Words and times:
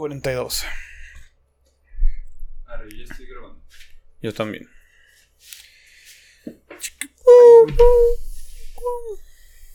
42. 0.00 0.64
Arre, 2.64 2.88
yo 2.96 3.04
estoy 3.04 3.26
grabando. 3.26 3.62
Yo 4.22 4.32
también. 4.32 4.66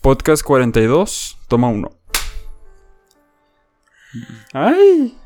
Podcast 0.02 0.42
42, 0.42 1.38
toma 1.46 1.68
uno. 1.68 1.96
¡Ay! 4.52 5.16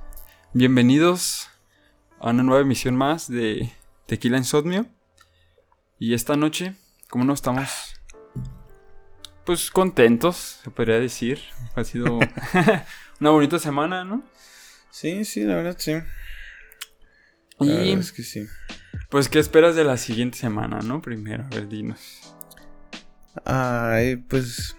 Bienvenidos 0.53 1.49
a 2.19 2.29
una 2.29 2.43
nueva 2.43 2.61
emisión 2.61 2.95
más 2.95 3.27
de 3.27 3.73
Tequila 4.05 4.37
Insomnio. 4.37 4.85
Y 5.99 6.13
esta 6.13 6.37
noche, 6.37 6.75
como 7.09 7.25
no 7.25 7.33
estamos, 7.33 7.95
pues 9.47 9.71
contentos, 9.71 10.61
se 10.63 10.71
podría 10.71 11.01
decir. 11.01 11.41
Ha 11.75 11.85
sido 11.85 12.19
una 13.21 13.31
bonita 13.31 13.59
semana, 13.59 14.05
¿no? 14.05 14.23
Sí, 14.91 15.25
sí, 15.25 15.45
la 15.45 15.57
verdad 15.57 15.77
sí. 15.79 15.93
Y 17.61 17.67
La 17.67 17.75
verdad 17.77 17.99
es 17.99 18.13
que 18.13 18.23
sí. 18.23 18.47
pues, 19.11 19.29
¿qué 19.29 19.39
esperas 19.39 19.77
de 19.77 19.85
la 19.85 19.97
siguiente 19.97 20.39
semana, 20.39 20.81
no? 20.81 21.03
Primero, 21.03 21.45
a 21.45 21.49
ver, 21.49 21.69
dinos. 21.69 22.35
Ay, 23.45 24.17
pues. 24.17 24.77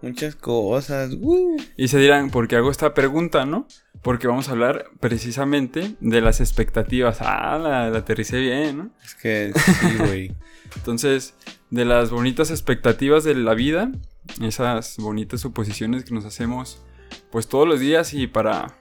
Muchas 0.00 0.34
cosas. 0.34 1.12
Uh. 1.20 1.56
Y 1.76 1.86
se 1.86 1.98
dirán, 1.98 2.30
¿por 2.30 2.48
qué 2.48 2.56
hago 2.56 2.72
esta 2.72 2.92
pregunta, 2.92 3.46
no? 3.46 3.68
Porque 4.02 4.26
vamos 4.26 4.48
a 4.48 4.52
hablar 4.52 4.86
precisamente 4.98 5.94
de 6.00 6.20
las 6.20 6.40
expectativas. 6.40 7.18
Ah, 7.20 7.56
la, 7.56 7.88
la 7.88 7.98
aterricé 7.98 8.40
bien, 8.40 8.78
¿no? 8.78 8.90
Es 9.04 9.14
que 9.14 9.52
sí, 9.54 9.96
güey. 9.98 10.34
Entonces, 10.76 11.34
de 11.70 11.84
las 11.84 12.10
bonitas 12.10 12.50
expectativas 12.50 13.22
de 13.22 13.36
la 13.36 13.54
vida, 13.54 13.92
esas 14.40 14.96
bonitas 14.98 15.40
suposiciones 15.40 16.02
que 16.02 16.14
nos 16.14 16.24
hacemos, 16.24 16.82
pues 17.30 17.46
todos 17.46 17.68
los 17.68 17.78
días 17.78 18.12
y 18.12 18.26
para. 18.26 18.76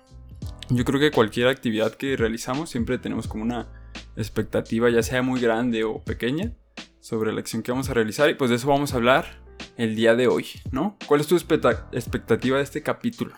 Yo 0.70 0.86
creo 0.86 1.00
que 1.00 1.12
cualquier 1.12 1.48
actividad 1.48 1.94
que 1.96 2.16
realizamos 2.16 2.70
siempre 2.70 2.98
tenemos 2.98 3.28
como 3.28 3.44
una 3.44 3.68
expectativa, 4.16 4.90
ya 4.90 5.04
sea 5.04 5.22
muy 5.22 5.42
grande 5.42 5.84
o 5.84 6.02
pequeña, 6.04 6.54
sobre 7.00 7.34
la 7.34 7.40
acción 7.42 7.62
que 7.62 7.72
vamos 7.72 7.90
a 7.90 7.94
realizar. 7.94 8.30
Y 8.30 8.36
pues 8.36 8.50
de 8.50 8.56
eso 8.56 8.68
vamos 8.68 8.94
a 8.94 8.96
hablar 8.98 9.42
el 9.78 9.96
día 9.96 10.16
de 10.16 10.28
hoy, 10.28 10.46
¿no? 10.72 10.98
¿Cuál 11.08 11.20
es 11.22 11.28
tu 11.28 11.36
expecta- 11.36 11.88
expectativa 11.92 12.58
de 12.58 12.64
este 12.64 12.82
capítulo? 12.82 13.34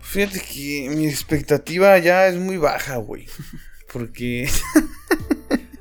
Fíjate 0.00 0.40
que 0.40 0.90
mi 0.94 1.06
expectativa 1.06 1.96
ya 1.98 2.26
es 2.26 2.36
muy 2.36 2.58
baja, 2.58 2.96
güey. 2.96 3.26
Porque. 3.92 4.48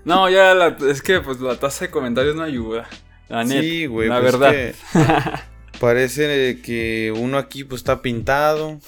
No, 0.03 0.27
ya 0.31 0.55
la- 0.55 0.75
es 0.89 0.99
que 1.03 1.19
pues 1.21 1.39
la 1.41 1.59
tasa 1.59 1.85
de 1.85 1.91
comentarios 1.91 2.35
no 2.35 2.41
ayuda. 2.41 2.89
La 3.29 3.43
neta. 3.43 3.61
sí, 3.61 3.85
güey. 3.85 4.09
La 4.09 4.19
pues, 4.19 4.31
verdad. 4.39 4.51
que 4.51 4.73
parece 5.79 6.59
que 6.63 7.13
uno 7.15 7.37
aquí 7.37 7.63
pues 7.63 7.81
está 7.81 8.01
pintado. 8.01 8.79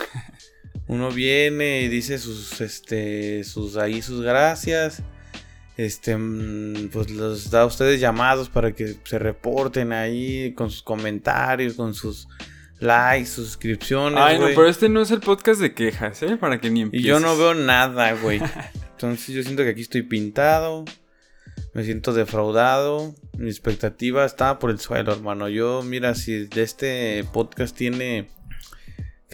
Uno 0.86 1.10
viene 1.10 1.82
y 1.82 1.88
dice 1.88 2.18
sus, 2.18 2.60
este, 2.60 3.42
sus 3.44 3.76
ahí 3.76 4.02
sus 4.02 4.22
gracias. 4.22 5.02
Este, 5.76 6.16
mm, 6.16 6.90
pues 6.92 7.10
los 7.10 7.50
da 7.50 7.62
a 7.62 7.66
ustedes 7.66 8.00
llamados 8.00 8.48
para 8.48 8.72
que 8.72 8.96
se 9.04 9.18
reporten 9.18 9.92
ahí 9.92 10.52
con 10.54 10.70
sus 10.70 10.82
comentarios, 10.82 11.74
con 11.74 11.94
sus 11.94 12.28
likes, 12.78 13.26
suscripciones. 13.26 14.20
Ay, 14.20 14.38
no, 14.38 14.46
pero 14.46 14.68
este 14.68 14.88
no 14.88 15.00
es 15.00 15.10
el 15.10 15.20
podcast 15.20 15.60
de 15.60 15.74
quejas, 15.74 16.22
¿eh? 16.22 16.36
Para 16.36 16.60
que 16.60 16.70
ni 16.70 16.80
Y 16.80 16.82
empieces. 16.84 17.08
yo 17.08 17.18
no 17.18 17.36
veo 17.36 17.54
nada, 17.54 18.12
güey. 18.12 18.40
Entonces 18.92 19.34
yo 19.34 19.42
siento 19.42 19.64
que 19.64 19.70
aquí 19.70 19.80
estoy 19.80 20.02
pintado. 20.02 20.84
Me 21.72 21.82
siento 21.82 22.12
defraudado. 22.12 23.14
Mi 23.36 23.48
expectativa 23.48 24.24
está 24.24 24.58
por 24.58 24.70
el 24.70 24.78
suelo, 24.78 25.12
hermano. 25.12 25.48
Yo, 25.48 25.82
mira, 25.82 26.14
si 26.14 26.46
de 26.46 26.62
este 26.62 27.24
podcast 27.32 27.76
tiene. 27.76 28.28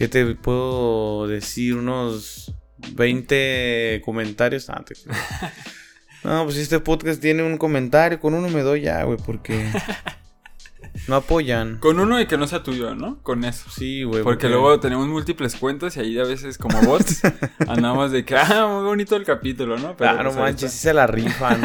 ¿Qué 0.01 0.07
te 0.07 0.25
puedo 0.33 1.27
decir? 1.27 1.75
Unos 1.75 2.51
20 2.93 4.01
comentarios. 4.03 4.67
Ah, 4.71 4.83
te- 4.83 4.95
No, 6.23 6.43
pues 6.43 6.55
si 6.55 6.61
este 6.61 6.79
podcast 6.79 7.21
tiene 7.21 7.43
un 7.43 7.59
comentario, 7.59 8.19
con 8.19 8.33
uno 8.33 8.49
me 8.49 8.61
doy 8.61 8.81
ya, 8.81 9.03
güey, 9.03 9.19
porque. 9.23 9.63
No 11.07 11.17
apoyan. 11.17 11.77
Con 11.77 11.99
uno 11.99 12.19
y 12.19 12.25
que 12.25 12.35
no 12.35 12.47
sea 12.47 12.63
tuyo, 12.63 12.95
¿no? 12.95 13.21
Con 13.21 13.43
eso. 13.43 13.69
Sí, 13.69 14.01
güey. 14.01 14.23
Porque 14.23 14.49
luego 14.49 14.79
tenemos 14.79 15.07
múltiples 15.07 15.55
cuentas 15.55 15.95
y 15.97 15.99
ahí 15.99 16.17
a 16.19 16.23
veces 16.23 16.57
como 16.57 16.81
bots 16.81 17.21
andamos 17.67 18.11
de 18.11 18.25
que, 18.25 18.35
ah, 18.35 18.67
muy 18.67 18.83
bonito 18.83 19.15
el 19.15 19.23
capítulo, 19.23 19.77
¿no? 19.77 19.95
ah, 19.99 20.13
no 20.15 20.23
pues, 20.23 20.35
ahí 20.35 20.41
manches, 20.41 20.71
sí 20.71 20.79
se 20.79 20.93
la 20.95 21.05
rifan. 21.05 21.61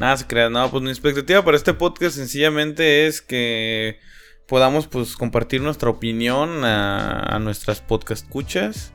Nada 0.00 0.16
se 0.16 0.26
crea, 0.26 0.48
no, 0.48 0.70
pues 0.70 0.82
mi 0.82 0.88
expectativa 0.88 1.44
para 1.44 1.58
este 1.58 1.74
podcast 1.74 2.16
sencillamente 2.16 3.06
es 3.06 3.20
que 3.20 4.00
podamos 4.46 4.86
pues 4.86 5.16
compartir 5.16 5.60
nuestra 5.60 5.90
opinión 5.90 6.64
a, 6.64 7.20
a 7.20 7.38
nuestras 7.38 7.80
podcast 7.80 8.24
escuchas 8.24 8.92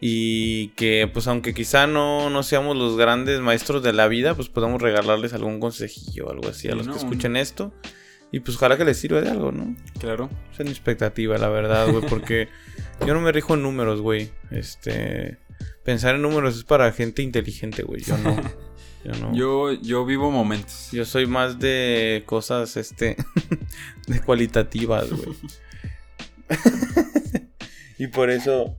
y 0.00 0.68
que 0.68 1.10
pues 1.12 1.26
aunque 1.26 1.52
quizá 1.52 1.86
no, 1.86 2.30
no 2.30 2.42
seamos 2.42 2.76
los 2.76 2.96
grandes 2.96 3.40
maestros 3.40 3.82
de 3.82 3.92
la 3.92 4.08
vida, 4.08 4.34
pues 4.34 4.48
podamos 4.48 4.80
regalarles 4.80 5.34
algún 5.34 5.60
consejillo 5.60 6.26
o 6.26 6.30
algo 6.30 6.48
así 6.48 6.68
a 6.68 6.74
los 6.74 6.86
¿no? 6.86 6.92
que 6.92 6.98
escuchen 6.98 7.36
esto 7.36 7.72
y 8.32 8.40
pues 8.40 8.56
ojalá 8.56 8.76
que 8.76 8.84
les 8.84 8.96
sirva 8.96 9.20
de 9.20 9.30
algo, 9.30 9.50
¿no? 9.50 9.74
Claro. 9.98 10.30
Esa 10.52 10.62
es 10.62 10.66
mi 10.66 10.70
expectativa, 10.70 11.36
la 11.36 11.48
verdad, 11.48 11.88
güey, 11.90 12.06
porque 12.08 12.48
yo 13.06 13.12
no 13.12 13.20
me 13.20 13.32
rijo 13.32 13.54
en 13.54 13.62
números, 13.62 14.00
güey. 14.00 14.30
Este, 14.50 15.38
pensar 15.84 16.14
en 16.14 16.22
números 16.22 16.56
es 16.56 16.64
para 16.64 16.92
gente 16.92 17.22
inteligente, 17.22 17.82
güey. 17.82 18.02
Yo 18.02 18.16
no. 18.18 18.36
Yo 19.04 19.12
no. 19.12 19.34
Yo, 19.34 19.72
Yo, 19.72 19.80
yo 19.82 20.04
vivo 20.04 20.30
momentos. 20.30 20.90
soy 21.04 21.26
más 21.26 21.58
de 21.58 22.22
cosas, 22.26 22.76
este, 22.76 23.16
de 24.06 24.20
cualitativas, 24.20 25.10
güey. 25.10 25.36
y 27.98 28.06
por 28.08 28.30
eso. 28.30 28.78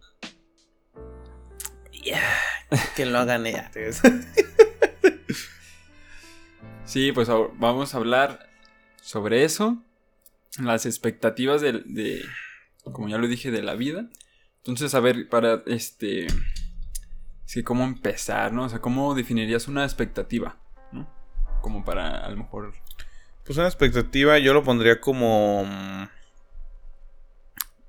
Yeah, 2.04 2.22
que 2.96 3.06
lo 3.06 3.20
hagan 3.20 3.46
ellas. 3.46 3.72
Sí, 6.86 7.12
pues 7.14 7.30
vamos 7.30 7.94
a 7.94 7.98
hablar 7.98 8.50
sobre 9.02 9.44
eso. 9.44 9.82
Las 10.60 10.86
expectativas 10.86 11.62
de, 11.62 11.82
de, 11.86 12.22
como 12.84 13.08
ya 13.08 13.18
lo 13.18 13.28
dije, 13.28 13.50
de 13.52 13.62
la 13.62 13.76
vida. 13.76 14.10
Entonces, 14.58 14.94
a 14.94 15.00
ver, 15.00 15.30
para 15.30 15.64
este... 15.68 16.28
Que 17.54 17.64
cómo 17.64 17.84
empezar, 17.84 18.54
¿no? 18.54 18.64
O 18.66 18.70
sea, 18.70 18.80
¿cómo 18.80 19.14
definirías 19.14 19.68
una 19.68 19.84
expectativa? 19.84 20.58
¿No? 20.92 21.08
Como 21.62 21.84
para, 21.84 22.26
a 22.26 22.30
lo 22.30 22.38
mejor... 22.38 22.74
Pues 23.44 23.58
una 23.58 23.68
expectativa 23.68 24.38
yo 24.40 24.54
lo 24.54 24.64
pondría 24.64 25.02
como 25.02 25.66
mm, 25.66 26.04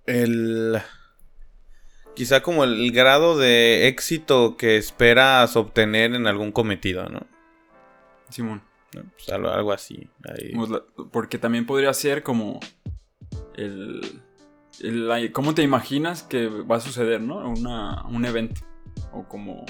el 0.06 0.80
quizá 2.14 2.42
como 2.42 2.64
el 2.64 2.90
grado 2.92 3.38
de 3.38 3.86
éxito 3.88 4.56
que 4.56 4.76
esperas 4.76 5.56
obtener 5.56 6.14
en 6.14 6.26
algún 6.26 6.52
cometido, 6.52 7.08
¿no? 7.08 7.20
Simón. 8.30 8.62
¿No? 8.94 9.02
Pues 9.12 9.28
algo, 9.30 9.72
así. 9.72 10.08
ahí. 10.28 10.52
La- 10.68 10.82
Porque 11.10 11.38
también 11.38 11.64
podría 11.66 11.92
ser 11.94 12.22
como 12.22 12.60
el, 13.54 14.20
el- 14.80 15.32
¿Cómo 15.32 15.54
te 15.54 15.62
imaginas 15.62 16.22
que 16.22 16.46
va 16.48 16.76
a 16.76 16.80
suceder, 16.80 17.20
no? 17.20 17.36
Una, 17.48 18.02
un 18.06 18.24
evento. 18.24 18.60
O 19.12 19.28
como... 19.28 19.64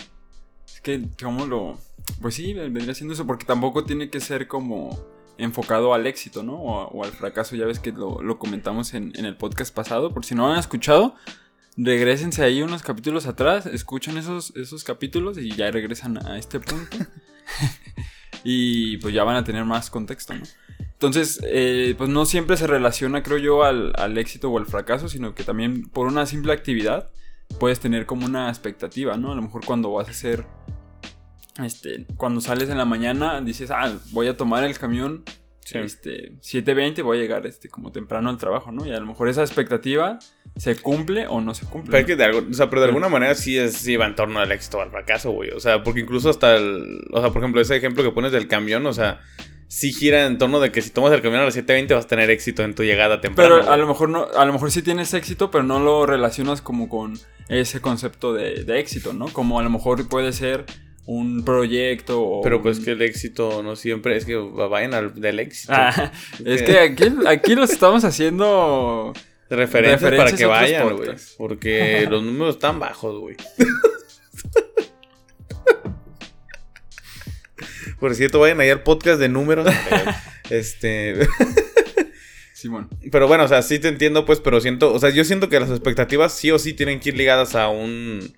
Es 0.67 0.81
que, 0.81 1.03
¿cómo 1.23 1.47
lo...? 1.47 1.79
Pues 2.21 2.35
sí, 2.35 2.55
vendría 2.55 2.95
siendo 2.95 3.15
eso, 3.15 3.27
porque 3.27 3.45
tampoco 3.45 3.85
tiene 3.85 4.11
que 4.11 4.21
ser 4.21 4.49
como 4.49 4.99
enfocado 5.39 5.95
al 5.95 6.07
éxito, 6.07 6.43
¿no? 6.43 6.55
O, 6.55 6.89
o 6.89 7.05
al 7.05 7.13
fracaso, 7.13 7.57
ya 7.57 7.67
ves 7.67 7.79
que 7.79 7.93
lo, 7.93 8.23
lo 8.23 8.39
comentamos 8.39 8.95
en, 8.95 9.13
en 9.17 9.25
el 9.25 9.37
podcast 9.37 9.75
pasado. 9.75 10.13
Por 10.13 10.25
si 10.25 10.35
no 10.35 10.51
han 10.51 10.59
escuchado, 10.59 11.15
regresense 11.77 12.43
ahí 12.43 12.63
unos 12.63 12.83
capítulos 12.83 13.27
atrás, 13.27 13.67
escuchan 13.67 14.19
esos, 14.19 14.55
esos 14.57 14.85
capítulos 14.85 15.39
y 15.39 15.51
ya 15.51 15.71
regresan 15.71 16.25
a 16.27 16.39
este 16.39 16.61
punto. 16.61 16.97
y 18.45 18.99
pues 18.99 19.15
ya 19.15 19.25
van 19.25 19.37
a 19.37 19.45
tener 19.45 19.65
más 19.65 19.91
contexto, 19.91 20.35
¿no? 20.35 20.43
Entonces, 20.79 21.41
eh, 21.45 21.95
pues 21.99 22.11
no 22.11 22.25
siempre 22.27 22.57
se 22.57 22.67
relaciona, 22.67 23.23
creo 23.23 23.39
yo, 23.39 23.65
al, 23.65 23.93
al 23.97 24.19
éxito 24.19 24.51
o 24.51 24.59
al 24.59 24.67
fracaso, 24.67 25.09
sino 25.09 25.35
que 25.35 25.43
también 25.43 25.89
por 25.89 26.07
una 26.07 26.27
simple 26.27 26.53
actividad 26.53 27.11
puedes 27.59 27.81
tener 27.81 28.07
como 28.07 28.27
una 28.27 28.49
expectativa, 28.49 29.17
¿no? 29.17 29.33
A 29.33 29.35
lo 29.35 29.43
mejor 29.43 29.65
cuando 29.65 29.93
vas 29.93 30.09
a 30.09 30.11
hacer, 30.13 30.45
este, 31.63 32.07
cuando 32.17 32.41
sales 32.41 32.69
en 32.71 32.79
la 32.79 32.85
mañana, 32.85 33.41
dices, 33.41 33.71
ah, 33.71 33.93
voy 34.13 34.27
a 34.29 34.37
tomar 34.37 34.65
el 34.65 34.79
camión, 34.79 35.25
Sí. 35.65 35.79
este, 35.79 36.33
7.20, 36.41 37.03
voy 37.03 37.19
a 37.19 37.21
llegar, 37.21 37.47
este, 37.47 37.69
como 37.69 37.93
temprano 37.93 38.29
al 38.31 38.37
trabajo, 38.37 38.73
¿no? 38.73 38.85
Y 38.85 38.91
a 38.93 38.99
lo 38.99 39.07
mejor 39.07 39.29
esa 39.29 39.43
expectativa 39.43 40.19
se 40.57 40.75
cumple 40.77 41.29
o 41.29 41.41
no 41.41 41.55
se 41.55 41.67
cumple. 41.67 41.93
Pero, 41.93 41.99
es 41.99 42.03
¿no? 42.03 42.07
que 42.09 42.17
de 42.17 42.25
algo- 42.25 42.51
o 42.51 42.55
sea, 42.55 42.69
pero 42.69 42.83
de 42.83 42.89
alguna 42.89 43.09
manera 43.09 43.35
sí, 43.37 43.57
es, 43.57 43.75
sí 43.75 43.97
va 43.97 44.07
en 44.07 44.17
torno 44.17 44.41
al 44.41 44.51
éxito 44.51 44.79
o 44.79 44.81
al 44.81 44.91
fracaso, 44.91 45.31
güey. 45.31 45.51
O 45.51 45.61
sea, 45.61 45.85
porque 45.85 46.01
incluso 46.01 46.31
hasta 46.31 46.57
el. 46.57 47.05
O 47.13 47.21
sea, 47.21 47.31
por 47.31 47.43
ejemplo, 47.43 47.61
ese 47.61 47.77
ejemplo 47.77 48.03
que 48.03 48.11
pones 48.11 48.33
del 48.33 48.49
camión, 48.49 48.85
o 48.87 48.93
sea, 48.93 49.21
sí 49.73 49.91
gira 49.91 50.27
en 50.27 50.37
torno 50.37 50.61
de 50.61 50.71
que 50.71 50.83
si 50.83 50.91
tomas 50.91 51.15
el 51.15 51.23
camión 51.23 51.41
a 51.41 51.47
las 51.47 51.57
7.20 51.57 51.95
vas 51.95 52.05
a 52.05 52.09
tener 52.09 52.29
éxito 52.29 52.63
en 52.63 52.75
tu 52.75 52.83
llegada 52.83 53.23
temprano. 53.23 53.57
Pero 53.59 53.71
a 53.73 53.77
lo 53.79 53.87
mejor 53.87 54.11
no, 54.11 54.27
a 54.37 54.45
lo 54.45 54.53
mejor 54.53 54.71
sí 54.71 54.83
tienes 54.83 55.15
éxito, 55.15 55.51
pero 55.51 55.65
no 55.65 55.81
lo 55.81 56.05
relacionas 56.05 56.61
como 56.61 56.91
con 56.91 57.19
ese 57.49 57.81
concepto 57.81 58.35
de, 58.35 58.65
de 58.65 58.79
éxito, 58.81 59.15
¿no? 59.15 59.29
Como 59.29 59.59
a 59.59 59.63
lo 59.63 59.71
mejor 59.71 60.07
puede 60.11 60.35
ser 60.35 60.67
un 61.07 61.43
proyecto 61.43 62.23
o 62.23 62.43
Pero 62.43 62.61
pues 62.61 62.81
un- 62.81 62.85
que 62.85 62.91
el 62.91 63.01
éxito 63.01 63.63
no 63.63 63.75
siempre 63.75 64.15
es 64.19 64.27
que 64.27 64.37
vayan 64.37 64.93
al 64.93 65.19
del 65.19 65.41
éxito. 65.41 65.73
Ah, 65.75 66.13
es 66.45 66.63
que 66.63 66.79
aquí, 66.79 67.05
aquí 67.27 67.55
lo 67.55 67.65
estamos 67.65 68.05
haciendo 68.05 69.15
referencias, 69.49 70.03
para 70.03 70.11
Referencias 70.11 70.39
que 70.39 70.45
a 70.45 70.49
otros 70.49 70.61
vayan, 70.61 70.97
güey. 70.99 71.19
Porque 71.39 72.07
los 72.11 72.23
números 72.23 72.57
están 72.57 72.79
bajos, 72.79 73.19
güey. 73.19 73.37
Por 78.03 78.17
cierto, 78.17 78.41
vayan 78.41 78.59
ahí 78.59 78.69
al 78.69 78.83
podcast 78.83 79.21
de 79.21 79.29
números. 79.29 79.65
este. 80.51 81.21
Simón. 82.53 82.91
Pero 83.13 83.29
bueno, 83.29 83.45
o 83.45 83.49
sea, 83.49 83.63
sí 83.63 83.79
te 83.79 83.87
entiendo, 83.87 84.25
pues, 84.25 84.41
pero 84.41 84.61
siento. 84.61 84.93
O 84.93 84.99
sea, 84.99 85.11
yo 85.11 85.23
siento 85.23 85.49
que 85.49 85.61
las 85.61 85.71
expectativas 85.71 86.33
sí 86.33 86.51
o 86.51 86.59
sí 86.59 86.73
tienen 86.73 86.99
que 86.99 87.11
ir 87.11 87.17
ligadas 87.17 87.55
a 87.55 87.69
un. 87.69 88.37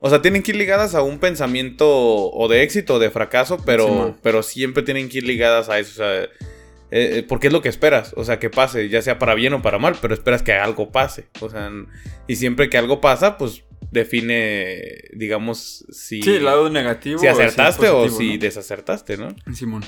O 0.00 0.10
sea, 0.10 0.20
tienen 0.20 0.42
que 0.42 0.50
ir 0.50 0.58
ligadas 0.58 0.94
a 0.94 1.00
un 1.00 1.18
pensamiento 1.18 1.88
o 1.88 2.46
de 2.48 2.62
éxito 2.62 2.96
o 2.96 2.98
de 2.98 3.08
fracaso, 3.08 3.56
pero, 3.64 3.86
Simón. 3.86 4.16
pero 4.22 4.42
siempre 4.42 4.82
tienen 4.82 5.08
que 5.08 5.16
ir 5.16 5.24
ligadas 5.24 5.70
a 5.70 5.78
eso. 5.78 5.92
O 5.92 6.04
sea, 6.04 6.24
eh, 6.24 6.28
eh, 6.90 7.24
porque 7.26 7.46
es 7.46 7.54
lo 7.54 7.62
que 7.62 7.70
esperas. 7.70 8.12
O 8.18 8.24
sea, 8.24 8.38
que 8.38 8.50
pase, 8.50 8.90
ya 8.90 9.00
sea 9.00 9.18
para 9.18 9.34
bien 9.34 9.54
o 9.54 9.62
para 9.62 9.78
mal, 9.78 9.96
pero 9.98 10.12
esperas 10.12 10.42
que 10.42 10.52
algo 10.52 10.92
pase. 10.92 11.28
O 11.40 11.48
sea, 11.48 11.70
y 12.26 12.36
siempre 12.36 12.68
que 12.68 12.76
algo 12.76 13.00
pasa, 13.00 13.38
pues 13.38 13.62
define, 13.90 15.04
digamos, 15.12 15.84
si, 15.90 16.22
Sí, 16.22 16.36
el 16.36 16.44
lado 16.44 16.68
negativo. 16.70 17.18
si 17.18 17.26
o 17.26 17.34
si 17.34 17.40
es 17.40 17.46
acertaste 17.46 17.88
o 17.88 18.02
positivo, 18.02 18.18
si 18.18 18.32
¿no? 18.34 18.38
desacertaste, 18.40 19.16
¿no? 19.16 19.28
Simón. 19.54 19.84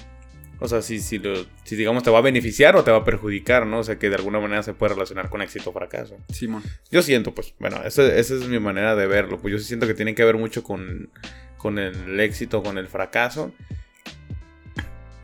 O 0.60 0.66
sea, 0.66 0.82
si, 0.82 0.98
si, 0.98 1.18
lo, 1.18 1.34
si 1.62 1.76
digamos 1.76 2.02
te 2.02 2.10
va 2.10 2.18
a 2.18 2.22
beneficiar 2.22 2.74
o 2.74 2.82
te 2.82 2.90
va 2.90 2.98
a 2.98 3.04
perjudicar, 3.04 3.64
¿no? 3.64 3.78
O 3.78 3.84
sea, 3.84 3.98
que 3.98 4.08
de 4.08 4.16
alguna 4.16 4.40
manera 4.40 4.62
se 4.64 4.74
puede 4.74 4.94
relacionar 4.94 5.30
con 5.30 5.40
éxito 5.40 5.70
o 5.70 5.72
fracaso. 5.72 6.16
Simón. 6.32 6.64
Yo 6.90 7.02
siento, 7.02 7.32
pues, 7.32 7.54
bueno, 7.60 7.80
esa, 7.84 8.02
esa 8.12 8.34
es 8.34 8.48
mi 8.48 8.58
manera 8.58 8.96
de 8.96 9.06
verlo. 9.06 9.38
Pues 9.38 9.52
yo 9.52 9.58
sí 9.58 9.66
siento 9.66 9.86
que 9.86 9.94
tiene 9.94 10.16
que 10.16 10.24
ver 10.24 10.36
mucho 10.36 10.64
con, 10.64 11.10
con 11.58 11.78
el 11.78 12.18
éxito, 12.18 12.62
con 12.62 12.76
el 12.76 12.88
fracaso. 12.88 13.52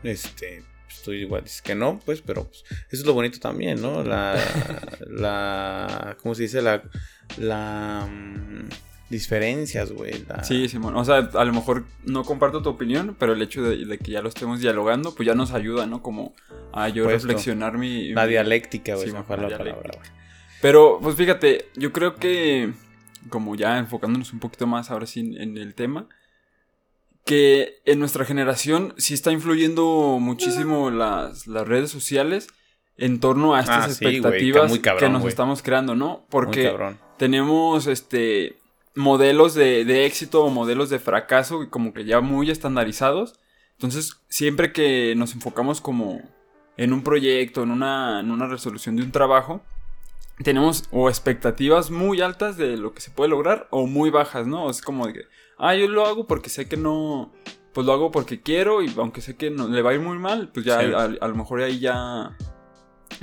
Este, 0.03 0.63
estoy 0.87 1.21
igual, 1.21 1.43
dices 1.43 1.61
que 1.61 1.75
no, 1.75 1.99
pues, 2.05 2.21
pero 2.21 2.45
pues, 2.45 2.63
eso 2.69 3.01
es 3.01 3.05
lo 3.05 3.13
bonito 3.13 3.39
también, 3.39 3.81
¿no? 3.81 4.03
La, 4.03 4.35
la, 5.07 6.15
¿cómo 6.21 6.33
se 6.33 6.43
dice? 6.43 6.61
La, 6.61 6.81
la, 7.37 8.07
mm, 8.09 8.69
diferencias, 9.09 9.91
güey. 9.91 10.23
la- 10.27 10.43
Sí, 10.43 10.67
Simón. 10.67 10.95
O 10.95 11.05
sea, 11.05 11.17
a 11.17 11.45
lo 11.45 11.53
mejor 11.53 11.85
no 12.05 12.23
comparto 12.23 12.61
tu 12.61 12.69
opinión, 12.69 13.15
pero 13.19 13.33
el 13.33 13.41
hecho 13.41 13.61
de, 13.63 13.85
de 13.85 13.97
que 13.97 14.11
ya 14.11 14.21
lo 14.21 14.29
estemos 14.29 14.59
dialogando, 14.59 15.13
pues 15.13 15.27
ya 15.27 15.35
nos 15.35 15.51
ayuda, 15.51 15.85
¿no? 15.85 16.01
Como 16.01 16.33
a 16.73 16.89
yo 16.89 17.03
Puesto. 17.03 17.27
reflexionar 17.27 17.77
mi... 17.77 18.09
La 18.13 18.25
dialéctica, 18.27 18.95
güey, 18.95 19.07
Sí, 19.07 19.13
la 19.13 19.23
palabra, 19.23 19.57
güey. 19.57 19.75
Pero, 20.61 20.99
pues 21.01 21.15
fíjate, 21.15 21.69
yo 21.75 21.91
creo 21.93 22.15
que, 22.15 22.73
como 23.29 23.55
ya 23.55 23.77
enfocándonos 23.77 24.33
un 24.33 24.39
poquito 24.39 24.65
más 24.65 24.89
ahora 24.89 25.05
sí 25.05 25.19
en, 25.19 25.39
en 25.39 25.57
el 25.57 25.75
tema, 25.75 26.07
que 27.25 27.79
en 27.85 27.99
nuestra 27.99 28.25
generación 28.25 28.93
sí 28.97 29.13
está 29.13 29.31
influyendo 29.31 30.17
muchísimo 30.19 30.91
las, 30.91 31.47
las 31.47 31.67
redes 31.67 31.89
sociales 31.91 32.47
en 32.97 33.19
torno 33.19 33.55
a 33.55 33.59
estas 33.61 33.77
Ah, 33.85 33.89
sí, 33.89 34.05
expectativas 34.05 34.63
que 34.63 34.69
muy 34.69 34.79
cabrón, 34.79 34.99
que 34.99 35.09
nos 35.09 35.25
estamos 35.25 35.61
creando, 35.61 35.95
¿no? 35.95 36.25
Porque 36.29 36.75
tenemos 37.17 37.87
este 37.87 38.57
modelos 38.95 39.53
de, 39.53 39.83
de 39.85 40.05
éxito 40.05 40.43
o 40.45 40.49
modelos 40.49 40.89
de 40.89 40.99
fracaso 40.99 41.69
como 41.69 41.93
que 41.93 42.05
ya 42.05 42.21
muy 42.21 42.49
estandarizados. 42.49 43.39
Entonces, 43.73 44.21
siempre 44.29 44.71
que 44.71 45.13
nos 45.17 45.33
enfocamos 45.33 45.81
como 45.81 46.21
en 46.77 46.93
un 46.93 47.03
proyecto, 47.03 47.63
en 47.63 47.71
una, 47.71 48.21
en 48.21 48.31
una 48.31 48.47
resolución 48.47 48.95
de 48.95 49.03
un 49.03 49.11
trabajo, 49.11 49.61
tenemos 50.43 50.85
o 50.91 51.09
expectativas 51.09 51.91
muy 51.91 52.21
altas 52.21 52.55
de 52.57 52.77
lo 52.77 52.93
que 52.93 53.01
se 53.01 53.11
puede 53.11 53.29
lograr 53.29 53.67
o 53.71 53.85
muy 53.87 54.09
bajas, 54.09 54.47
¿no? 54.47 54.69
Es 54.69 54.81
como 54.81 55.07
de 55.07 55.13
que, 55.13 55.21
ah, 55.57 55.75
yo 55.75 55.87
lo 55.89 56.05
hago 56.05 56.25
porque 56.27 56.49
sé 56.49 56.67
que 56.69 56.77
no, 56.77 57.33
pues 57.73 57.85
lo 57.85 57.91
hago 57.93 58.11
porque 58.11 58.41
quiero 58.41 58.81
y 58.81 58.93
aunque 58.97 59.19
sé 59.21 59.35
que 59.35 59.49
no, 59.51 59.67
le 59.67 59.81
va 59.81 59.91
a 59.91 59.93
ir 59.93 59.99
muy 60.01 60.17
mal, 60.17 60.49
pues 60.53 60.65
ya 60.65 60.79
Sí. 60.79 60.85
a, 60.93 61.03
a 61.03 61.27
lo 61.27 61.35
mejor 61.35 61.61
ahí 61.61 61.79
ya, 61.79 62.35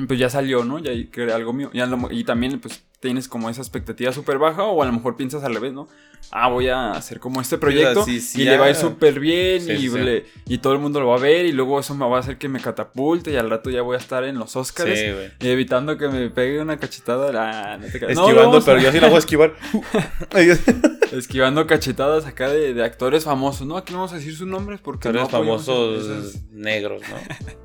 pues 0.07 0.19
ya 0.19 0.29
salió, 0.31 0.65
¿no? 0.65 0.79
Ya 0.79 0.93
creé 1.11 1.33
algo 1.33 1.53
mío. 1.53 1.71
Y, 1.73 1.81
a 1.81 1.87
lo- 1.87 2.11
y 2.11 2.25
también, 2.25 2.59
pues 2.61 2.83
tienes 3.01 3.27
como 3.27 3.51
esa 3.51 3.61
expectativa 3.61 4.13
súper 4.13 4.39
baja 4.39 4.63
o 4.63 4.81
a 4.81 4.87
lo 4.87 4.93
mejor 4.93 5.17
piensas 5.17 5.43
al 5.43 5.55
revés, 5.55 5.73
¿no? 5.73 5.89
Ah, 6.31 6.49
voy 6.49 6.69
a 6.69 6.93
hacer 6.93 7.19
como 7.19 7.41
este 7.41 7.59
proyecto 7.59 8.05
sí, 8.05 8.21
sí, 8.21 8.43
y 8.43 8.45
ya- 8.45 8.53
le 8.53 8.59
va 8.59 8.67
a 8.67 8.71
ir 8.71 8.77
súper 8.77 9.19
bien 9.19 9.61
Sí, 9.61 9.73
y, 9.73 9.89
le- 9.89 10.25
todo 10.59 10.73
el 10.73 10.79
mundo 10.79 11.01
lo 11.01 11.09
va 11.09 11.17
a 11.17 11.19
ver 11.19 11.45
y 11.47 11.51
luego 11.53 11.81
eso 11.81 11.97
me 11.97 12.09
va 12.09 12.19
a 12.19 12.21
hacer 12.21 12.39
que 12.39 12.49
me 12.49 12.61
catapulte 12.61 13.33
y 13.33 13.37
al 13.37 13.51
rato 13.51 13.71
ya 13.71 13.83
voy 13.83 13.97
a 13.97 13.99
estar 13.99 14.23
en 14.23 14.39
los 14.39 14.55
Oscars 14.55 14.97
Sí, 14.99 15.11
güey. 15.11 15.33
y 15.41 15.49
evitando 15.49 15.99
que 15.99 16.07
me 16.09 16.31
pegue 16.31 16.61
una 16.63 16.77
cachetada. 16.79 17.33
Ah, 17.35 17.77
no 17.77 17.87
te 17.89 17.99
creas. 17.99 18.15
No, 18.15 18.29
Esquivando, 18.29 18.63
pero 18.65 18.79
yo 18.81 18.93
sí 18.93 19.01
la 19.01 19.09
voy 19.09 19.17
a 19.17 19.19
esquivar. 19.19 19.55
Esquivando 21.13 21.67
cachetadas 21.67 22.25
acá 22.27 22.49
de, 22.49 22.73
de 22.73 22.85
actores 22.85 23.25
famosos, 23.25 23.67
¿no? 23.67 23.77
Aquí 23.77 23.93
no 23.93 23.99
vamos 23.99 24.13
a 24.13 24.17
decir 24.17 24.35
sus 24.37 24.47
nombres 24.47 24.81
porque 24.81 25.09
Actores 25.09 25.23
no 25.25 25.29
famosos 25.29 26.37
negros, 26.53 27.03
¿no? 27.11 27.17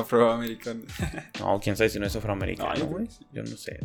afroamericanos. 0.00 0.84
No, 1.40 1.60
quién 1.62 1.76
sabe 1.76 1.90
si 1.90 1.98
no 1.98 2.06
es 2.06 2.14
afroamericano, 2.16 2.86
güey. 2.86 3.06
Yo 3.32 3.42
no 3.42 3.56
sé. 3.56 3.78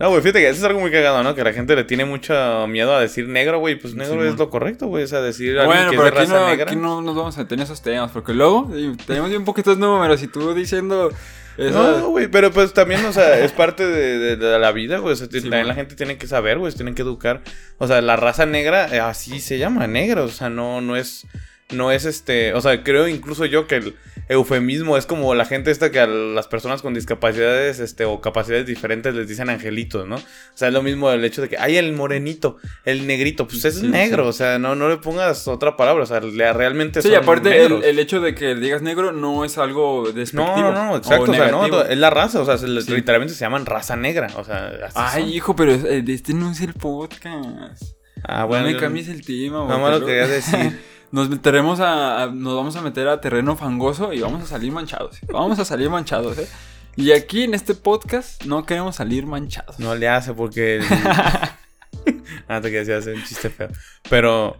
No, 0.00 0.10
güey, 0.10 0.20
fíjate 0.22 0.40
que 0.40 0.48
eso 0.48 0.58
es 0.58 0.64
algo 0.64 0.78
muy 0.80 0.92
cagado, 0.92 1.22
¿no? 1.24 1.34
Que 1.34 1.42
la 1.42 1.52
gente 1.52 1.74
le 1.74 1.82
tiene 1.82 2.04
mucho 2.04 2.66
miedo 2.68 2.94
a 2.94 3.00
decir 3.00 3.26
negro, 3.28 3.58
güey. 3.58 3.74
Pues 3.76 3.94
negro 3.94 4.22
Sí, 4.22 4.28
es 4.28 4.36
lo 4.38 4.48
correcto, 4.50 4.86
güey. 4.86 5.02
O 5.04 5.06
sea, 5.08 5.20
decir 5.20 5.56
Bueno, 5.64 5.90
que 5.90 5.96
pero 5.96 6.08
es 6.08 6.14
de 6.14 6.20
aquí 6.20 6.30
raza 6.30 6.40
no, 6.40 6.48
negra. 6.48 6.66
aquí 6.66 6.76
no 6.76 7.00
nos 7.02 7.16
vamos 7.16 7.36
a 7.36 7.40
meter 7.40 7.58
en 7.58 7.64
esos 7.64 7.82
temas 7.82 8.10
porque 8.12 8.32
luego 8.32 8.70
tenemos 9.06 9.30
bien 9.30 9.44
poquitos 9.44 9.76
números 9.78 10.22
y 10.22 10.28
tú 10.28 10.54
diciendo... 10.54 11.10
esa- 11.56 11.98
No, 11.98 12.10
güey, 12.10 12.28
pero 12.28 12.52
pues 12.52 12.72
también, 12.74 13.04
o 13.06 13.12
sea, 13.12 13.38
es 13.40 13.50
parte 13.50 13.84
de, 13.86 14.18
de- 14.18 14.36
de 14.36 14.58
la 14.60 14.70
vida, 14.70 14.98
güey. 14.98 15.14
O 15.14 15.16
sea, 15.16 15.26
t- 15.28 15.38
Sí, 15.40 15.42
también 15.42 15.62
man. 15.62 15.68
la 15.68 15.74
gente 15.74 15.96
tiene 15.96 16.16
que 16.16 16.28
saber, 16.28 16.58
güey, 16.58 16.72
tienen 16.74 16.94
que 16.94 17.02
educar. 17.02 17.42
O 17.78 17.88
sea, 17.88 18.00
la 18.00 18.14
raza 18.14 18.46
negra, 18.46 18.94
eh, 18.94 19.00
así 19.00 19.40
se 19.40 19.58
llama, 19.58 19.88
negra. 19.88 20.22
O 20.22 20.28
sea, 20.28 20.48
no, 20.48 20.80
no 20.80 20.94
es, 20.96 21.26
no 21.72 21.90
es 21.90 22.04
este, 22.04 22.54
o 22.54 22.60
sea, 22.60 22.84
creo 22.84 23.08
incluso 23.08 23.46
yo 23.46 23.66
que 23.66 23.76
el 23.76 23.96
eufemismo 24.28 24.96
es 24.96 25.06
como 25.06 25.34
la 25.34 25.44
gente 25.44 25.70
esta 25.70 25.90
que 25.90 26.00
a 26.00 26.06
las 26.06 26.46
personas 26.48 26.82
con 26.82 26.94
discapacidades, 26.94 27.78
este, 27.80 28.04
o 28.04 28.20
capacidades 28.20 28.66
diferentes 28.66 29.14
les 29.14 29.26
dicen 29.28 29.48
angelitos, 29.50 30.06
¿no? 30.06 30.16
O 30.16 30.22
sea, 30.54 30.68
es 30.68 30.74
lo 30.74 30.82
mismo 30.82 31.10
el 31.10 31.24
hecho 31.24 31.42
de 31.42 31.48
que, 31.48 31.56
ay, 31.58 31.76
el 31.76 31.92
morenito, 31.92 32.56
el 32.84 33.06
negrito, 33.06 33.46
pues 33.46 33.64
es 33.64 33.76
Sí, 33.80 33.88
negro, 33.88 34.24
sí. 34.24 34.28
o 34.28 34.32
sea, 34.32 34.58
no, 34.58 34.74
no 34.74 34.88
le 34.88 34.98
pongas 34.98 35.48
otra 35.48 35.76
palabra, 35.76 36.02
o 36.02 36.06
sea, 36.06 36.20
le- 36.20 36.52
realmente 36.52 37.02
Sí, 37.02 37.08
son 37.08 37.16
aparte 37.18 37.64
el, 37.64 37.98
hecho 37.98 38.20
de 38.20 38.34
que 38.34 38.54
digas 38.54 38.82
negro 38.82 39.12
no 39.12 39.44
es 39.44 39.58
algo 39.58 40.10
despectivo. 40.12 40.56
No, 40.56 40.72
no, 40.72 40.84
no, 40.90 40.96
exacto, 40.96 41.30
o, 41.30 41.34
sea, 41.34 41.50
no, 41.50 41.82
es 41.84 41.98
la 41.98 42.10
raza, 42.10 42.40
o 42.40 42.44
sea, 42.44 42.58
se 42.58 42.68
le- 42.68 42.82
Sí. 42.82 42.92
literalmente 42.92 43.34
se 43.34 43.40
llaman 43.40 43.66
raza 43.66 43.96
negra, 43.96 44.28
o 44.36 44.44
sea, 44.44 44.72
así 44.86 44.94
Ay, 44.96 45.22
son. 45.22 45.30
hijo, 45.32 45.56
pero 45.56 45.72
eh, 45.74 46.04
este 46.06 46.34
no 46.34 46.50
es 46.52 46.60
el 46.60 46.74
podcast. 46.74 47.82
Ah, 48.24 48.40
no 48.40 48.48
bueno, 48.48 48.66
me 48.66 48.72
yo- 48.74 48.80
cambies 48.80 49.08
el 49.08 49.24
tema, 49.24 49.58
güey. 49.58 49.68
Nada 49.68 49.80
más 49.80 50.00
lo 50.00 50.06
quería 50.06 50.26
decir. 50.26 50.78
Nos 51.10 51.28
meteremos 51.30 51.80
a, 51.80 52.22
a- 52.22 52.26
Nos 52.26 52.54
vamos 52.54 52.76
a 52.76 52.82
meter 52.82 53.08
a 53.08 53.20
terreno 53.20 53.56
fangoso 53.56 54.12
y 54.12 54.20
vamos 54.20 54.42
a 54.42 54.46
salir 54.46 54.72
manchados. 54.72 55.18
Vamos 55.32 55.58
a 55.58 55.64
salir 55.64 55.88
manchados, 55.90 56.38
¿eh? 56.38 56.48
Y 56.96 57.12
aquí 57.12 57.44
en 57.44 57.54
este 57.54 57.74
podcast 57.74 58.44
no 58.44 58.66
queremos 58.66 58.96
salir 58.96 59.24
manchados. 59.26 59.78
No 59.78 59.94
le 59.94 60.08
hace 60.08 60.34
porque. 60.34 60.76
el- 60.76 60.84
ah, 62.48 62.60
te 62.60 62.70
quería 62.70 62.98
hacer 62.98 63.14
un 63.14 63.24
chiste 63.24 63.50
feo. 63.50 63.68
Pero. 64.10 64.56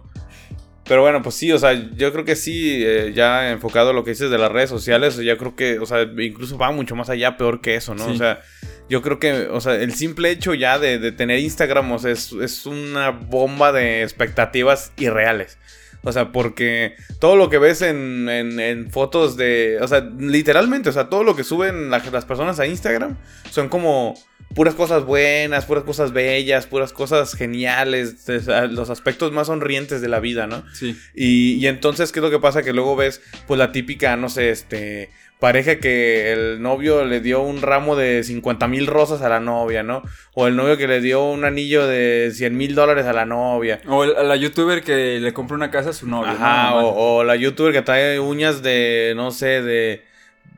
Pero 0.84 1.02
bueno, 1.02 1.20
pues 1.20 1.34
sí, 1.34 1.52
o 1.52 1.58
sea, 1.58 1.74
yo 1.74 2.10
creo 2.14 2.24
que 2.24 2.34
sí, 2.34 2.82
eh, 2.82 3.12
ya 3.14 3.50
enfocado 3.50 3.90
a 3.90 3.92
lo 3.92 4.04
que 4.04 4.12
dices 4.12 4.30
de 4.30 4.38
las 4.38 4.50
redes 4.50 4.70
sociales, 4.70 5.16
yo 5.18 5.36
creo 5.36 5.54
que, 5.54 5.78
o 5.80 5.84
sea, 5.84 6.00
incluso 6.16 6.56
va 6.56 6.70
mucho 6.72 6.96
más 6.96 7.10
allá, 7.10 7.36
peor 7.36 7.60
que 7.60 7.74
eso, 7.74 7.94
¿no? 7.94 8.06
Sí. 8.06 8.12
O 8.12 8.16
sea, 8.16 8.40
yo 8.88 9.02
creo 9.02 9.18
que, 9.18 9.48
o 9.48 9.60
sea, 9.60 9.74
el 9.74 9.92
simple 9.92 10.30
hecho 10.30 10.54
ya 10.54 10.78
de, 10.78 10.98
de 10.98 11.12
tener 11.12 11.40
Instagram, 11.40 11.92
o 11.92 11.98
sea, 11.98 12.10
es, 12.12 12.32
es 12.32 12.64
una 12.64 13.10
bomba 13.10 13.70
de 13.70 14.02
expectativas 14.02 14.92
irreales. 14.96 15.58
O 16.02 16.12
sea, 16.12 16.30
porque 16.32 16.94
todo 17.18 17.36
lo 17.36 17.50
que 17.50 17.58
ves 17.58 17.82
en, 17.82 18.28
en- 18.28 18.60
en 18.60 18.90
fotos 18.90 19.36
de. 19.36 19.78
O 19.80 19.88
sea, 19.88 20.00
literalmente, 20.18 20.88
o 20.88 20.92
sea, 20.92 21.08
todo 21.08 21.24
lo 21.24 21.34
que 21.36 21.44
suben 21.44 21.90
la- 21.90 22.02
las 22.12 22.24
personas 22.24 22.60
a 22.60 22.66
Instagram 22.66 23.16
son 23.50 23.68
como 23.68 24.14
puras 24.54 24.74
cosas 24.74 25.04
buenas, 25.04 25.66
puras 25.66 25.84
cosas 25.84 26.12
bellas, 26.12 26.66
puras 26.66 26.92
cosas 26.92 27.34
geniales, 27.34 28.24
los 28.70 28.88
aspectos 28.90 29.32
más 29.32 29.48
sonrientes 29.48 30.00
de 30.00 30.08
la 30.08 30.20
vida, 30.20 30.46
¿no? 30.46 30.64
Sí. 30.72 30.96
Y, 31.14 31.54
y 31.54 31.66
entonces, 31.66 32.12
¿qué 32.12 32.20
es 32.20 32.24
lo 32.24 32.30
que 32.30 32.38
pasa? 32.38 32.62
Que 32.62 32.72
luego 32.72 32.96
ves, 32.96 33.20
pues 33.46 33.58
la 33.58 33.72
típica, 33.72 34.16
no 34.16 34.28
sé, 34.30 34.50
este, 34.50 35.10
pareja 35.40 35.76
que 35.78 36.32
el 36.32 36.60
novio 36.60 37.04
le 37.04 37.20
dio 37.20 37.40
un 37.42 37.62
ramo 37.62 37.94
de 37.96 38.22
50 38.24 38.66
mil 38.66 38.86
rosas 38.86 39.22
a 39.22 39.28
la 39.28 39.38
novia, 39.40 39.82
¿no? 39.82 40.02
O 40.34 40.46
el 40.48 40.56
novio 40.56 40.76
que 40.76 40.88
le 40.88 41.00
dio 41.00 41.24
un 41.30 41.44
anillo 41.44 41.86
de 41.86 42.30
100 42.34 42.56
mil 42.56 42.74
dólares 42.74 43.06
a 43.06 43.12
la 43.12 43.24
novia. 43.24 43.80
O 43.86 44.04
el- 44.04 44.16
a 44.16 44.22
la 44.24 44.36
youtuber 44.36 44.82
que 44.82 45.20
le 45.20 45.32
compra 45.32 45.54
una 45.56 45.70
casa 45.70 45.90
a 45.90 45.92
su 45.92 46.08
novio. 46.08 46.32
Ajá, 46.32 46.70
¿no? 46.70 46.88
o, 46.88 47.18
o 47.18 47.24
la 47.24 47.36
youtuber 47.36 47.72
que 47.72 47.82
trae 47.82 48.18
uñas 48.18 48.62
de, 48.62 49.12
no 49.16 49.30
sé, 49.30 49.62
de 49.62 50.02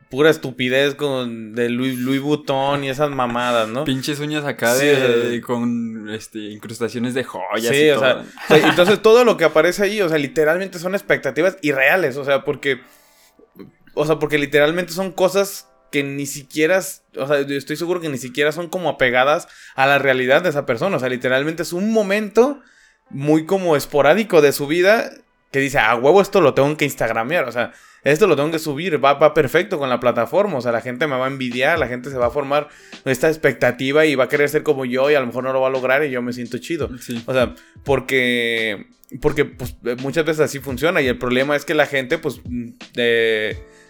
pura 0.09 0.29
estupidez 0.29 0.95
con 0.95 1.53
de 1.55 1.69
Louis, 1.69 1.97
Louis 1.97 2.19
Vuitton 2.19 2.83
y 2.83 2.89
esas 2.89 3.11
mamadas, 3.11 3.69
¿no? 3.69 3.85
Pinches 3.85 4.19
uñas 4.19 4.43
acá 4.43 4.75
Sí, 4.75 4.87
de, 4.87 4.93
o 4.95 5.29
sea, 5.31 5.41
con 5.41 6.09
este, 6.09 6.39
incrustaciones 6.39 7.13
de 7.13 7.23
joyas 7.23 7.73
Sí, 7.73 7.85
y 7.85 7.89
o 7.91 7.99
sea, 7.99 8.13
todo. 8.15 8.23
o 8.23 8.47
sea, 8.59 8.69
entonces 8.69 9.01
todo 9.01 9.23
lo 9.23 9.37
que 9.37 9.45
aparece 9.45 9.83
ahí, 9.83 10.01
o 10.01 10.09
sea, 10.09 10.17
literalmente 10.17 10.79
son 10.79 10.95
expectativas 10.95 11.57
irreales, 11.61 12.17
o 12.17 12.25
sea, 12.25 12.43
porque, 12.43 12.81
o 13.93 14.05
sea, 14.05 14.19
porque 14.19 14.37
literalmente 14.37 14.93
son 14.93 15.11
cosas 15.11 15.67
que 15.91 16.03
ni 16.03 16.25
siquiera, 16.25 16.79
o 17.17 17.27
sea, 17.27 17.41
yo 17.41 17.57
estoy 17.57 17.75
seguro 17.75 17.99
que 17.99 18.09
ni 18.09 18.17
siquiera 18.17 18.51
son 18.51 18.69
como 18.69 18.89
apegadas 18.89 19.47
a 19.75 19.85
la 19.85 19.99
realidad 19.99 20.41
de 20.41 20.49
esa 20.49 20.65
persona, 20.65 20.97
o 20.97 20.99
sea, 20.99 21.09
literalmente 21.09 21.63
es 21.63 21.73
un 21.73 21.91
momento 21.91 22.61
muy 23.09 23.45
como 23.45 23.75
esporádico 23.75 24.41
de 24.41 24.53
su 24.53 24.67
vida 24.67 25.11
que 25.51 25.59
dice, 25.59 25.79
a 25.79 25.93
huevo 25.95 26.21
esto 26.21 26.39
lo 26.39 26.53
tengo 26.53 26.77
que 26.77 26.85
instagramear, 26.85 27.47
o 27.47 27.51
sea, 27.51 27.73
esto 28.03 28.25
lo 28.25 28.35
tengo 28.35 28.51
que 28.51 28.59
subir, 28.59 29.03
va, 29.03 29.13
va 29.15 29.33
perfecto 29.33 29.77
con 29.77 29.89
la 29.89 29.99
plataforma, 29.99 30.57
o 30.57 30.61
sea, 30.61 30.71
la 30.71 30.81
gente 30.81 31.05
me 31.07 31.17
va 31.17 31.25
a 31.25 31.29
envidiar, 31.29 31.77
la 31.77 31.87
gente 31.87 32.09
se 32.09 32.17
va 32.17 32.27
a 32.27 32.31
formar 32.31 32.69
esta 33.05 33.27
expectativa 33.27 34.05
y 34.05 34.15
va 34.15 34.23
a 34.23 34.29
querer 34.29 34.49
ser 34.49 34.63
como 34.63 34.85
yo 34.85 35.11
y 35.11 35.15
a 35.15 35.19
lo 35.19 35.27
mejor 35.27 35.43
no 35.43 35.53
lo 35.53 35.61
va 35.61 35.67
a 35.67 35.71
lograr 35.71 36.03
y 36.03 36.09
yo 36.09 36.21
me 36.21 36.33
siento 36.33 36.57
chido. 36.57 36.89
O 37.27 37.33
sea, 37.33 37.53
porque, 37.83 38.87
porque 39.21 39.45
pues, 39.45 39.75
muchas 40.01 40.25
veces 40.25 40.39
así 40.39 40.59
funciona 40.59 41.01
y 41.01 41.07
el 41.07 41.17
problema 41.17 41.55
es 41.55 41.65
que 41.65 41.75
la 41.75 41.85
gente 41.85 42.17
pues 42.17 42.41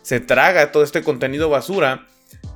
se 0.01 0.19
traga 0.19 0.71
todo 0.71 0.83
este 0.83 1.03
contenido 1.03 1.49
basura 1.49 2.07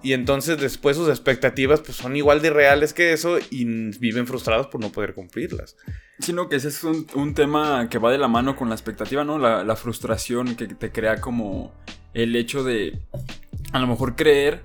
y 0.01 0.13
entonces 0.13 0.59
después 0.59 0.97
sus 0.97 1.09
expectativas 1.09 1.81
pues 1.81 1.97
son 1.97 2.15
igual 2.15 2.41
de 2.41 2.49
reales 2.49 2.93
que 2.93 3.13
eso 3.13 3.37
y 3.49 3.65
viven 3.99 4.27
frustrados 4.27 4.67
por 4.67 4.81
no 4.81 4.91
poder 4.91 5.13
cumplirlas. 5.13 5.75
Sino 6.19 6.47
que 6.47 6.55
ese 6.55 6.69
es 6.69 6.83
un, 6.83 7.33
tema 7.33 7.89
que 7.89 7.97
va 7.97 8.11
de 8.11 8.17
la 8.17 8.27
mano 8.27 8.55
con 8.55 8.69
la 8.69 8.75
expectativa, 8.75 9.23
¿no? 9.23 9.37
La, 9.37 9.75
frustración 9.75 10.55
que 10.55 10.67
te 10.67 10.91
crea 10.91 11.19
como 11.19 11.73
el 12.13 12.35
hecho 12.35 12.63
de 12.63 12.99
a 13.73 13.79
lo 13.79 13.87
mejor 13.87 14.15
creer 14.15 14.63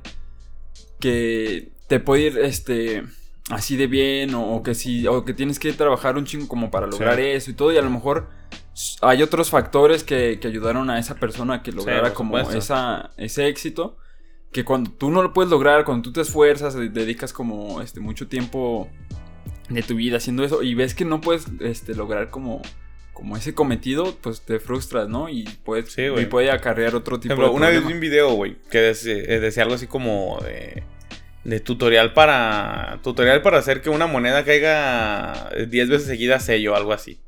que 1.00 1.72
te 1.88 1.99
puede 1.99 2.22
ir 2.22 2.38
este 2.38 3.02
así 3.50 3.76
de 3.76 3.88
bien 3.88 4.34
o, 4.34 4.62
que 4.62 4.75
si 4.75 5.06
o 5.08 5.25
que 5.25 5.34
tienes 5.34 5.58
que 5.58 5.72
trabajar 5.72 6.16
un 6.16 6.25
chingo 6.25 6.46
como 6.46 6.70
para 6.70 6.87
lograr 6.87 7.18
eso 7.18 7.50
y 7.50 7.54
todo 7.54 7.72
y 7.72 7.78
a 7.78 7.82
lo 7.82 7.90
mejor 7.90 8.28
hay 9.00 9.22
otros 9.22 9.50
factores 9.50 10.04
que, 10.04 10.38
ayudaron 10.44 10.90
a 10.90 10.99
esa 10.99 11.16
persona 11.16 11.54
a 11.54 11.62
que 11.62 11.72
lograra 11.72 12.14
como 12.14 12.38
esa, 12.38 13.10
ese 13.16 13.49
éxito 13.49 13.96
que 14.52 14.64
cuando 14.64 14.90
tú 14.90 15.10
no 15.10 15.22
lo 15.22 15.32
puedes 15.32 15.50
lograr, 15.50 15.84
cuando 15.84 16.02
tú 16.02 16.12
te 16.12 16.22
esfuerzas, 16.22 16.75
dedicas 16.75 17.32
como 17.32 17.80
este 17.82 18.00
mucho 18.00 18.28
tiempo 18.28 18.88
de 19.68 19.82
tu 19.82 19.94
vida 19.94 20.16
haciendo 20.16 20.44
eso 20.44 20.62
y 20.62 20.75
ves 20.75 20.94
que 20.94 21.04
no 21.04 21.20
puedes 21.20 21.46
este, 21.60 21.94
lograr 21.94 22.30
como 22.30 22.60
como 23.12 23.37
ese 23.37 23.54
cometido, 23.54 24.16
pues 24.22 24.40
te 24.40 24.58
frustras, 24.60 25.06
¿no? 25.06 25.28
Y, 25.28 25.44
puedes, 25.62 25.94
y 25.99 26.25
puede 26.25 26.50
acarrear 26.50 26.94
otro 26.94 27.20
tipo 27.20 27.34
de 27.34 27.49
Una 27.49 27.68
vez 27.68 27.87
vi 27.87 27.92
un 27.92 28.00
video, 28.00 28.32
güey, 28.32 28.56
que 28.70 28.78
eh, 28.78 29.40
decía, 29.40 29.62
algo 29.62 29.75
así 29.75 29.87
como 29.87 30.38
de, 30.42 30.84
de, 31.44 31.60
tutorial 31.60 32.14
para 32.14 32.99
tutorial 33.02 33.42
para 33.42 33.58
hacer 33.58 33.82
que 33.82 33.90
una 33.90 34.06
moneda 34.06 34.42
caiga 34.46 35.50
10 35.68 35.88
veces 35.90 36.06
seguida 36.06 36.40
sello, 36.40 36.75
algo 36.75 36.94
así. 36.94 37.20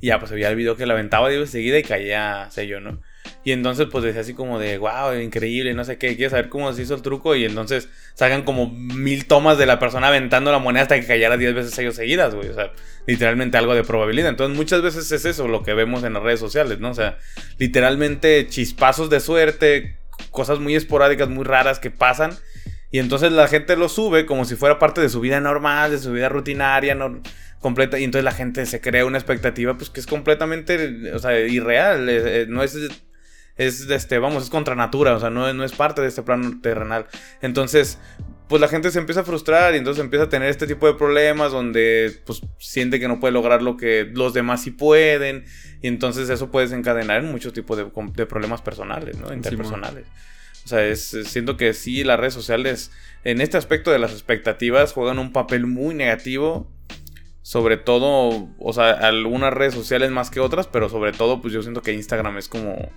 Y 0.00 0.08
ya, 0.08 0.18
pues 0.18 0.30
había 0.32 0.48
el 0.48 0.56
video 0.56 0.76
que 0.76 0.86
la 0.86 0.94
aventaba 0.94 1.28
10 1.28 1.40
veces 1.40 1.52
seguida 1.52 1.78
y 1.78 1.82
caía 1.82 2.48
sello, 2.50 2.80
¿no? 2.80 3.00
Y 3.44 3.52
entonces, 3.52 3.86
pues 3.90 4.04
decía 4.04 4.20
así 4.20 4.34
como 4.34 4.58
de, 4.58 4.78
wow, 4.78 5.14
increíble, 5.20 5.72
no 5.74 5.84
sé 5.84 5.98
qué, 5.98 6.16
quieres 6.16 6.32
saber 6.32 6.48
cómo 6.48 6.72
se 6.72 6.82
hizo 6.82 6.94
el 6.94 7.02
truco. 7.02 7.34
Y 7.34 7.44
entonces 7.44 7.88
sacan 8.14 8.42
como 8.42 8.68
mil 8.70 9.26
tomas 9.26 9.58
de 9.58 9.66
la 9.66 9.78
persona 9.78 10.08
aventando 10.08 10.52
la 10.52 10.58
moneda 10.58 10.82
hasta 10.82 11.00
que 11.00 11.06
cayera 11.06 11.36
10 11.36 11.54
veces 11.54 11.78
ellos 11.78 11.96
seguidas, 11.96 12.34
güey. 12.34 12.48
O 12.48 12.54
sea, 12.54 12.72
literalmente 13.06 13.56
algo 13.56 13.74
de 13.74 13.84
probabilidad. 13.84 14.30
Entonces, 14.30 14.56
muchas 14.56 14.82
veces 14.82 15.10
es 15.12 15.24
eso 15.24 15.48
lo 15.48 15.62
que 15.62 15.74
vemos 15.74 16.04
en 16.04 16.14
las 16.14 16.22
redes 16.22 16.40
sociales, 16.40 16.80
¿no? 16.80 16.90
O 16.90 16.94
sea, 16.94 17.18
literalmente 17.58 18.46
chispazos 18.48 19.10
de 19.10 19.20
suerte, 19.20 19.98
cosas 20.30 20.58
muy 20.58 20.74
esporádicas, 20.74 21.28
muy 21.28 21.44
raras 21.44 21.78
que 21.78 21.90
pasan. 21.90 22.32
Y 22.90 22.98
entonces 22.98 23.32
la 23.32 23.48
gente 23.48 23.76
lo 23.76 23.88
sube 23.88 24.26
como 24.26 24.44
si 24.44 24.56
fuera 24.56 24.78
parte 24.78 25.00
de 25.00 25.08
su 25.08 25.20
vida 25.20 25.40
normal, 25.40 25.90
de 25.90 25.98
su 25.98 26.12
vida 26.12 26.28
rutinaria, 26.28 26.94
no, 26.94 27.20
completa. 27.60 27.98
Y 27.98 28.04
entonces 28.04 28.24
la 28.24 28.32
gente 28.32 28.66
se 28.66 28.80
crea 28.80 29.04
una 29.04 29.18
expectativa, 29.18 29.76
pues 29.76 29.90
que 29.90 30.00
es 30.00 30.06
completamente, 30.06 31.12
o 31.12 31.18
sea, 31.18 31.38
irreal. 31.38 32.08
Eh, 32.08 32.42
eh, 32.42 32.46
no 32.48 32.62
es 32.62 32.76
es, 33.56 33.88
este, 33.88 34.18
vamos, 34.18 34.44
es 34.44 34.50
contra 34.50 34.74
natura, 34.74 35.14
o 35.14 35.20
sea, 35.20 35.30
no, 35.30 35.52
no 35.52 35.64
es 35.64 35.72
parte 35.72 36.02
de 36.02 36.08
este 36.08 36.22
plano 36.22 36.60
terrenal. 36.60 37.06
Entonces, 37.40 37.98
pues 38.48 38.60
la 38.60 38.68
gente 38.68 38.90
se 38.90 38.98
empieza 38.98 39.22
a 39.22 39.24
frustrar 39.24 39.74
y 39.74 39.78
entonces 39.78 40.02
empieza 40.04 40.26
a 40.26 40.28
tener 40.28 40.48
este 40.48 40.66
tipo 40.66 40.86
de 40.86 40.94
problemas 40.94 41.52
donde 41.52 42.20
pues 42.24 42.42
siente 42.58 43.00
que 43.00 43.08
no 43.08 43.18
puede 43.18 43.32
lograr 43.32 43.62
lo 43.62 43.76
que 43.76 44.08
los 44.12 44.34
demás 44.34 44.62
sí 44.62 44.70
pueden 44.70 45.44
y 45.82 45.88
entonces 45.88 46.28
eso 46.28 46.50
puede 46.50 46.66
desencadenar 46.66 47.24
en 47.24 47.32
muchos 47.32 47.52
tipos 47.52 47.76
de, 47.76 47.86
de, 48.14 48.26
problemas 48.26 48.60
personales, 48.62 49.18
¿no? 49.18 49.32
Interpersonales. 49.32 50.06
o 50.64 50.68
sea, 50.68 50.86
es, 50.86 51.16
siento 51.24 51.56
que 51.56 51.72
sí, 51.72 52.04
las 52.04 52.20
redes 52.20 52.34
sociales 52.34 52.92
en 53.24 53.40
este 53.40 53.56
aspecto 53.56 53.90
de 53.90 53.98
las 53.98 54.12
expectativas 54.12 54.92
juegan 54.92 55.18
un 55.18 55.32
papel 55.32 55.66
muy 55.66 55.94
negativo. 55.94 56.70
Sobre 57.46 57.76
todo, 57.76 58.48
o 58.58 58.72
sea, 58.72 58.90
algunas 58.90 59.54
redes 59.54 59.72
sociales 59.72 60.10
más 60.10 60.30
que 60.30 60.40
otras, 60.40 60.66
pero 60.66 60.88
sobre 60.88 61.12
todo, 61.12 61.40
pues 61.40 61.54
yo 61.54 61.62
siento 61.62 61.80
que 61.80 61.92
Instagram 61.92 62.38
es 62.38 62.48
como 62.48 62.90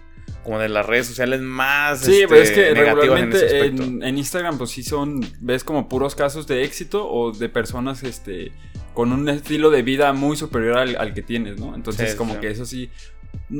como 0.43 0.57
de 0.57 0.69
las 0.69 0.85
redes 0.85 1.05
sociales 1.05 1.41
más 1.41 2.01
sí 2.01 2.21
pero 2.27 2.41
es 2.41 2.51
que 2.51 2.73
regularmente 2.73 3.65
en, 3.65 4.17
Instagram 4.17 4.57
pues 4.57 4.69
sí 4.69 4.83
son 4.83 5.19
ves 5.39 5.63
como 5.63 5.89
puros 5.89 6.15
casos 6.15 6.47
de 6.47 6.63
éxito 6.63 7.07
o 7.11 7.31
de 7.31 7.49
personas 7.49 8.03
este 8.03 8.51
con 8.93 9.11
un 9.11 9.27
estilo 9.27 9.69
de 9.69 9.81
vida 9.81 10.13
muy 10.13 10.37
superior 10.37 10.77
al, 10.77 11.13
que 11.13 11.23
tienes 11.23 11.59
no 11.59 11.75
entonces 11.75 12.15
como 12.15 12.39
que 12.39 12.49
eso 12.49 12.65
sí 12.65 12.89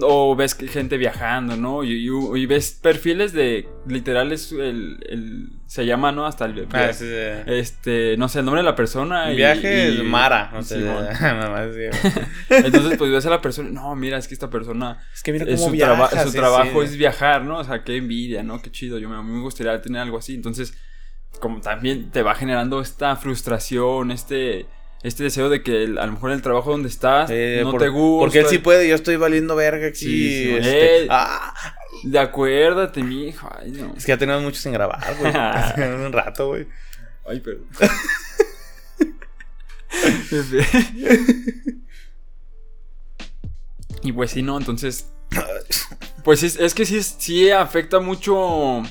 o 0.01 0.36
ves 0.36 0.55
gente 0.55 0.98
viajando, 0.98 1.55
¿no? 1.55 1.84
Y, 1.84 2.46
ves 2.46 2.72
perfiles 2.72 3.34
de. 3.34 3.67
Literal, 3.88 4.31
es 4.31 4.51
el, 4.51 5.50
se 5.65 5.86
llama, 5.86 6.12
¿no? 6.12 6.25
Hasta 6.25 6.46
el. 6.46 6.67
Ah, 6.72 6.91
este. 7.48 8.15
No 8.17 8.29
sé, 8.29 8.39
el 8.39 8.46
nombre 8.46 8.62
de 8.62 8.65
la 8.65 8.75
persona. 8.75 9.29
El 9.29 9.38
viaje 9.38 9.89
es 9.89 10.03
Mara. 10.03 10.51
No 10.53 10.62
sé. 10.62 10.77
Entonces, 12.50 12.98
pues 12.98 13.12
ves 13.12 13.25
a 13.25 13.29
la 13.31 13.41
persona. 13.41 13.69
No, 13.69 13.96
mira, 13.96 14.17
es 14.17 14.27
que 14.27 14.36
esta 14.36 14.50
persona. 14.50 15.03
Es 15.13 15.24
que 15.24 15.34
mira 15.34 15.46
cómo 15.46 15.58
su, 15.58 15.72
viaja, 15.72 16.25
su 16.25 16.31
trabajo 16.34 16.84
es 16.84 16.96
viajar, 16.96 17.43
¿no? 17.43 17.58
O 17.60 17.63
sea, 17.63 17.84
qué 17.84 17.98
envidia, 17.98 18.43
¿no? 18.43 18.62
Qué 18.62 18.72
chido. 18.72 19.00
Yo 19.00 19.12
a 19.12 19.24
mí 19.24 19.31
me 19.31 19.41
gustaría 19.41 19.81
tener 19.81 20.01
algo 20.01 20.19
así. 20.19 20.36
Entonces, 20.36 20.77
como 21.39 21.62
también 21.62 22.12
te 22.12 22.22
va 22.22 22.36
generando 22.36 22.79
esta 22.79 23.15
frustración, 23.15 24.12
este 24.12 24.67
este 25.03 25.23
deseo 25.23 25.49
de 25.49 25.63
que 25.63 25.83
a 25.83 26.05
lo 26.05 26.11
mejor 26.11 26.31
el 26.31 26.41
trabajo 26.41 26.71
donde 26.71 26.89
estás 26.89 27.29
no 27.29 27.77
te 27.77 27.89
gusta. 27.89 28.19
Porque 28.19 28.39
él 28.39 28.47
sí 28.47 28.57
puede, 28.57 28.87
yo 28.87 28.95
estoy 28.95 29.15
valiendo 29.15 29.55
verga 29.55 29.87
aquí. 29.87 30.05
Sí, 30.05 30.55
este, 30.57 31.07
ah. 31.09 31.53
De 32.03 32.19
acuérdate, 32.19 33.03
mi 33.03 33.27
hijo. 33.27 33.49
Es 33.95 34.05
que 34.05 34.11
ya 34.11 34.17
tenemos 34.17 34.43
mucho 34.43 34.59
sin 34.59 34.73
grabar, 34.73 35.15
güey. 35.17 35.33
un 36.05 36.13
rato, 36.13 36.47
güey. 36.47 36.67
Ay, 37.25 37.39
pero. 37.39 37.59
y 44.03 44.11
pues 44.11 44.31
sí, 44.31 44.41
no, 44.41 44.57
entonces. 44.57 45.11
Pues 46.23 46.43
es, 46.43 46.57
es 46.57 46.73
que 46.73 46.85
sí, 46.85 47.01
sí 47.01 47.51
afecta 47.51 47.99
mucho 47.99 48.81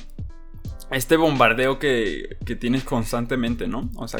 este 0.91 1.17
bombardeo 1.17 1.79
que, 1.79 2.37
que 2.45 2.55
tienes 2.55 2.83
constantemente, 2.83 3.67
¿no? 3.67 3.89
O 3.95 4.07
sea, 4.07 4.19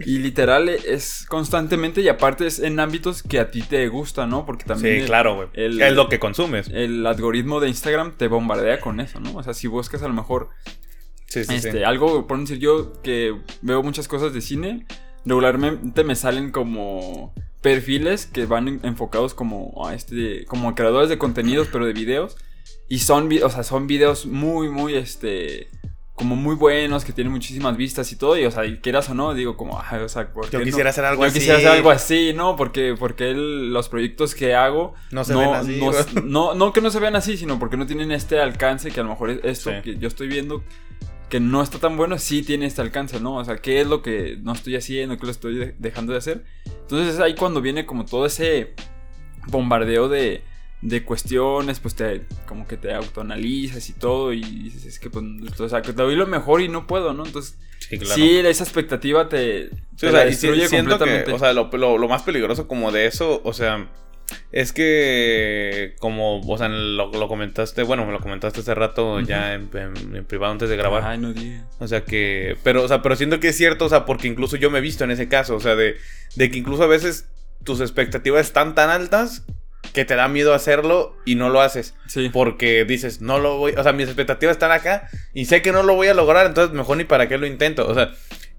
y 0.00 0.18
literal 0.18 0.68
es 0.68 1.26
constantemente 1.28 2.00
y 2.00 2.08
aparte 2.08 2.46
es 2.46 2.60
en 2.60 2.78
ámbitos 2.78 3.22
que 3.22 3.40
a 3.40 3.50
ti 3.50 3.62
te 3.62 3.88
gusta, 3.88 4.26
¿no? 4.26 4.46
Porque 4.46 4.64
también... 4.64 5.00
Sí, 5.00 5.06
claro, 5.06 5.34
güey. 5.34 5.48
Es 5.54 5.92
lo 5.94 6.08
que 6.08 6.18
consumes. 6.18 6.68
El 6.68 7.04
algoritmo 7.06 7.60
de 7.60 7.68
Instagram 7.68 8.16
te 8.16 8.28
bombardea 8.28 8.80
con 8.80 9.00
eso, 9.00 9.18
¿no? 9.20 9.34
O 9.36 9.42
sea, 9.42 9.54
si 9.54 9.66
buscas 9.66 10.02
a 10.02 10.08
lo 10.08 10.14
mejor... 10.14 10.50
Sí, 11.26 11.44
sí, 11.44 11.56
este, 11.56 11.84
Algo, 11.84 12.26
por 12.26 12.38
decir 12.38 12.58
yo, 12.58 13.02
que 13.02 13.34
veo 13.60 13.82
muchas 13.82 14.08
cosas 14.08 14.32
de 14.32 14.40
cine, 14.40 14.86
regularmente 15.26 16.04
me 16.04 16.14
salen 16.14 16.52
como 16.52 17.34
perfiles 17.60 18.26
que 18.26 18.46
van 18.46 18.80
enfocados 18.84 19.34
como 19.34 19.86
a 19.86 19.94
este... 19.94 20.44
Como 20.46 20.74
creadores 20.74 21.08
de 21.08 21.18
contenidos, 21.18 21.68
pero 21.72 21.86
de 21.86 21.92
videos. 21.92 22.36
Y 22.88 23.00
son, 23.00 23.28
o 23.42 23.50
sea, 23.50 23.64
son 23.64 23.86
videos 23.86 24.26
muy, 24.26 24.70
muy, 24.70 24.94
este 24.94 25.68
como 26.18 26.36
muy 26.36 26.54
buenos, 26.54 27.04
que 27.04 27.12
tienen 27.12 27.32
muchísimas 27.32 27.76
vistas 27.76 28.12
y 28.12 28.16
todo, 28.16 28.36
y 28.36 28.44
o 28.44 28.50
sea, 28.50 28.64
quieras 28.80 29.08
o 29.08 29.14
no, 29.14 29.32
digo 29.32 29.56
como, 29.56 29.78
o 30.04 30.08
sea, 30.08 30.30
yo 30.50 30.62
quisiera 30.62 30.90
hacer 30.90 31.04
algo 31.04 31.24
así. 31.24 31.34
Yo 31.34 31.40
quisiera 31.40 31.58
hacer 31.58 31.70
algo 31.70 31.90
así, 31.90 32.32
¿no? 32.34 32.56
Porque, 32.56 32.94
porque 32.98 33.32
los 33.34 33.88
proyectos 33.88 34.34
que 34.34 34.54
hago 34.54 34.94
no 35.10 35.24
se 35.24 35.34
ven 35.34 35.54
así. 35.54 35.80
No, 36.24 36.54
no, 36.54 36.72
que 36.72 36.80
no 36.80 36.90
se 36.90 37.00
vean 37.00 37.16
así, 37.16 37.36
sino 37.36 37.58
porque 37.58 37.76
no 37.76 37.86
tienen 37.86 38.12
este 38.12 38.40
alcance 38.40 38.90
que 38.90 39.00
a 39.00 39.04
lo 39.04 39.10
mejor 39.10 39.30
esto 39.30 39.70
que 39.82 39.96
yo 39.96 40.08
estoy 40.08 40.28
viendo 40.28 40.62
que 41.28 41.40
no 41.40 41.62
está 41.62 41.78
tan 41.78 41.96
bueno, 41.96 42.18
sí 42.18 42.42
tiene 42.42 42.66
este 42.66 42.80
alcance, 42.80 43.20
¿no? 43.20 43.36
O 43.36 43.44
sea, 43.44 43.56
¿qué 43.56 43.80
es 43.80 43.86
lo 43.86 44.02
que 44.02 44.38
no 44.42 44.52
estoy 44.52 44.76
haciendo? 44.76 45.18
¿Qué 45.18 45.26
lo 45.26 45.32
estoy 45.32 45.74
dejando 45.78 46.12
de 46.12 46.18
hacer? 46.18 46.44
Entonces 46.64 47.14
es 47.14 47.20
ahí 47.20 47.34
cuando 47.34 47.60
viene 47.60 47.84
como 47.84 48.04
todo 48.06 48.24
ese 48.24 48.74
bombardeo 49.46 50.08
de 50.08 50.42
de 50.80 51.04
cuestiones, 51.04 51.80
pues 51.80 51.94
te 51.94 52.22
como 52.46 52.66
que 52.66 52.76
te 52.76 52.92
autoanalizas 52.94 53.88
y 53.90 53.94
todo 53.94 54.32
y 54.32 54.42
dices, 54.42 54.84
es 54.84 54.98
que 54.98 55.10
pues, 55.10 55.24
o 55.58 55.68
sea, 55.68 55.82
que 55.82 55.92
te 55.92 56.02
doy 56.02 56.14
lo 56.14 56.26
mejor 56.26 56.60
y 56.60 56.68
no 56.68 56.86
puedo, 56.86 57.12
¿no? 57.14 57.26
Entonces, 57.26 57.58
sí, 58.14 58.38
esa 58.38 58.62
expectativa 58.62 59.28
te, 59.28 59.70
o 59.70 59.98
sea, 59.98 60.24
destruye 60.24 60.68
completamente. 60.68 61.32
o 61.32 61.38
sea, 61.38 61.52
lo, 61.52 61.68
lo, 61.72 62.08
más 62.08 62.22
peligroso 62.22 62.68
como 62.68 62.92
de 62.92 63.06
eso, 63.06 63.40
o 63.44 63.52
sea, 63.52 63.88
es 64.52 64.72
que 64.72 65.96
como, 65.98 66.40
o 66.40 66.58
sea, 66.58 66.68
lo, 66.68 67.10
lo 67.10 67.28
comentaste, 67.28 67.82
bueno, 67.82 68.06
me 68.06 68.12
lo 68.12 68.20
comentaste 68.20 68.60
hace 68.60 68.74
rato 68.74 69.18
ya 69.18 69.54
en, 69.54 69.68
privado 70.28 70.52
antes 70.52 70.68
de 70.68 70.76
grabar. 70.76 71.02
Ay, 71.04 71.18
no 71.18 71.32
digas. 71.32 71.64
O 71.80 71.88
sea 71.88 72.04
que, 72.04 72.56
pero, 72.62 72.84
o 72.84 72.88
sea, 72.88 73.02
pero 73.02 73.16
siento 73.16 73.40
que 73.40 73.48
es 73.48 73.56
cierto, 73.56 73.86
o 73.86 73.88
sea, 73.88 74.04
porque 74.04 74.28
incluso 74.28 74.56
yo 74.56 74.70
me 74.70 74.78
he 74.78 74.82
visto 74.82 75.02
en 75.02 75.10
ese 75.10 75.28
caso, 75.28 75.56
o 75.56 75.60
sea, 75.60 75.74
de, 75.74 75.96
de 76.36 76.50
que 76.52 76.58
incluso 76.58 76.84
a 76.84 76.88
veces 76.88 77.28
tus 77.64 77.80
expectativas 77.80 78.46
están 78.46 78.76
tan 78.76 78.90
altas 78.90 79.44
que 79.92 80.04
te 80.04 80.16
da 80.16 80.28
miedo 80.28 80.54
hacerlo 80.54 81.16
y 81.24 81.34
no 81.34 81.48
lo 81.48 81.60
haces. 81.60 81.94
Sí. 82.06 82.30
Porque 82.32 82.84
dices, 82.84 83.20
no 83.20 83.38
lo 83.38 83.58
voy, 83.58 83.72
o 83.76 83.82
sea, 83.82 83.92
mis 83.92 84.06
expectativas 84.06 84.56
están 84.56 84.72
acá 84.72 85.08
y 85.34 85.46
sé 85.46 85.62
que 85.62 85.72
no 85.72 85.82
lo 85.82 85.94
voy 85.94 86.08
a 86.08 86.14
lograr, 86.14 86.46
entonces 86.46 86.74
mejor 86.74 86.96
ni 86.96 87.04
para 87.04 87.28
qué 87.28 87.38
lo 87.38 87.46
intento. 87.46 87.86
O 87.86 87.94
sea, 87.94 88.12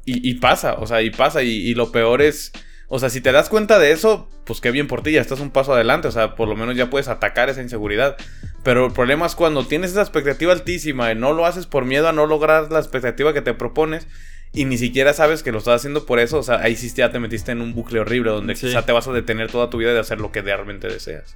y, 0.05 0.33
pasa, 0.35 0.73
o 0.73 0.87
sea, 0.87 1.01
y 1.01 1.11
pasa. 1.11 1.43
Y, 1.43 1.73
lo 1.75 1.91
peor 1.91 2.23
es 2.23 2.51
O 2.87 2.97
sea, 2.97 3.09
si 3.11 3.21
te 3.21 3.31
das 3.31 3.47
cuenta 3.47 3.77
de 3.77 3.91
eso, 3.91 4.27
pues 4.45 4.59
qué 4.59 4.71
bien 4.71 4.87
por 4.87 5.03
ti, 5.03 5.11
ya 5.11 5.21
estás 5.21 5.39
un 5.39 5.51
paso 5.51 5.73
adelante. 5.73 6.07
O 6.07 6.11
sea, 6.11 6.35
por 6.35 6.47
lo 6.47 6.55
menos 6.55 6.75
ya 6.75 6.89
puedes 6.89 7.07
atacar 7.09 7.49
esa 7.49 7.61
inseguridad. 7.61 8.17
Pero 8.63 8.87
el 8.87 8.91
problema 8.91 9.27
es 9.27 9.35
cuando 9.35 9.67
tienes 9.67 9.91
esa 9.91 10.01
expectativa 10.01 10.51
altísima 10.51 11.11
y 11.11 11.15
no 11.15 11.33
lo 11.33 11.45
haces 11.45 11.67
por 11.67 11.85
miedo 11.85 12.07
a 12.09 12.13
no 12.13 12.25
lograr 12.25 12.71
la 12.71 12.79
expectativa 12.79 13.33
que 13.33 13.41
te 13.41 13.53
propones 13.53 14.07
y 14.53 14.65
ni 14.65 14.77
siquiera 14.77 15.13
sabes 15.13 15.43
que 15.43 15.51
lo 15.51 15.59
estás 15.59 15.77
haciendo 15.77 16.05
por 16.05 16.19
eso. 16.19 16.39
O 16.39 16.43
sea, 16.43 16.59
ahí 16.61 16.75
sí 16.75 16.91
ya 16.95 17.11
te 17.11 17.19
metiste 17.19 17.51
en 17.51 17.61
un 17.61 17.73
bucle 17.73 17.99
horrible 17.99 18.31
donde 18.31 18.55
quizá 18.55 18.85
te 18.85 18.91
vas 18.91 19.07
a 19.07 19.13
detener 19.13 19.51
toda 19.51 19.69
tu 19.69 19.77
vida 19.77 19.93
de 19.93 19.99
hacer 19.99 20.19
lo 20.19 20.31
que 20.31 20.41
realmente 20.41 20.87
deseas. 20.87 21.35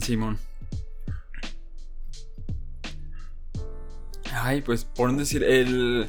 Simón. 0.00 0.38
Ay, 4.32 4.62
pues 4.62 4.84
por 4.84 5.14
decir, 5.16 5.42
el... 5.42 6.08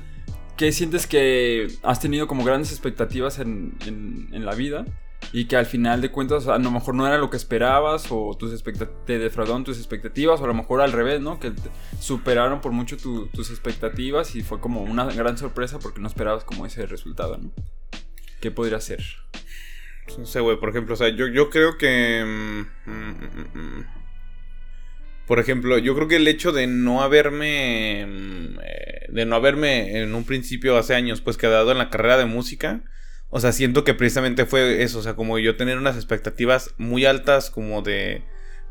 ¿qué 0.61 0.71
sientes 0.71 1.07
que 1.07 1.69
has 1.81 1.99
tenido 1.99 2.27
como 2.27 2.43
grandes 2.43 2.71
expectativas 2.71 3.39
en, 3.39 3.73
en, 3.83 4.45
la 4.45 4.53
vida? 4.53 4.85
Y 5.33 5.45
que 5.45 5.55
al 5.55 5.65
final 5.65 6.01
de 6.01 6.11
cuentas 6.11 6.47
a 6.47 6.57
lo 6.57 6.71
mejor 6.71 6.95
no 6.95 7.07
era 7.07 7.17
lo 7.17 7.29
que 7.29 7.37
esperabas 7.37 8.07
o 8.09 8.35
tus 8.37 8.63
te 9.05 9.19
defraudaron 9.19 9.63
tus 9.63 9.77
expectativas 9.77 10.41
o 10.41 10.43
a 10.43 10.47
lo 10.47 10.53
mejor 10.53 10.81
al 10.81 10.91
revés, 10.91 11.21
¿no? 11.21 11.39
Que 11.39 11.53
superaron 11.99 12.59
por 12.59 12.73
mucho 12.73 12.97
tus 12.97 13.49
expectativas 13.49 14.35
y 14.35 14.41
fue 14.41 14.59
como 14.59 14.81
una 14.81 15.05
gran 15.05 15.37
sorpresa 15.37 15.79
porque 15.79 16.01
no 16.01 16.07
esperabas 16.07 16.43
como 16.43 16.65
ese 16.65 16.85
resultado, 16.85 17.37
¿no? 17.37 17.53
¿Qué 18.41 18.51
podría 18.51 18.81
ser? 18.81 19.03
No 20.17 20.25
sé, 20.25 20.41
güey, 20.41 20.59
por 20.59 20.69
ejemplo, 20.69 20.95
o 20.95 20.97
sea, 20.97 21.09
yo, 21.09 21.27
yo 21.27 21.49
creo 21.49 21.77
que... 21.77 22.23
Mm, 22.25 22.91
mm, 22.91 23.59
mm, 23.59 23.85
por 25.27 25.39
ejemplo, 25.39 25.77
yo 25.77 25.95
creo 25.95 26.09
que 26.09 26.17
el 26.17 26.27
hecho 26.27 26.51
de 26.51 26.67
no 26.67 27.01
haberme. 27.01 28.01
Eh, 28.01 29.05
de 29.07 29.25
no 29.25 29.37
haberme 29.37 30.01
en 30.01 30.13
un 30.13 30.25
principio 30.25 30.75
hace 30.77 30.93
años, 30.93 31.21
pues 31.21 31.37
quedado 31.37 31.71
en 31.71 31.77
la 31.77 31.89
carrera 31.89 32.17
de 32.17 32.25
música. 32.25 32.83
O 33.31 33.39
sea, 33.39 33.51
siento 33.51 33.83
que 33.83 33.95
precisamente 33.95 34.45
fue 34.45 34.83
eso. 34.83 34.99
O 34.99 35.01
sea, 35.01 35.15
como 35.15 35.39
yo 35.39 35.57
tener 35.57 35.77
unas 35.77 35.95
expectativas 35.95 36.75
muy 36.77 37.05
altas, 37.05 37.49
como 37.49 37.81
de. 37.81 38.23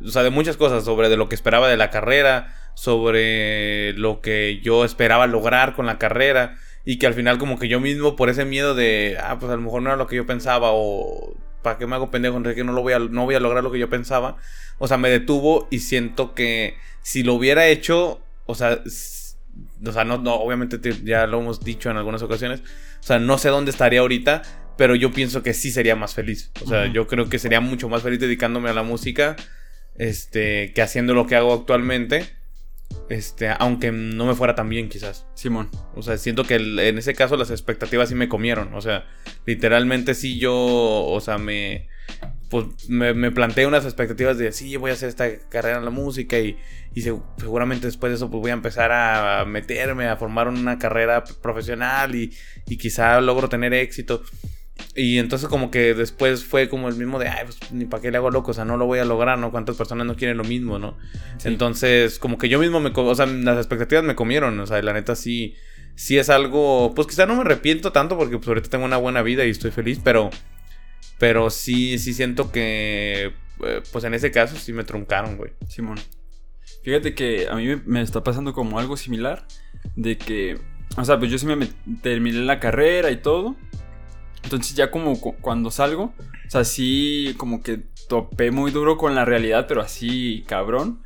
O 0.05 0.09
sea, 0.09 0.23
de 0.23 0.31
muchas 0.31 0.57
cosas, 0.57 0.85
sobre 0.85 1.09
de 1.09 1.17
lo 1.17 1.29
que 1.29 1.35
esperaba 1.35 1.69
de 1.69 1.77
la 1.77 1.91
carrera, 1.91 2.55
sobre 2.75 3.93
lo 3.95 4.21
que 4.21 4.61
yo 4.63 4.85
esperaba 4.85 5.27
lograr 5.27 5.75
con 5.75 5.87
la 5.87 5.99
carrera. 5.99 6.57
Y 6.85 6.99
que 6.99 7.07
al 7.07 7.15
final, 7.15 7.39
como 7.39 7.59
que 7.59 7.69
yo 7.69 7.81
mismo, 7.81 8.15
por 8.15 8.31
ese 8.31 8.45
miedo 8.45 8.75
de. 8.75 9.19
Ah, 9.21 9.39
pues 9.41 9.51
a 9.51 9.57
lo 9.57 9.63
mejor 9.63 9.83
no 9.83 9.91
era 9.91 9.97
lo 9.97 10.07
que 10.07 10.17
yo 10.17 10.27
pensaba. 10.27 10.69
O. 10.73 11.35
¿Para 11.63 11.77
qué 11.77 11.87
me 11.87 11.97
hago 11.97 12.11
pendejo? 12.11 12.43
que 12.43 12.65
no, 12.65 12.73
lo 12.73 12.83
voy 12.83 12.95
a, 12.95 12.99
no 12.99 13.25
voy 13.25 13.35
a 13.35 13.41
lograr 13.41 13.63
lo 13.63 13.71
que 13.71 13.79
yo 13.79 13.91
pensaba 13.91 14.39
o 14.81 14.89
sea, 14.89 14.97
me 14.97 15.11
detuvo 15.11 15.69
y 15.71 15.81
siento 15.81 16.35
que 16.35 16.75
si 17.03 17.23
lo 17.23 17.35
hubiera 17.35 17.67
hecho, 17.67 18.23
o 18.47 18.55
sea, 18.55 18.81
o 19.85 19.93
sea, 19.93 20.05
no, 20.05 20.19
no, 20.19 20.35
obviamente 20.35 20.79
ya 21.05 21.27
lo 21.27 21.41
hemos 21.41 21.61
dicho 21.61 21.91
en 21.91 21.97
algunas 21.97 22.23
ocasiones, 22.23 22.61
o 23.01 23.03
sea, 23.03 23.19
no 23.19 23.39
sé 23.39 23.49
dónde 23.49 23.71
estaría 23.71 24.01
ahorita, 24.01 24.43
pero 24.81 24.95
yo 24.95 25.13
pienso 25.13 25.43
que 25.43 25.53
sí 25.53 25.71
sería 25.71 25.95
más 25.95 26.15
feliz. 26.15 26.53
O 26.65 26.67
sea, 26.67 26.87
yo 26.87 27.07
creo 27.07 27.29
que 27.29 27.39
sería 27.39 27.61
mucho 27.61 27.91
más 27.91 28.03
feliz 28.03 28.19
dedicándome 28.19 28.71
a 28.71 28.73
la 28.73 28.83
música, 28.83 29.37
este, 29.97 30.73
que 30.73 30.81
haciendo 30.81 31.13
lo 31.13 31.27
que 31.27 31.37
hago 31.37 31.53
actualmente. 31.53 32.25
Este, 33.11 33.51
aunque 33.59 33.93
no 33.93 34.25
me 34.25 34.35
fuera 34.35 34.55
tan 34.55 34.71
bien, 34.71 34.89
quizás. 34.89 35.27
Simón. 35.35 35.69
O 35.95 36.01
sea, 36.01 36.17
siento 36.17 36.45
que 36.45 36.55
en 36.55 36.97
ese 36.97 37.15
caso 37.15 37.37
las 37.37 37.51
expectativas 37.51 38.09
sí 38.09 38.15
me 38.15 38.31
comieron. 38.31 38.73
O 38.73 38.81
sea, 38.81 39.07
literalmente 39.45 40.15
sí 40.15 40.39
yo, 40.39 40.55
o 40.57 41.21
sea, 41.21 41.37
me, 41.37 41.90
pues 42.51 42.89
me, 42.89 43.15
me, 43.15 43.31
planteé 43.31 43.67
unas 43.67 43.85
expectativas 43.85 44.37
de 44.37 44.51
sí, 44.51 44.77
voy 44.77 44.91
a 44.91 44.95
hacer 44.95 45.09
esta 45.09 45.39
carrera 45.49 45.79
en 45.79 45.85
la 45.85 45.91
música 45.91 46.39
y, 46.39 46.59
y 46.95 47.03
seguramente 47.03 47.87
después 47.87 48.11
de 48.11 48.17
eso 48.17 48.29
pues 48.29 48.41
voy 48.41 48.51
a 48.51 48.55
empezar 48.55 48.91
a 48.91 49.45
meterme, 49.45 50.09
a 50.09 50.17
formar 50.17 50.49
una 50.49 50.77
carrera 50.77 51.23
profesional 51.23 52.15
y, 52.17 52.33
y 52.67 52.77
quizá 52.77 53.21
logro 53.21 53.49
tener 53.49 53.73
éxito. 53.73 54.23
Y 54.97 55.19
entonces 55.19 55.49
como 55.49 55.71
que 55.71 55.95
después 55.95 56.45
fue 56.45 56.69
como 56.69 56.89
el 56.89 56.97
mismo 56.97 57.21
de, 57.21 57.29
ay, 57.29 57.45
pues 57.45 57.71
ni 57.71 57.85
para 57.85 58.03
qué 58.03 58.11
le 58.11 58.17
hago 58.17 58.31
loco, 58.31 58.51
o 58.51 58.55
sea, 58.55 58.65
no 58.65 58.77
lo 58.77 58.87
voy 58.87 58.99
a 58.99 59.05
lograr, 59.05 59.39
¿no? 59.39 59.53
¿Cuántas 59.53 59.77
personas 59.77 60.07
no 60.07 60.17
quieren 60.17 60.37
lo 60.37 60.45
mismo, 60.45 60.81
¿no? 60.81 60.99
Entonces 61.45 62.19
como 62.19 62.37
que 62.37 62.49
yo 62.49 62.59
mismo 62.59 62.81
me, 62.81 62.91
o 62.93 63.15
sea, 63.15 63.27
las 63.27 63.59
expectativas 63.59 64.03
me 64.03 64.17
comieron, 64.17 64.59
o 64.59 64.67
sea, 64.67 64.83
la 64.83 64.93
neta 64.93 65.15
sí, 65.15 65.55
sí 65.95 66.19
es 66.19 66.31
algo, 66.31 66.95
pues 66.97 67.07
quizá 67.07 67.27
no 67.27 67.37
me 67.37 67.43
arrepiento 67.43 67.93
tanto 67.93 68.19
porque 68.19 68.39
pues 68.39 68.49
ahorita 68.49 68.71
tengo 68.71 68.85
una 68.85 68.97
buena 68.97 69.23
vida 69.23 69.45
y 69.45 69.51
estoy 69.51 69.71
feliz, 69.71 70.01
pero 70.03 70.31
pero 71.21 71.51
sí, 71.51 71.99
sí 71.99 72.15
siento 72.15 72.51
que, 72.51 73.35
eh, 73.63 73.83
pues 73.93 74.05
en 74.05 74.15
ese 74.15 74.31
caso 74.31 74.57
sí 74.57 74.73
me 74.73 74.85
truncaron, 74.85 75.37
güey. 75.37 75.53
Simón. 75.69 75.99
Fíjate 76.83 77.15
que 77.15 77.47
a 77.47 77.57
mí 77.57 77.77
me 77.85 78.01
está 78.01 78.25
pasando 78.25 78.55
como 78.55 78.79
algo 78.79 78.97
similar. 78.97 79.47
De 79.97 80.17
que, 80.17 80.59
o 80.97 81.05
sea, 81.05 81.19
pues 81.19 81.31
yo 81.31 81.37
sí 81.37 81.45
me 81.45 81.69
terminé 82.01 82.39
la 82.39 82.59
carrera 82.59 83.11
y 83.11 83.19
todo. 83.19 83.55
Entonces 84.45 84.75
ya 84.75 84.91
como 84.91 85.21
cuando 85.21 85.71
salgo, 85.71 86.15
o 86.47 86.51
sea, 86.51 86.65
sí 86.65 87.35
como 87.37 87.63
que 87.63 87.83
topé 88.09 88.51
muy 88.51 88.71
duro 88.71 88.97
con 88.97 89.15
la 89.15 89.27
realidad, 89.27 89.67
pero 89.69 89.83
así 89.83 90.43
cabrón. 90.49 91.03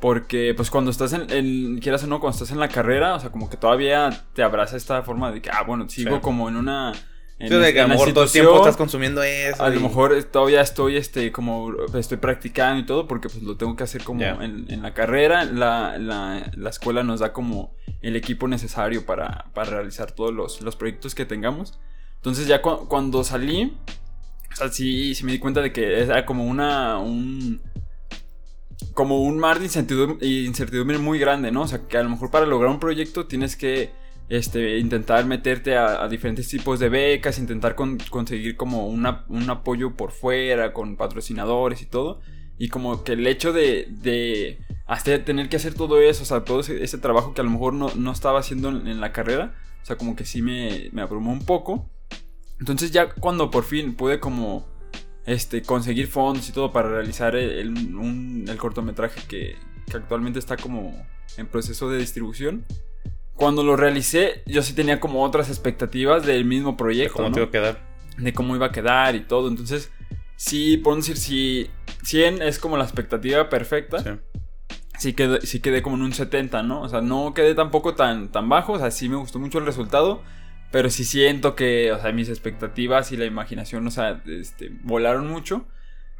Porque 0.00 0.54
pues 0.54 0.70
cuando 0.70 0.92
estás 0.92 1.12
en, 1.14 1.80
quieras 1.80 2.04
o 2.04 2.06
no, 2.06 2.20
cuando 2.20 2.36
estás 2.36 2.52
en 2.52 2.60
la 2.60 2.68
carrera, 2.68 3.16
o 3.16 3.20
sea, 3.20 3.30
como 3.30 3.50
que 3.50 3.56
todavía 3.56 4.24
te 4.34 4.44
abraza 4.44 4.76
esta 4.76 5.02
forma 5.02 5.32
de 5.32 5.42
que, 5.42 5.50
ah, 5.50 5.64
bueno, 5.66 5.88
sigo 5.88 6.20
como 6.20 6.48
en 6.48 6.54
una 6.54 6.92
en, 7.38 7.60
de 7.60 7.72
que 7.72 7.80
a 7.80 7.84
lo 7.84 7.90
mejor 7.90 8.12
todo 8.12 8.24
el 8.24 8.30
tiempo 8.30 8.56
estás 8.56 8.76
consumiendo 8.76 9.22
eso. 9.22 9.62
A 9.62 9.70
lo 9.70 9.80
mejor 9.80 10.20
todavía 10.24 10.60
estoy, 10.60 10.96
este, 10.96 11.30
como, 11.30 11.72
estoy 11.94 12.16
practicando 12.16 12.80
y 12.80 12.86
todo, 12.86 13.06
porque 13.06 13.28
pues 13.28 13.42
lo 13.44 13.56
tengo 13.56 13.76
que 13.76 13.84
hacer 13.84 14.02
como 14.02 14.22
en, 14.22 14.82
la 14.82 14.92
carrera. 14.92 15.44
La, 15.44 15.98
la, 15.98 16.50
la, 16.56 16.70
escuela 16.70 17.04
nos 17.04 17.20
da 17.20 17.32
como 17.32 17.74
el 18.02 18.16
equipo 18.16 18.48
necesario 18.48 19.06
para, 19.06 19.46
para 19.54 19.70
realizar 19.70 20.10
todos 20.10 20.34
los, 20.34 20.60
los, 20.62 20.74
proyectos 20.74 21.14
que 21.14 21.24
tengamos. 21.24 21.78
Entonces 22.16 22.48
ya 22.48 22.60
cuando 22.60 23.22
salí, 23.22 23.76
o 24.52 24.56
sea, 24.56 24.68
sí, 24.68 25.14
sí 25.14 25.24
me 25.24 25.30
di 25.30 25.38
cuenta 25.38 25.60
de 25.60 25.72
que 25.72 26.00
era 26.00 26.26
como 26.26 26.44
una, 26.44 26.98
un, 26.98 27.60
como 28.94 29.22
un 29.22 29.38
mar 29.38 29.60
de 29.60 29.66
incertidumbre, 29.66 30.26
incertidumbre 30.26 30.98
muy 30.98 31.20
grande, 31.20 31.52
¿no? 31.52 31.62
O 31.62 31.68
sea, 31.68 31.86
que 31.86 31.96
a 31.98 32.02
lo 32.02 32.10
mejor 32.10 32.32
para 32.32 32.46
lograr 32.46 32.72
un 32.72 32.80
proyecto 32.80 33.26
tienes 33.26 33.54
que 33.54 33.92
este, 34.28 34.78
intentar 34.78 35.24
meterte 35.24 35.76
a, 35.76 36.06
diferentes 36.08 36.48
tipos 36.48 36.78
de 36.78 36.88
becas, 36.88 37.38
intentar 37.38 37.74
conseguir 37.74 38.56
como 38.56 38.86
un 38.86 39.06
apoyo 39.50 39.96
por 39.96 40.12
fuera, 40.12 40.72
con 40.72 40.96
patrocinadores 40.96 41.82
y 41.82 41.86
todo. 41.86 42.20
Y 42.58 42.68
como 42.68 43.04
que 43.04 43.12
el 43.12 43.26
hecho 43.26 43.52
de, 43.52 44.58
hacer, 44.86 45.24
tener 45.24 45.48
que 45.48 45.56
hacer 45.56 45.74
todo 45.74 46.00
eso, 46.00 46.24
o 46.24 46.26
sea, 46.26 46.44
todo 46.44 46.60
ese, 46.60 46.98
trabajo 46.98 47.32
que 47.32 47.40
a 47.40 47.44
lo 47.44 47.50
mejor 47.50 47.72
no, 47.72 48.12
estaba 48.12 48.40
haciendo 48.40 48.68
en, 48.68 49.00
la 49.00 49.12
carrera, 49.12 49.54
o 49.82 49.86
sea, 49.86 49.96
como 49.96 50.16
que 50.16 50.24
sí 50.24 50.42
me, 50.42 50.90
abrumó 51.00 51.32
un 51.32 51.44
poco. 51.44 51.88
Entonces 52.60 52.90
ya 52.90 53.10
cuando 53.14 53.50
por 53.50 53.64
fin 53.64 53.94
pude 53.94 54.18
como 54.18 54.66
este, 55.24 55.62
conseguir 55.62 56.08
fondos 56.08 56.48
y 56.48 56.52
todo 56.52 56.72
para 56.72 56.88
realizar 56.88 57.36
el, 57.36 58.44
el 58.48 58.56
cortometraje 58.58 59.20
que, 59.28 59.56
que 59.88 59.96
actualmente 59.96 60.40
está 60.40 60.56
como 60.56 61.06
en 61.36 61.46
proceso 61.46 61.88
de 61.88 61.98
distribución, 61.98 62.66
cuando 63.38 63.62
lo 63.62 63.76
realicé, 63.76 64.42
yo 64.46 64.62
sí 64.62 64.74
tenía 64.74 64.98
como 64.98 65.22
otras 65.22 65.48
expectativas 65.48 66.26
del 66.26 66.44
mismo 66.44 66.76
proyecto. 66.76 67.22
De 67.22 67.30
cómo 67.30 67.36
iba 67.36 67.46
a 67.46 67.50
quedar. 67.50 67.78
De 68.16 68.32
cómo 68.32 68.56
iba 68.56 68.66
a 68.66 68.72
quedar 68.72 69.14
y 69.14 69.20
todo. 69.20 69.46
Entonces, 69.46 69.92
sí, 70.34 70.76
podemos 70.76 71.06
decir, 71.06 71.22
si 71.22 71.70
100 72.02 72.42
es 72.42 72.58
como 72.58 72.76
la 72.76 72.82
expectativa 72.82 73.48
perfecta. 73.48 74.00
Sí. 74.00 74.10
Sí 74.98 75.12
quedé, 75.12 75.40
sí 75.42 75.60
quedé 75.60 75.82
como 75.82 75.94
en 75.94 76.02
un 76.02 76.12
70, 76.12 76.64
¿no? 76.64 76.82
O 76.82 76.88
sea, 76.88 77.00
no 77.00 77.32
quedé 77.32 77.54
tampoco 77.54 77.94
tan, 77.94 78.32
tan 78.32 78.48
bajo. 78.48 78.72
O 78.72 78.78
sea, 78.80 78.90
sí 78.90 79.08
me 79.08 79.14
gustó 79.14 79.38
mucho 79.38 79.60
el 79.60 79.66
resultado. 79.66 80.20
Pero 80.72 80.90
sí 80.90 81.04
siento 81.04 81.54
que, 81.54 81.92
o 81.92 82.02
sea, 82.02 82.10
mis 82.10 82.28
expectativas 82.28 83.12
y 83.12 83.16
la 83.16 83.24
imaginación, 83.24 83.86
o 83.86 83.92
sea, 83.92 84.20
este, 84.26 84.72
volaron 84.82 85.28
mucho. 85.28 85.64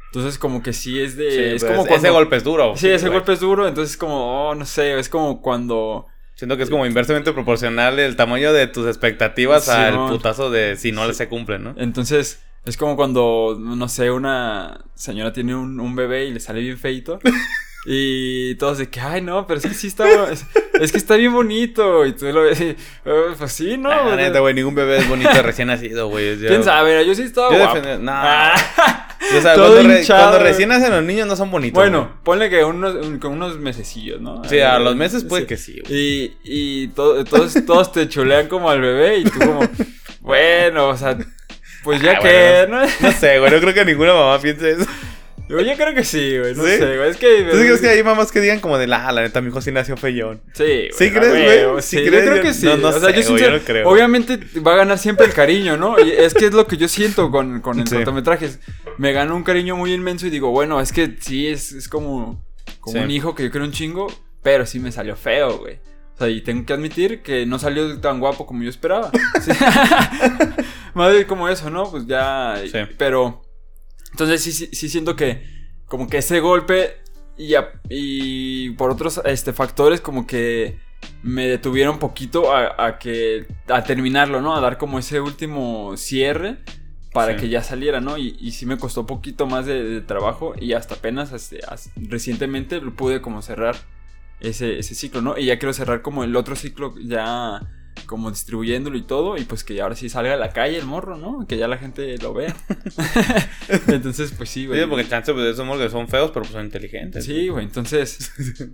Entonces, 0.05 0.39
como 0.39 0.63
que 0.63 0.71
sí 0.71 1.01
es 1.01 1.17
de. 1.17 1.55
es 1.55 1.65
como 1.65 1.85
ese 1.85 2.09
golpe 2.11 2.37
es 2.37 2.45
duro. 2.45 2.77
Sí, 2.77 2.87
ese 2.87 3.09
golpe 3.09 3.33
es 3.33 3.41
duro. 3.41 3.67
Entonces, 3.67 3.97
como, 3.97 4.49
oh, 4.49 4.55
no 4.55 4.65
sé, 4.65 4.97
es 4.97 5.09
como 5.09 5.41
cuando 5.41 6.07
Siento 6.39 6.55
que 6.55 6.63
es 6.63 6.69
como 6.69 6.85
inversamente 6.85 7.33
proporcional 7.33 7.99
el 7.99 8.15
tamaño 8.15 8.53
de 8.53 8.65
tus 8.67 8.87
expectativas 8.87 9.67
al 9.67 10.07
putazo 10.07 10.49
de 10.49 10.77
si 10.77 10.93
no 10.93 11.11
se 11.11 11.27
cumplen, 11.27 11.65
¿no? 11.65 11.75
Entonces, 11.77 12.41
es 12.63 12.77
como 12.77 12.95
cuando, 12.95 13.57
no 13.59 13.89
sé, 13.89 14.09
una 14.09 14.85
señora 14.93 15.33
tiene 15.33 15.53
un, 15.53 15.95
bebé 15.97 16.27
y 16.27 16.31
le 16.31 16.39
sale 16.39 16.61
bien 16.61 16.77
feito. 16.77 17.19
Y 17.91 18.53
todos 18.55 18.77
de 18.77 18.87
que, 18.87 18.99
ay, 18.99 19.19
no, 19.19 19.47
pero 19.47 19.57
es 19.59 19.65
que 19.65 19.73
sí 19.73 19.87
está. 19.87 20.05
Es, 20.79 20.91
que 20.91 20.97
está 20.99 21.15
bien 21.15 21.33
bonito. 21.33 22.05
Y 22.05 22.13
tú 22.13 22.27
lo 22.27 22.43
ves 22.43 22.61
y, 22.61 22.75
oh, 23.03 23.33
pues 23.35 23.51
sí, 23.51 23.77
¿no? 23.77 23.89
Ah, 23.89 24.15
neta, 24.15 24.41
güey, 24.41 24.53
ningún 24.53 24.75
bebé 24.75 24.97
es 24.97 25.09
bonito 25.09 25.41
recién 25.41 25.69
nacido, 25.69 26.07
güey. 26.07 26.37
¿Quién 26.37 26.63
sabe? 26.63 27.03
Yo 27.03 27.15
sí 27.15 27.23
estaba. 27.23 27.51
Yo 27.51 27.57
guapo. 27.57 27.79
No. 27.99 28.11
Ah. 28.13 28.53
o 29.35 29.41
sea, 29.41 29.55
cuando, 29.55 29.81
cuando, 30.05 30.37
recién 30.37 30.69
nacen 30.69 30.91
los 30.91 31.03
niños 31.03 31.27
no 31.27 31.35
son 31.35 31.49
bonitos. 31.49 31.73
Bueno, 31.73 32.19
ponle 32.23 32.51
que 32.51 32.63
unos, 32.63 32.93
con 33.17 33.31
unos 33.31 33.57
mesecillos, 33.57 34.21
¿no? 34.21 34.43
Sí, 34.47 34.59
a 34.59 34.77
los 34.77 34.95
meses 34.95 35.23
puede 35.23 35.47
que 35.47 35.57
sí, 35.57 35.81
güey. 35.83 35.91
Y, 35.91 36.37
y 36.43 36.87
todos, 36.89 37.27
todos 37.65 37.91
te 37.91 38.07
chulean 38.07 38.47
como 38.49 38.69
al 38.69 38.81
bebé 38.81 39.17
y 39.17 39.23
tú 39.23 39.39
como, 39.39 39.61
bueno, 40.21 40.89
o 40.89 40.95
sea, 40.95 41.17
pues 41.83 42.03
ya 42.03 42.11
ah, 42.11 42.19
que, 42.19 42.67
¿no? 42.69 42.81
No 42.81 43.11
sé, 43.13 43.39
güey, 43.39 43.51
no 43.51 43.59
creo 43.59 43.73
que 43.73 43.83
ninguna 43.83 44.13
mamá 44.13 44.39
piense 44.39 44.73
eso. 44.73 44.85
Yo, 45.49 45.59
yo 45.61 45.75
creo 45.75 45.95
que 45.95 46.03
sí, 46.03 46.37
güey. 46.37 46.53
No 46.55 46.63
¿Sí? 46.63 46.77
sé, 46.77 46.95
güey. 46.97 47.09
Es 47.09 47.17
que. 47.17 47.43
¿Tú 47.49 47.57
crees 47.57 47.81
que 47.81 47.89
hay 47.89 48.03
mamás 48.03 48.31
que 48.31 48.39
digan 48.39 48.59
como 48.59 48.77
de 48.77 48.85
la, 48.85 49.11
la 49.11 49.21
neta, 49.23 49.41
mi 49.41 49.49
hijo 49.49 49.61
sí 49.61 49.71
nació 49.71 49.97
feyón? 49.97 50.41
Sí, 50.53 50.63
güey. 50.63 50.89
¿Sí 50.93 51.11
crees, 51.11 51.31
güey? 51.71 51.81
Sí, 51.81 51.97
¿Sí 51.97 52.03
yo 52.05 52.11
crees? 52.11 52.29
creo 52.29 52.41
que 52.43 52.53
sí. 52.53 52.65
no, 52.67 52.77
no 52.77 52.87
o 52.89 52.91
sea, 52.91 53.09
sé, 53.09 53.15
yo 53.15 53.23
sincero- 53.23 53.51
yo 53.53 53.57
no 53.59 53.63
creo. 53.65 53.89
Obviamente 53.89 54.39
va 54.65 54.73
a 54.73 54.77
ganar 54.77 54.99
siempre 54.99 55.25
el 55.25 55.33
cariño, 55.33 55.75
¿no? 55.75 55.99
Y 55.99 56.11
es 56.11 56.33
que 56.35 56.45
es 56.45 56.53
lo 56.53 56.67
que 56.67 56.77
yo 56.77 56.87
siento 56.87 57.31
con, 57.31 57.61
con 57.61 57.79
el 57.79 57.87
Sí. 57.87 57.95
cortometrajes. 57.95 58.59
Me 58.97 59.11
ganó 59.11 59.35
un 59.35 59.43
cariño 59.43 59.75
muy 59.75 59.91
inmenso 59.93 60.27
y 60.27 60.29
digo, 60.29 60.51
bueno, 60.51 60.79
es 60.81 60.91
que 60.93 61.15
sí, 61.19 61.47
es, 61.47 61.71
es 61.71 61.89
como, 61.89 62.45
como 62.79 63.01
un 63.01 63.09
hijo 63.09 63.33
que 63.33 63.43
yo 63.43 63.49
quiero 63.51 63.65
un 63.65 63.71
chingo, 63.71 64.05
pero 64.43 64.65
sí 64.67 64.79
me 64.79 64.91
salió 64.91 65.15
feo, 65.15 65.57
güey. 65.57 65.79
O 66.15 66.17
sea, 66.19 66.29
y 66.29 66.41
tengo 66.41 66.65
que 66.65 66.73
admitir 66.73 67.21
que 67.23 67.45
no 67.45 67.57
salió 67.59 67.97
tan 67.99 68.19
guapo 68.19 68.45
como 68.45 68.61
yo 68.61 68.69
esperaba. 68.69 69.09
Bien 70.95 71.23
como 71.27 71.47
eso, 71.49 71.69
¿no? 71.69 71.89
Pues 71.89 72.05
ya. 72.05 72.55
Sí. 72.71 72.77
Pero. 72.97 73.41
Entonces 74.11 74.41
sí, 74.41 74.51
sí, 74.51 74.69
sí 74.73 74.89
siento 74.89 75.15
que. 75.15 75.43
Como 75.87 76.07
que 76.07 76.17
ese 76.17 76.39
golpe. 76.39 76.97
Y, 77.37 77.55
a- 77.55 77.71
y 77.89 78.71
por 78.71 78.91
otros 78.91 79.21
este, 79.25 79.53
factores, 79.53 80.01
como 80.01 80.27
que 80.27 80.77
me 81.23 81.47
detuvieron 81.47 81.93
un 81.95 81.99
poquito 81.99 82.53
a, 82.53 82.85
a 82.85 82.99
que. 82.99 83.47
a 83.67 83.83
terminarlo, 83.83 84.41
¿no? 84.41 84.55
A 84.55 84.61
dar 84.61 84.77
como 84.77 84.99
ese 84.99 85.21
último 85.21 85.95
cierre. 85.97 86.57
Para 87.11 87.33
Sí. 87.33 87.39
que 87.39 87.49
ya 87.49 87.63
saliera, 87.63 88.01
¿no? 88.01 88.19
Y, 88.19 88.37
y 88.39 88.51
sí 88.51 88.67
me 88.67 88.77
costó 88.77 89.01
un 89.01 89.07
poquito 89.07 89.47
más 89.47 89.65
de, 89.65 89.83
de 89.83 90.01
trabajo. 90.01 90.53
Y 90.59 90.73
hasta 90.73 90.93
apenas 90.95 91.31
este, 91.33 91.59
as- 91.67 91.89
recientemente 91.95 92.79
lo 92.81 92.93
pude 92.95 93.19
como 93.19 93.41
cerrar 93.41 93.75
ese, 94.39 94.77
ese 94.77 94.93
ciclo, 94.93 95.21
¿no? 95.21 95.35
Y 95.35 95.45
ya 95.45 95.57
quiero 95.57 95.73
cerrar 95.73 96.03
como 96.03 96.23
el 96.23 96.35
otro 96.35 96.55
ciclo 96.55 96.93
ya 97.01 97.61
como 98.05 98.29
distribuyéndolo 98.29 98.97
y 98.97 99.03
todo, 99.03 99.37
y 99.37 99.43
pues 99.43 99.63
que 99.63 99.81
ahora 99.81 99.95
sí 99.95 100.09
salga 100.09 100.33
a 100.33 100.37
la 100.37 100.51
calle 100.51 100.77
el 100.77 100.85
morro, 100.85 101.17
¿no? 101.17 101.45
Que 101.47 101.57
ya 101.57 101.67
la 101.67 101.77
gente 101.77 102.17
lo 102.17 102.33
vea. 102.33 102.55
entonces, 103.87 104.33
pues 104.35 104.49
sí, 104.49 104.65
güey. 104.65 104.81
Sí, 104.81 104.87
porque 104.87 105.07
chance 105.07 105.33
pues 105.33 105.45
esos 105.45 105.65
morros 105.65 105.91
son 105.91 106.07
feos, 106.07 106.31
pero 106.31 106.41
pues 106.41 106.53
son 106.53 106.65
inteligentes. 106.65 107.25
Sí, 107.25 107.49
güey, 107.49 107.65
entonces. 107.65 108.31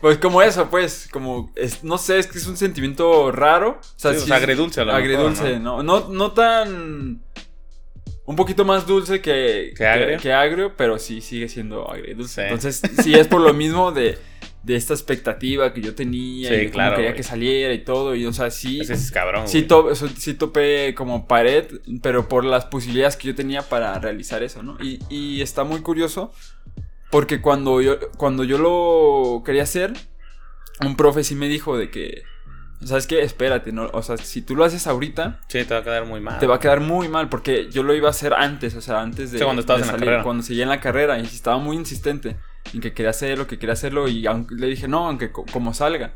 pues 0.00 0.18
como 0.18 0.42
eso, 0.42 0.68
pues, 0.70 1.08
como. 1.10 1.52
Es, 1.56 1.84
no 1.84 1.98
sé, 1.98 2.18
es 2.18 2.26
que 2.26 2.38
es 2.38 2.46
un 2.46 2.56
sentimiento 2.56 3.32
raro. 3.32 3.80
O 3.80 3.98
sea, 3.98 4.12
Sí, 4.12 4.18
o 4.18 4.20
sí 4.20 4.26
sea, 4.26 4.36
agridulce 4.36 4.80
a 4.80 4.84
lo 4.84 4.92
mejor, 4.92 5.02
Agridulce, 5.02 5.58
¿no? 5.58 5.82
No, 5.82 6.08
no 6.08 6.32
tan. 6.32 7.22
Un 8.24 8.36
poquito 8.36 8.64
más 8.64 8.86
dulce 8.86 9.20
que, 9.20 9.74
¿Que 9.76 9.86
agrio? 9.86 10.18
que 10.18 10.32
agrio, 10.32 10.76
pero 10.76 10.98
sí 10.98 11.20
sigue 11.20 11.48
siendo. 11.48 11.86
Sí. 12.26 12.40
Entonces, 12.42 12.80
sí 13.02 13.14
es 13.14 13.26
por 13.26 13.40
lo 13.40 13.52
mismo 13.52 13.90
de, 13.90 14.16
de 14.62 14.76
esta 14.76 14.94
expectativa 14.94 15.72
que 15.74 15.80
yo 15.80 15.94
tenía 15.94 16.48
Sí, 16.48 16.54
y 16.54 16.70
claro, 16.70 16.96
quería 16.96 17.14
que 17.14 17.22
saliera 17.22 17.74
y 17.74 17.82
todo. 17.84 18.14
Y, 18.14 18.26
o 18.26 18.32
sea, 18.32 18.50
sí. 18.50 18.80
Ese 18.80 18.94
es 18.94 19.10
cabrón, 19.10 19.48
Sí, 19.48 19.62
to- 19.62 19.88
topé 20.38 20.94
como 20.94 21.26
pared, 21.26 21.66
pero 22.02 22.28
por 22.28 22.44
las 22.44 22.64
posibilidades 22.66 23.16
que 23.16 23.28
yo 23.28 23.34
tenía 23.34 23.62
para 23.62 23.98
realizar 23.98 24.42
eso, 24.42 24.62
¿no? 24.62 24.76
Y, 24.80 25.00
y 25.10 25.40
está 25.42 25.64
muy 25.64 25.80
curioso 25.80 26.32
porque 27.10 27.40
cuando 27.40 27.80
yo, 27.82 27.98
cuando 28.16 28.44
yo 28.44 28.56
lo 28.58 29.42
quería 29.44 29.64
hacer, 29.64 29.92
un 30.80 30.96
profe 30.96 31.24
sí 31.24 31.34
me 31.34 31.48
dijo 31.48 31.76
de 31.76 31.90
que, 31.90 32.22
¿sabes 32.84 33.06
qué? 33.06 33.20
Espérate, 33.22 33.72
¿no? 33.72 33.90
O 33.92 34.02
sea, 34.02 34.16
si 34.16 34.42
tú 34.42 34.56
lo 34.56 34.64
haces 34.64 34.86
ahorita, 34.86 35.40
Sí, 35.48 35.64
te 35.64 35.74
va 35.74 35.80
a 35.80 35.84
quedar 35.84 36.06
muy 36.06 36.20
mal. 36.20 36.38
te 36.38 36.46
va 36.46 36.56
a 36.56 36.58
quedar 36.60 36.80
muy 36.80 37.08
mal 37.08 37.28
porque 37.28 37.68
yo 37.70 37.82
lo 37.82 37.94
iba 37.94 38.08
a 38.08 38.12
hacer 38.12 38.32
antes, 38.32 38.74
o 38.76 38.80
sea, 38.80 39.00
antes 39.02 39.30
de, 39.32 39.38
Sí, 39.38 39.44
cuando 39.44 39.60
estabas 39.60 39.82
de 39.82 39.88
en 39.88 39.92
la 39.94 39.98
carrera. 39.98 40.22
cuando 40.22 40.42
seguía 40.42 40.62
en 40.62 40.68
la 40.70 40.80
carrera 40.80 41.18
y 41.18 41.22
estaba 41.22 41.58
muy 41.58 41.76
insistente 41.76 42.36
en 42.74 42.80
que 42.80 42.92
quería 42.92 43.10
hacerlo, 43.10 43.46
que 43.46 43.58
quería 43.58 43.72
hacerlo 43.74 44.08
y 44.08 44.26
aunque, 44.26 44.54
le 44.54 44.66
dije, 44.68 44.88
no, 44.88 45.06
aunque 45.08 45.30
co- 45.32 45.44
como 45.52 45.74
salga. 45.74 46.14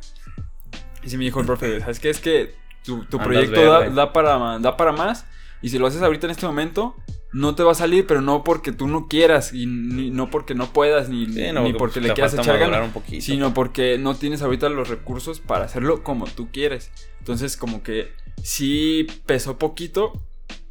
Y 1.03 1.11
sí 1.11 1.17
me 1.19 1.25
dijo 1.25 1.41
el 1.41 1.47
profe, 1.47 1.81
¿sabes 1.81 2.01
qué? 2.01 2.11
Es 2.11 2.21
que 2.21 2.55
tu, 2.85 3.05
tu 3.05 3.19
proyecto 3.25 3.61
da, 3.71 3.91
da 3.95 4.13
para, 4.13 4.59
da 4.59 4.77
para 4.77 4.93
más 4.93 5.27
y 5.63 5.69
si 5.69 5.79
lo 5.79 5.87
haces 5.87 6.03
ahorita 6.03 6.27
en 6.27 6.31
este 6.33 6.47
momento, 6.47 6.95
no 7.33 7.55
te 7.55 7.63
va 7.63 7.73
a 7.73 7.75
salir, 7.75 8.07
pero 8.07 8.21
no 8.23 8.45
porque 8.45 8.73
tú 8.73 8.89
no 8.89 9.07
quieras 9.09 9.53
y 9.53 9.67
ni- 9.67 10.11
no 10.11 10.31
porque 10.31 10.55
no 10.55 10.73
puedas 10.73 11.09
ni, 11.09 11.27
Sí, 11.27 11.53
no, 11.53 11.63
ni 11.63 11.73
porque, 11.73 12.01
le 12.01 12.09
quieras 12.15 12.33
echar 12.43 12.55
ganas, 12.71 12.81
sino 13.21 13.55
porque 13.55 13.99
no 13.99 14.15
tienes 14.15 14.43
ahorita 14.43 14.69
los 14.69 14.89
recursos 14.89 15.41
para 15.41 15.65
hacerlo 15.65 16.03
como 16.03 16.27
tú 16.27 16.49
quieres. 16.53 16.91
Entonces, 17.19 17.57
como 17.57 17.83
que 17.83 18.13
sí 18.43 19.07
pesó 19.27 19.59
poquito, 19.59 20.23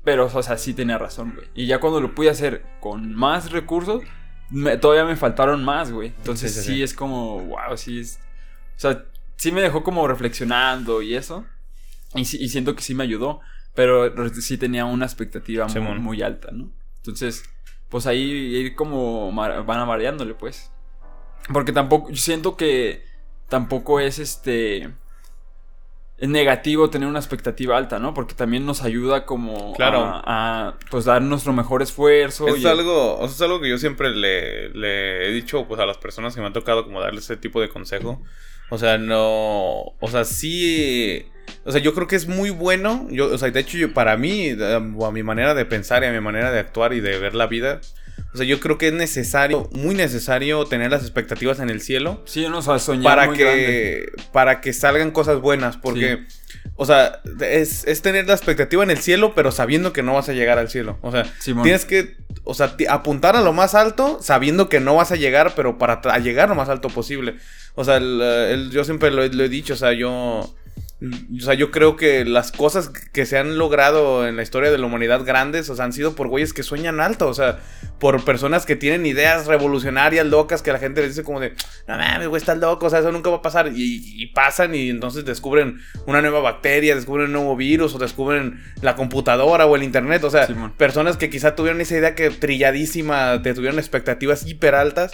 pero, 0.03 0.29
o 0.33 0.43
sea, 0.43 0.57
sí 0.57 0.73
tenía 0.73 0.97
razón, 0.97 1.33
güey. 1.35 1.47
Y 1.55 1.65
ya 1.67 1.79
cuando 1.79 1.99
lo 1.99 2.13
pude 2.15 2.29
hacer 2.29 2.63
con 2.79 3.13
más 3.15 3.51
recursos, 3.51 4.03
me- 4.49 4.77
todavía 4.77 5.05
me 5.05 5.15
faltaron 5.15 5.63
más, 5.63 5.91
güey. 5.91 6.10
Entonces, 6.17 6.53
Sí, 6.53 6.60
sí, 6.62 6.65
sí, 6.67 6.73
sí. 6.75 6.84
es 6.84 6.93
como, 6.93 7.39
wow, 7.45 7.77
sí 7.77 7.99
es. 7.99 8.19
O 8.77 8.79
sea, 8.79 9.05
sí 9.38 9.51
me 9.51 9.62
dejó 9.62 9.84
como 9.84 10.08
reflexionando 10.08 11.01
y 11.01 11.15
eso. 11.15 11.45
Y, 12.13 12.25
sí- 12.25 12.38
y 12.41 12.49
siento 12.49 12.75
que 12.75 12.81
sí 12.81 12.93
me 12.95 13.03
ayudó, 13.03 13.41
pero 13.73 14.29
sí 14.34 14.58
tenía 14.58 14.86
una 14.86 15.05
expectativa 15.05 15.67
muy, 15.67 15.99
alta, 16.21 16.49
¿no? 16.51 16.71
Entonces, 16.97 17.43
pues 17.89 18.08
ahí 18.08 18.21
ir 18.21 18.75
como 18.75 19.31
van 19.34 19.88
variándole, 19.88 20.34
pues. 20.34 20.71
Porque 21.53 21.71
tampoco, 21.71 22.10
yo 22.10 22.15
siento 22.17 22.55
que 22.58 23.03
tampoco 23.49 23.99
es 23.99 24.17
este 24.19 24.77
es 24.84 24.89
negativo 26.19 26.89
tener 26.89 27.08
una 27.10 27.19
expectativa 27.19 27.78
alta, 27.78 27.99
¿no? 27.99 28.13
Porque 28.13 28.34
también 28.36 28.65
nos 28.65 28.82
ayuda 28.84 29.25
como 29.25 29.73
Claro. 29.73 29.99
a, 30.06 30.21
a, 30.69 30.78
pues 30.89 31.06
dar 31.06 31.21
nuestro 31.21 31.51
mejor 31.54 31.82
esfuerzo. 31.82 32.47
Es 32.47 32.62
y- 32.62 32.67
algo, 32.67 33.17
eso 33.17 33.34
es 33.34 33.41
algo 33.41 33.60
que 33.60 33.69
yo 33.69 33.78
siempre 33.78 34.10
le, 34.15 34.69
le 34.69 35.28
he 35.28 35.32
dicho 35.34 35.65
pues 35.67 35.80
a 35.80 35.86
las 35.86 35.97
personas 35.97 36.34
que 36.34 36.41
me 36.41 36.47
han 36.47 36.54
tocado 36.54 36.86
como 36.86 37.01
darles 37.01 37.25
ese 37.25 37.38
tipo 37.38 37.60
de 37.62 37.69
consejo. 37.69 38.21
O 38.69 38.78
sea, 38.78 38.97
no, 38.97 39.19
o 39.99 40.08
sea, 40.10 40.23
sí, 40.23 41.23
o 41.65 41.71
sea, 41.71 41.80
yo 41.80 41.93
creo 41.93 42.08
que 42.08 42.15
es 42.15 42.28
muy 42.28 42.49
bueno, 42.49 43.06
yo, 43.12 43.28
o 43.32 43.38
sea, 43.38 43.51
de 43.51 43.60
hecho 43.60 43.78
yo, 43.78 43.93
para 43.93 44.17
mí, 44.17 44.47
eh, 44.58 44.93
o 44.97 45.06
a 45.06 45.12
mi 45.12 45.21
manera 45.21 45.54
de 45.54 45.65
pensar 45.65 46.01
y 46.04 46.08
a 46.08 46.12
mi 46.12 46.19
manera 46.19 46.51
de 46.51 46.60
actuar 46.60 46.93
y 46.93 46.99
de 46.99 47.19
ver 47.19 47.36
la 47.36 47.45
vida, 47.45 47.80
o 48.35 48.37
sea, 48.37 48.45
yo 48.45 48.59
creo 48.59 48.77
que 48.77 48.87
es 48.89 48.93
necesario, 48.93 49.69
muy 49.71 49.95
necesario 49.95 50.65
tener 50.65 50.91
las 50.91 51.01
expectativas 51.01 51.59
en 51.59 51.69
el 51.69 51.79
cielo 51.81 52.21
Sí, 52.25 52.45
no, 52.49 52.59
o 52.59 52.61
sea, 52.61 52.77
soñar 52.79 53.03
para 53.15 53.25
muy 53.27 53.37
que, 53.37 53.43
grande. 53.43 54.11
para 54.31 54.61
que 54.61 54.73
salgan 54.73 55.11
cosas 55.11 55.39
buenas, 55.39 55.77
porque... 55.77 56.25
O 56.77 56.85
sea, 56.85 57.21
es, 57.41 57.85
es 57.87 58.01
tener 58.01 58.27
la 58.27 58.33
expectativa 58.33 58.83
en 58.83 58.91
el 58.91 58.97
cielo, 58.97 59.33
pero 59.35 59.51
sabiendo 59.51 59.93
que 59.93 60.03
no 60.03 60.13
vas 60.15 60.27
a 60.29 60.33
llegar 60.33 60.57
al 60.57 60.69
cielo. 60.69 60.97
O 61.01 61.11
sea, 61.11 61.23
Simón. 61.39 61.63
Tienes 61.63 61.85
que, 61.85 62.17
o 62.43 62.53
sea, 62.53 62.75
apuntar 62.89 63.35
a 63.37 63.41
lo 63.41 63.53
más 63.53 63.75
alto 63.75 64.19
sabiendo 64.21 64.67
que 64.67 64.79
no 64.81 64.95
vas 64.95 65.11
a 65.11 65.15
llegar, 65.15 65.53
pero 65.55 65.77
para 65.77 66.01
a 66.03 66.19
llegar 66.19 66.49
lo 66.49 66.55
más 66.55 66.67
alto 66.67 66.89
posible. 66.89 67.35
O 67.75 67.85
sea, 67.85 67.97
el, 67.97 68.21
el- 68.21 68.71
yo 68.71 68.83
siempre 68.83 69.11
lo 69.11 69.23
he 69.23 69.49
dicho, 69.49 69.73
o 69.75 69.77
sea, 69.77 69.93
yo... 69.93 70.53
O 71.37 71.41
sea, 71.41 71.53
yo 71.53 71.71
creo 71.71 71.95
que 71.95 72.25
las 72.25 72.51
cosas 72.51 72.89
que 72.89 73.25
se 73.25 73.37
han 73.37 73.57
logrado 73.57 74.27
en 74.27 74.35
la 74.35 74.43
historia 74.43 74.71
de 74.71 74.77
la 74.77 74.85
humanidad 74.85 75.23
grandes, 75.25 75.69
o 75.69 75.75
sea, 75.75 75.85
han 75.85 75.93
sido 75.93 76.15
por 76.15 76.27
güeyes 76.27 76.53
que 76.53 76.63
sueñan 76.63 76.99
alto, 76.99 77.27
o 77.27 77.33
sea, 77.33 77.59
por 77.99 78.23
personas 78.23 78.65
que 78.65 78.75
tienen 78.75 79.05
ideas 79.05 79.47
revolucionarias, 79.47 80.25
locas, 80.25 80.61
que 80.61 80.71
la 80.71 80.79
gente 80.79 81.01
les 81.01 81.11
dice 81.11 81.23
como 81.23 81.39
de, 81.39 81.53
no 81.87 81.97
mames, 81.97 82.27
güey, 82.27 82.39
estás 82.39 82.57
loco, 82.57 82.85
o 82.85 82.89
sea, 82.89 82.99
eso 82.99 83.11
nunca 83.11 83.29
va 83.29 83.37
a 83.37 83.41
pasar. 83.41 83.71
Y, 83.75 84.21
y 84.21 84.27
pasan 84.27 84.75
y 84.75 84.89
entonces 84.89 85.25
descubren 85.25 85.79
una 86.05 86.21
nueva 86.21 86.39
bacteria, 86.39 86.95
descubren 86.95 87.27
un 87.27 87.33
nuevo 87.33 87.55
virus, 87.55 87.95
o 87.95 87.99
descubren 87.99 88.61
la 88.81 88.95
computadora 88.95 89.65
o 89.65 89.75
el 89.75 89.83
internet, 89.83 90.23
o 90.23 90.29
sea, 90.29 90.47
personas 90.77 91.17
que 91.17 91.29
quizá 91.29 91.55
tuvieron 91.55 91.81
esa 91.81 91.97
idea 91.97 92.15
que 92.15 92.29
trilladísima, 92.29 93.41
te 93.41 93.53
tuvieron 93.53 93.79
expectativas 93.79 94.45
hiper 94.45 94.75
altas. 94.75 95.11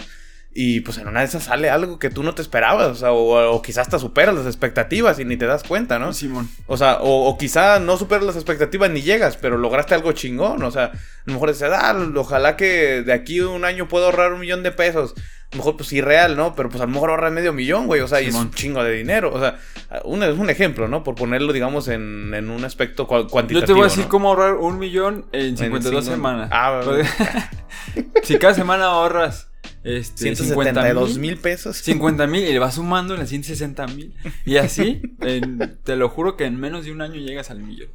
Y 0.54 0.80
pues 0.80 0.98
en 0.98 1.08
una 1.08 1.20
de 1.20 1.26
esas 1.26 1.44
sale 1.44 1.70
algo 1.70 1.98
que 1.98 2.10
tú 2.10 2.22
no 2.22 2.34
te 2.34 2.42
esperabas, 2.42 2.88
o 2.88 2.94
sea, 2.94 3.12
o, 3.12 3.52
o 3.54 3.62
quizás 3.62 3.86
hasta 3.86 3.98
superas 3.98 4.34
las 4.34 4.44
expectativas 4.44 5.18
y 5.18 5.24
ni 5.24 5.38
te 5.38 5.46
das 5.46 5.62
cuenta, 5.62 5.98
¿no? 5.98 6.12
Simón. 6.12 6.46
O 6.66 6.76
sea, 6.76 6.98
o, 7.00 7.26
o 7.26 7.38
quizá 7.38 7.78
no 7.78 7.96
superas 7.96 8.24
las 8.24 8.36
expectativas 8.36 8.90
ni 8.90 9.00
llegas, 9.00 9.38
pero 9.38 9.56
lograste 9.56 9.94
algo 9.94 10.12
chingón. 10.12 10.62
O 10.62 10.70
sea, 10.70 10.84
a 10.86 10.92
lo 11.24 11.32
mejor 11.32 11.48
dices, 11.52 11.70
ah, 11.74 11.96
ojalá 12.16 12.56
que 12.58 13.02
de 13.02 13.12
aquí 13.14 13.40
un 13.40 13.64
año 13.64 13.88
pueda 13.88 14.04
ahorrar 14.06 14.34
un 14.34 14.40
millón 14.40 14.62
de 14.62 14.72
pesos. 14.72 15.14
A 15.16 15.56
lo 15.56 15.58
mejor, 15.58 15.76
pues 15.78 15.92
irreal, 15.92 16.36
¿no? 16.36 16.54
Pero 16.54 16.68
pues 16.70 16.80
a 16.82 16.86
lo 16.86 16.92
mejor 16.92 17.10
ahorras 17.10 17.32
medio 17.32 17.52
millón, 17.54 17.86
güey. 17.86 18.00
O 18.02 18.08
sea, 18.08 18.20
y 18.22 18.26
es 18.28 18.34
un 18.34 18.50
chingo 18.50 18.82
de 18.84 18.92
dinero. 18.92 19.32
O 19.34 19.38
sea, 19.40 19.58
un, 20.04 20.22
es 20.22 20.36
un 20.38 20.48
ejemplo, 20.50 20.86
¿no? 20.88 21.02
Por 21.02 21.14
ponerlo, 21.14 21.52
digamos, 21.54 21.88
en, 21.88 22.32
en 22.34 22.48
un 22.50 22.64
aspecto 22.64 23.06
cua- 23.06 23.28
cuantitativo. 23.28 23.60
Yo 23.60 23.66
te 23.66 23.72
voy 23.72 23.82
a 23.82 23.84
decir 23.84 24.04
¿no? 24.04 24.08
cómo 24.10 24.28
ahorrar 24.30 24.54
un 24.54 24.78
millón 24.78 25.26
en 25.32 25.56
52 25.56 26.04
cinco- 26.04 26.14
semanas. 26.16 26.48
Ah, 26.52 26.80
si 28.22 28.38
cada 28.38 28.54
semana 28.54 28.86
ahorras 28.86 29.48
este, 29.84 30.34
172 30.34 31.18
mil 31.18 31.36
pesos. 31.38 31.76
50 31.78 32.26
mil 32.26 32.44
y 32.44 32.52
le 32.52 32.58
vas 32.58 32.74
sumando 32.76 33.14
en 33.14 33.20
las 33.20 33.28
160 33.30 33.86
mil. 33.88 34.14
Y 34.46 34.56
así, 34.56 35.02
en- 35.20 35.78
te 35.84 35.96
lo 35.96 36.08
juro 36.08 36.36
que 36.36 36.44
en 36.44 36.58
menos 36.60 36.84
de 36.84 36.92
un 36.92 37.02
año 37.02 37.16
llegas 37.16 37.50
al 37.50 37.60
millón. 37.62 37.88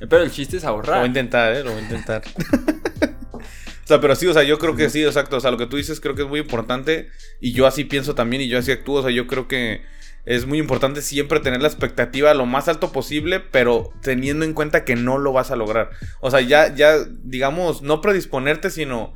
Pero 0.00 0.22
el 0.22 0.30
chiste 0.30 0.56
es 0.56 0.64
Lo 0.64 0.70
voy 0.76 0.84
a 0.86 0.90
ahorrar. 0.90 1.06
intentar, 1.06 1.54
¿eh? 1.54 1.62
Lo 1.64 1.70
voy 1.72 1.80
a 1.80 1.82
intentar. 1.84 2.22
o 3.32 3.86
sea, 3.86 4.00
pero 4.00 4.14
sí, 4.16 4.26
o 4.26 4.32
sea, 4.32 4.42
yo 4.42 4.58
creo 4.58 4.76
que 4.76 4.90
sí, 4.90 5.02
exacto. 5.04 5.36
O 5.36 5.40
sea, 5.40 5.50
lo 5.50 5.56
que 5.58 5.66
tú 5.66 5.76
dices 5.76 6.00
creo 6.00 6.14
que 6.14 6.22
es 6.22 6.28
muy 6.28 6.40
importante. 6.40 7.08
Y 7.40 7.52
yo 7.52 7.66
así 7.66 7.84
pienso 7.84 8.14
también 8.14 8.42
y 8.42 8.48
yo 8.48 8.58
así 8.58 8.72
actúo. 8.72 9.00
O 9.00 9.02
sea, 9.02 9.10
yo 9.10 9.26
creo 9.26 9.46
que 9.48 9.82
es 10.26 10.46
muy 10.46 10.58
importante 10.58 11.02
siempre 11.02 11.40
tener 11.40 11.60
la 11.60 11.68
expectativa 11.68 12.32
lo 12.34 12.46
más 12.46 12.68
alto 12.68 12.92
posible, 12.92 13.40
pero 13.40 13.92
teniendo 14.02 14.44
en 14.44 14.54
cuenta 14.54 14.84
que 14.84 14.96
no 14.96 15.18
lo 15.18 15.32
vas 15.32 15.50
a 15.50 15.56
lograr. 15.56 15.90
O 16.20 16.30
sea, 16.30 16.40
ya, 16.40 16.74
ya, 16.74 16.96
digamos, 17.22 17.82
no 17.82 18.00
predisponerte, 18.00 18.70
sino 18.70 19.14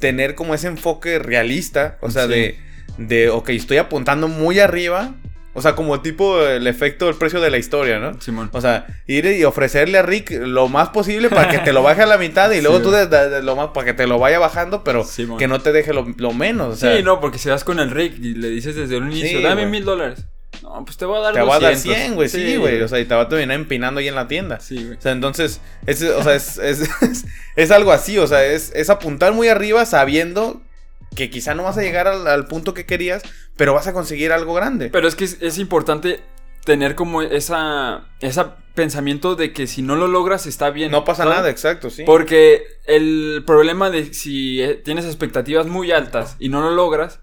tener 0.00 0.34
como 0.34 0.54
ese 0.54 0.66
enfoque 0.66 1.18
realista. 1.18 1.98
O 2.00 2.10
sea, 2.10 2.24
Sí. 2.26 2.30
de, 2.30 2.58
de, 2.98 3.30
ok, 3.30 3.50
estoy 3.50 3.76
apuntando 3.76 4.26
muy 4.28 4.58
arriba. 4.58 5.14
O 5.52 5.62
sea, 5.62 5.74
como 5.74 6.00
tipo 6.00 6.40
el 6.46 6.68
efecto 6.68 7.06
del 7.06 7.16
precio 7.16 7.40
de 7.40 7.50
la 7.50 7.58
historia, 7.58 7.98
¿no? 7.98 8.20
Simón. 8.20 8.50
O 8.52 8.60
sea, 8.60 8.86
ir 9.08 9.26
y 9.26 9.42
ofrecerle 9.42 9.98
a 9.98 10.02
Rick 10.02 10.30
lo 10.30 10.68
más 10.68 10.90
posible 10.90 11.28
para 11.28 11.48
que 11.48 11.58
te 11.58 11.72
lo 11.72 11.82
baje 11.82 12.02
a 12.02 12.06
la 12.06 12.18
mitad 12.18 12.52
y 12.52 12.60
luego 12.60 12.76
Sí, 12.78 12.84
tú 12.84 12.90
de- 12.92 13.06
de- 13.08 13.28
de 13.30 13.42
lo 13.42 13.56
más 13.56 13.70
para 13.74 13.84
que 13.86 13.92
te 13.92 14.06
lo 14.06 14.20
vaya 14.20 14.38
bajando, 14.38 14.84
pero 14.84 15.04
que 15.38 15.48
no 15.48 15.58
te 15.60 15.72
deje 15.72 15.92
lo, 15.92 16.06
lo 16.18 16.32
menos. 16.32 16.74
O 16.74 16.76
sea, 16.76 16.96
sí, 16.96 17.02
no, 17.02 17.18
porque 17.20 17.38
si 17.38 17.48
vas 17.48 17.64
con 17.64 17.80
el 17.80 17.90
Rick 17.90 18.14
y 18.20 18.34
le 18.34 18.48
dices 18.48 18.76
desde 18.76 18.96
un 18.96 19.10
inicio, 19.10 19.38
Sí, 19.38 19.42
dame 19.44 19.66
mil 19.66 19.84
dólares. 19.84 20.24
No, 20.62 20.84
pues 20.84 20.96
te 20.96 21.04
voy 21.04 21.18
a 21.18 21.20
dar 21.20 21.34
te 21.34 21.40
va 21.40 21.56
a 21.56 21.60
dar 21.60 21.72
200. 21.74 21.96
100, 22.02 22.14
güey, 22.16 22.28
sí, 22.28 22.56
güey. 22.56 22.82
O 22.82 22.88
sea, 22.88 23.00
y 23.00 23.04
te 23.06 23.14
va 23.14 23.22
a 23.22 23.28
terminar 23.28 23.54
empinando 23.56 24.00
ahí 24.00 24.08
en 24.08 24.14
la 24.14 24.28
tienda. 24.28 24.60
Sí, 24.60 24.84
güey. 24.84 24.98
O 24.98 25.00
sea, 25.00 25.12
entonces, 25.12 25.60
es, 25.86 26.02
o 26.02 26.22
sea, 26.22 26.34
es, 26.34 26.58
es, 26.58 26.80
es- 27.02 27.24
es 27.56 27.70
algo 27.70 27.92
así, 27.92 28.18
o 28.18 28.26
sea, 28.26 28.44
es, 28.44 28.72
es 28.74 28.90
apuntar 28.90 29.32
muy 29.32 29.48
arriba 29.48 29.84
sabiendo 29.86 30.60
que 31.14 31.30
quizá 31.30 31.54
no 31.54 31.62
vas 31.64 31.76
a 31.78 31.82
llegar 31.82 32.06
al, 32.08 32.26
al 32.26 32.46
punto 32.46 32.74
que 32.74 32.86
querías, 32.86 33.22
pero 33.56 33.74
vas 33.74 33.86
a 33.86 33.92
conseguir 33.92 34.32
algo 34.32 34.54
grande. 34.54 34.90
Pero 34.90 35.08
es 35.08 35.14
que 35.16 35.24
es, 35.24 35.38
es 35.40 35.58
importante 35.58 36.20
tener 36.64 36.94
como 36.94 37.22
esa, 37.22 38.04
esa 38.20 38.56
pensamiento 38.74 39.34
de 39.34 39.52
que 39.52 39.66
si 39.66 39.82
no 39.82 39.96
lo 39.96 40.06
logras 40.08 40.46
está 40.46 40.70
bien. 40.70 40.90
no 40.92 41.04
pasa 41.04 41.24
¿sabes? 41.24 41.38
nada, 41.38 41.50
exacto, 41.50 41.90
sí. 41.90 42.04
Porque 42.04 42.64
el 42.86 43.42
problema 43.46 43.90
de 43.90 44.12
si 44.14 44.62
eh, 44.62 44.74
tienes 44.74 45.04
expectativas 45.06 45.66
muy 45.66 45.90
altas 45.90 46.36
y 46.38 46.48
no 46.50 46.60
lo 46.60 46.70
logras, 46.70 47.20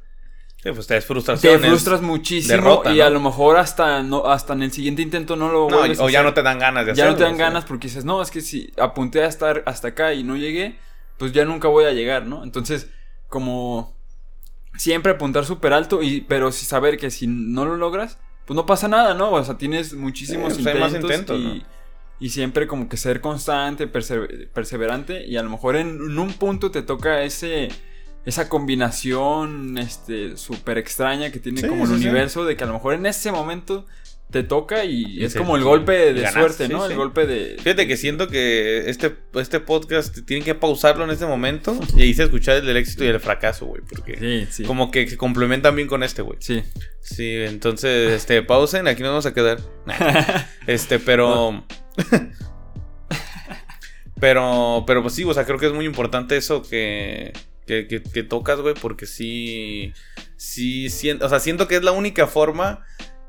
Sí, 0.63 0.71
pues 0.71 0.87
te 0.87 0.95
te 0.95 1.59
frustras 1.59 2.01
muchísimo 2.01 2.79
derrota, 2.79 2.93
y 2.93 2.97
¿no? 2.97 3.05
a 3.05 3.09
lo 3.11 3.19
mejor 3.19 3.57
hasta 3.57 4.01
no 4.03 4.25
hasta 4.25 4.53
en 4.53 4.63
el 4.63 4.71
siguiente 4.71 5.01
intento 5.03 5.35
no 5.35 5.49
lo 5.51 5.69
No, 5.69 5.77
vuelves 5.77 5.99
a 5.99 6.03
o 6.03 6.09
ya 6.09 6.19
hacer. 6.19 6.25
no 6.25 6.33
te 6.33 6.41
dan 6.43 6.59
ganas 6.59 6.85
de 6.85 6.93
ya 6.95 7.05
hacerlo. 7.05 7.11
no 7.11 7.17
te 7.17 7.23
dan 7.23 7.33
o 7.33 7.37
sea. 7.37 7.45
ganas 7.47 7.65
porque 7.65 7.87
dices, 7.87 8.05
no, 8.05 8.21
es 8.21 8.31
que 8.31 8.41
si 8.41 8.73
apunté 8.79 9.23
a 9.23 9.27
estar 9.27 9.63
hasta 9.67 9.89
acá 9.89 10.13
y 10.13 10.23
no 10.23 10.35
llegué, 10.35 10.79
pues 11.17 11.31
ya 11.31 11.45
nunca 11.45 11.67
voy 11.67 11.85
a 11.85 11.91
llegar, 11.91 12.25
¿no? 12.25 12.43
Entonces, 12.43 12.89
como 13.27 13.95
siempre 14.77 15.13
apuntar 15.13 15.45
súper 15.45 15.73
alto, 15.73 16.01
y, 16.03 16.21
pero 16.21 16.51
sí 16.51 16.65
saber 16.65 16.97
que 16.97 17.11
si 17.11 17.27
no 17.27 17.65
lo 17.65 17.77
logras, 17.77 18.19
pues 18.45 18.55
no 18.55 18.65
pasa 18.65 18.87
nada, 18.87 19.13
¿no? 19.13 19.31
O 19.31 19.43
sea, 19.43 19.57
tienes 19.57 19.93
muchísimos 19.93 20.53
Sí, 20.55 20.63
pues 20.63 20.75
hay 20.75 20.81
más 20.81 20.93
intentos, 20.93 21.37
intentos, 21.37 21.39
y, 21.39 21.59
¿no? 21.59 21.65
y 22.19 22.29
siempre 22.29 22.67
como 22.67 22.89
que 22.89 22.97
ser 22.97 23.21
constante, 23.21 23.91
perse- 23.91 24.49
perseverante, 24.51 25.25
y 25.27 25.37
a 25.37 25.43
lo 25.43 25.49
mejor 25.51 25.75
en, 25.75 25.89
en 25.89 26.17
un 26.19 26.33
punto 26.33 26.71
te 26.71 26.81
toca 26.81 27.21
ese... 27.23 27.69
Esa 28.27 28.49
combinación 28.49 29.77
este 29.77 30.37
súper 30.37 30.77
extraña 30.77 31.31
que 31.31 31.39
tiene 31.39 31.61
Sí, 31.61 31.67
como 31.67 31.85
el 31.85 31.91
universo 31.91 32.45
de 32.45 32.55
que 32.57 32.63
a 32.63 32.67
lo 32.67 32.73
mejor 32.73 32.93
en 32.93 33.05
ese 33.05 33.31
momento 33.31 33.85
te 34.29 34.43
toca 34.43 34.83
y 34.83 35.05
Y 35.19 35.23
es 35.23 35.31
se- 35.31 35.39
como 35.39 35.55
el 35.55 35.63
golpe 35.63 36.13
de 36.13 36.29
suerte, 36.29 36.67
sí, 36.67 36.73
¿no? 36.73 36.85
sí. 36.85 36.91
El 36.91 36.97
golpe 36.97 37.25
de. 37.25 37.55
Fíjate 37.63 37.87
que 37.87 37.95
siento 37.95 38.27
que 38.27 38.89
este, 38.89 39.15
este 39.35 39.61
podcast 39.61 40.17
tienen 40.25 40.43
que 40.43 40.53
pausarlo 40.53 41.05
en 41.05 41.11
este 41.11 41.25
momento 41.25 41.79
y 41.95 42.03
irse 42.03 42.23
a 42.23 42.25
escuchar 42.25 42.57
el 42.57 42.65
del 42.65 42.75
éxito 42.75 43.05
y 43.05 43.07
el 43.07 43.21
fracaso, 43.21 43.65
güey, 43.67 43.81
porque 43.87 44.17
Sí, 44.19 44.47
sí. 44.51 44.63
como 44.65 44.91
que 44.91 45.07
se 45.09 45.15
complementan 45.15 45.77
bien 45.77 45.87
con 45.87 46.03
este, 46.03 46.21
güey. 46.21 46.37
Sí. 46.41 46.61
Sí, 46.99 47.31
entonces, 47.37 48.11
este, 48.11 48.43
pausen, 48.43 48.89
aquí 48.89 49.01
nos 49.01 49.11
vamos 49.11 49.25
a 49.25 49.33
quedar. 49.33 49.59
Este, 50.67 50.99
pero. 50.99 51.63
pero, 54.19 54.83
pero 54.85 55.01
pues 55.01 55.13
sí, 55.13 55.23
o 55.23 55.33
sea, 55.33 55.45
creo 55.45 55.57
que 55.59 55.67
es 55.67 55.73
muy 55.73 55.85
importante 55.85 56.35
eso 56.35 56.61
que, 56.63 57.31
que, 57.67 57.85
que- 57.87 58.01
que 58.01 58.23
tocas, 58.23 58.59
güey, 58.61 58.73
porque 58.81 59.05
sí, 59.05 59.93
sí, 60.37 60.89
siento, 60.89 61.25
o 61.25 61.29
sea, 61.29 61.39
siento 61.39 61.67
que 61.67 61.75
es 61.75 61.83
la 61.83 61.91
única 61.91 62.25
forma 62.25 62.83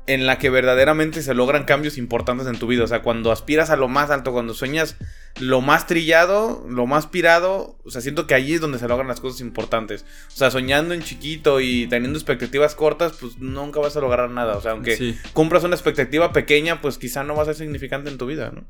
en 0.07 0.25
la 0.25 0.39
que 0.39 0.49
verdaderamente 0.49 1.21
se 1.21 1.35
logran 1.35 1.65
cambios 1.65 1.99
importantes 1.99 2.47
en 2.47 2.57
tu 2.57 2.65
vida. 2.65 2.83
O 2.83 2.87
sea, 2.87 3.03
cuando 3.03 3.31
aspiras 3.31 3.69
a 3.69 3.75
lo 3.75 3.87
más 3.87 4.09
alto, 4.09 4.31
cuando 4.31 4.55
sueñas 4.55 4.95
lo 5.39 5.61
más 5.61 5.85
trillado, 5.85 6.65
lo 6.67 6.87
más 6.87 7.05
pirado, 7.05 7.77
o 7.85 7.91
sea, 7.91 8.01
siento 8.01 8.25
que 8.25 8.33
allí 8.33 8.55
es 8.55 8.61
donde 8.61 8.79
se 8.79 8.87
logran 8.87 9.07
las 9.07 9.19
cosas 9.19 9.39
importantes. 9.41 10.05
O 10.29 10.35
sea, 10.35 10.49
soñando 10.49 10.95
en 10.95 11.03
chiquito 11.03 11.59
y 11.61 11.85
teniendo 11.85 12.17
expectativas 12.17 12.73
cortas, 12.73 13.13
pues 13.21 13.37
nunca 13.37 13.79
vas 13.81 13.95
a 13.97 14.01
lograr 14.01 14.31
nada. 14.31 14.57
O 14.57 14.61
sea, 14.61 14.71
aunque 14.71 14.97
Sí. 14.97 15.15
cumplas 15.33 15.63
una 15.63 15.75
expectativa 15.75 16.33
pequeña, 16.33 16.81
pues 16.81 16.97
quizá 16.97 17.23
no 17.23 17.35
va 17.35 17.43
a 17.43 17.45
ser 17.45 17.55
significante 17.55 18.09
en 18.09 18.17
tu 18.17 18.25
vida, 18.25 18.51
¿no? 18.51 18.65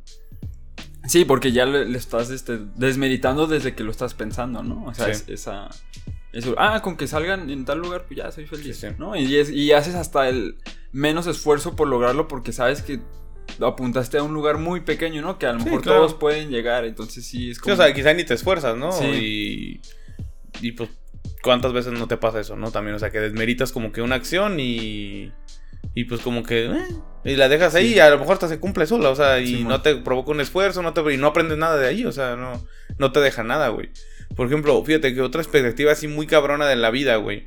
Sí, 1.09 1.25
porque 1.25 1.51
ya 1.51 1.65
le, 1.65 1.85
le 1.85 1.97
estás 1.97 2.29
este, 2.29 2.59
desmeritando 2.75 3.47
desde 3.47 3.73
que 3.73 3.83
lo 3.83 3.91
estás 3.91 4.13
pensando, 4.13 4.61
¿no? 4.63 4.85
O 4.85 4.93
sea, 4.93 5.05
Sí. 5.05 5.11
es- 5.11 5.29
esa. 5.29 5.69
Eso, 6.31 6.53
ah, 6.59 6.81
con 6.83 6.95
que 6.95 7.07
salgan 7.07 7.49
en 7.49 7.65
tal 7.65 7.79
lugar, 7.79 8.05
pues 8.07 8.17
ya 8.19 8.31
soy 8.31 8.45
feliz, 8.45 8.77
Sí, 8.77 8.87
sí. 8.89 8.95
¿no? 8.99 9.15
Y, 9.15 9.35
es- 9.37 9.49
y 9.49 9.71
haces 9.71 9.95
hasta 9.95 10.29
el 10.29 10.57
menos 10.91 11.25
esfuerzo 11.25 11.75
por 11.75 11.87
lograrlo 11.87 12.27
porque 12.27 12.51
sabes 12.53 12.83
que 12.83 12.99
apuntaste 13.59 14.19
a 14.19 14.23
un 14.23 14.33
lugar 14.35 14.59
muy 14.59 14.81
pequeño, 14.81 15.23
¿no? 15.23 15.39
Que 15.39 15.47
a 15.47 15.53
lo 15.53 15.59
mejor 15.63 15.81
claro. 15.81 15.99
todos 16.01 16.13
pueden 16.13 16.51
llegar, 16.51 16.85
entonces 16.85 17.25
sí 17.25 17.49
es 17.49 17.57
Sí, 17.57 17.61
como... 17.63 17.73
o 17.73 17.77
sea, 17.77 17.91
quizá 17.93 18.13
ni 18.13 18.23
te 18.23 18.35
esfuerzas, 18.35 18.77
¿no? 18.77 18.91
Sí. 18.91 19.81
Y, 20.61 20.67
y 20.67 20.71
pues, 20.73 20.91
¿cuántas 21.41 21.73
veces 21.73 21.93
no 21.93 22.07
te 22.07 22.17
pasa 22.17 22.39
eso, 22.39 22.55
no? 22.55 22.69
También, 22.69 22.95
o 22.95 22.99
sea, 22.99 23.09
que 23.09 23.19
desmeritas 23.19 23.71
como 23.71 23.91
que 23.91 24.03
una 24.03 24.13
acción 24.15 24.59
y. 24.59 25.31
Y 25.95 26.05
pues 26.05 26.21
como 26.21 26.43
que. 26.43 26.65
eh, 26.65 26.85
y 27.25 27.35
la 27.35 27.49
dejas 27.49 27.75
ahí 27.75 27.89
Sí. 27.89 27.95
y 27.95 27.99
a 27.99 28.09
lo 28.09 28.19
mejor 28.19 28.33
hasta 28.33 28.47
se 28.47 28.59
cumple 28.59 28.85
sola, 28.87 29.09
o 29.09 29.15
sea, 29.15 29.39
y 29.39 29.47
Sí, 29.57 29.63
no 29.63 29.81
te 29.81 29.95
provoca 29.95 30.31
un 30.31 30.39
esfuerzo, 30.39 30.81
no 30.81 30.93
te, 30.93 31.01
y 31.13 31.17
no 31.17 31.27
aprendes 31.27 31.57
nada 31.57 31.77
de 31.77 31.87
ahí, 31.87 32.05
o 32.05 32.11
sea, 32.11 32.35
no, 32.35 32.65
no 32.97 33.11
te 33.11 33.19
deja 33.19 33.43
nada, 33.43 33.69
güey. 33.69 33.89
Por 34.35 34.47
ejemplo, 34.47 34.81
fíjate 34.85 35.13
que 35.13 35.21
otra 35.21 35.41
expectativa 35.41 35.91
así 35.91 36.07
muy 36.07 36.27
cabrona 36.27 36.67
de 36.67 36.75
la 36.75 36.91
vida, 36.91 37.15
güey. 37.17 37.45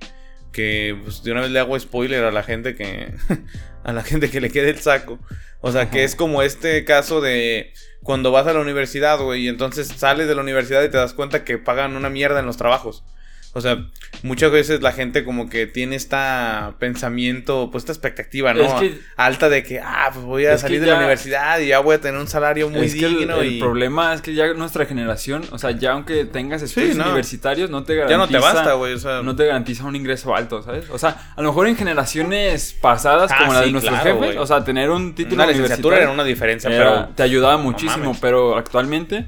Que 0.53 0.95
pues, 1.03 1.23
de 1.23 1.33
una 1.33 1.41
vez 1.41 1.51
le 1.51 1.59
hago 1.61 1.79
spoiler 1.79 2.25
a 2.25 2.31
la 2.33 2.43
gente 2.43 2.75
que. 2.75 3.15
a 3.85 3.93
la 3.93 4.03
gente 4.03 4.31
que 4.31 4.41
le 4.41 4.51
quede 4.51 4.71
el 4.71 4.79
saco. 4.81 5.19
O 5.61 5.73
sea, 5.73 5.89
que 5.91 6.05
es 6.05 6.15
como 6.17 6.43
este 6.43 6.85
caso 6.85 7.21
de 7.21 7.73
cuando 8.03 8.33
vas 8.33 8.47
a 8.49 8.53
la 8.53 8.61
universidad, 8.61 9.19
güey, 9.21 9.45
y 9.45 9.49
entonces 9.49 9.89
sales 9.89 10.27
de 10.29 10.35
la 10.35 10.43
universidad 10.43 10.83
y 10.83 10.91
te 10.91 10.97
das 10.99 11.15
cuenta 11.15 11.45
que 11.45 11.57
pagan 11.57 11.97
una 11.97 12.11
mierda 12.11 12.41
en 12.41 12.47
los 12.47 12.57
trabajos. 12.57 13.05
O 13.55 13.61
sea, 13.61 13.85
muchas 14.23 14.51
veces 14.51 14.81
la 14.81 14.93
gente 14.93 15.25
como 15.25 15.51
que 15.51 15.67
tiene 15.67 15.95
esta 15.95 16.73
pensamiento, 16.79 17.69
pues 17.71 17.83
esta 17.83 17.93
expectativa, 17.93 18.55
¿no? 18.55 18.63
Es 18.63 18.73
que- 18.75 18.99
Alta 19.17 19.51
de 19.51 19.63
que, 19.63 19.79
ah, 19.79 20.09
pues 20.11 20.25
voy 20.25 20.47
a 20.47 20.57
salir 20.57 20.81
de 20.81 20.87
ya- 20.87 20.93
la 20.95 20.99
universidad 21.01 21.59
y 21.61 21.67
ya 21.67 21.81
voy 21.81 21.97
a 21.97 22.01
tener 22.01 22.19
un 22.19 22.29
salario 22.29 22.71
muy 22.71 22.87
es 22.87 22.95
que 22.95 23.05
el, 23.05 23.19
digno 23.19 23.37
el 23.43 23.53
y 23.53 23.61
problema 23.61 24.15
es 24.15 24.23
que 24.23 24.33
ya 24.35 24.55
nuestra 24.55 24.87
generación, 24.87 25.43
o 25.51 25.59
sea, 25.59 25.73
ya 25.73 25.93
aunque 25.93 26.25
tengas 26.25 26.63
estudios 26.63 26.97
no. 26.97 27.05
universitarios, 27.05 27.69
no 27.69 27.85
te 27.85 27.95
ya 27.95 28.05
garantiza... 28.07 28.27
no 28.27 28.29
te 28.29 28.55
basta, 28.55 28.73
güey, 28.73 28.95
o 28.95 28.99
sea, 28.99 29.23
no 29.23 29.37
te 29.37 29.45
garantiza 29.47 29.85
un 29.85 29.97
ingreso 29.97 30.35
alto, 30.35 30.63
¿sabes? 30.63 30.89
O 30.89 30.99
sea, 30.99 31.33
a 31.37 31.43
lo 31.43 31.49
mejor 31.49 31.67
en 31.69 31.77
generaciones 31.77 32.75
pasadas, 32.81 33.31
Ah, 33.33 33.37
como 33.41 33.53
la 33.53 33.61
de 33.61 33.67
sí, 33.67 33.73
nuestros 33.73 34.01
claro, 34.01 34.21
jefes, 34.23 34.37
o 34.39 34.47
sea, 34.47 34.65
tener 34.65 34.89
un 34.91 35.15
título 35.15 35.43
una 35.43 35.53
licenciatura 35.53 35.99
era 35.99 36.11
una 36.11 36.25
diferencia, 36.25 36.71
era- 36.71 36.85
pero 37.05 37.09
te 37.17 37.23
ayudaba 37.23 37.59
muchísimo, 37.59 38.17
pero 38.21 38.57
actualmente 38.57 39.27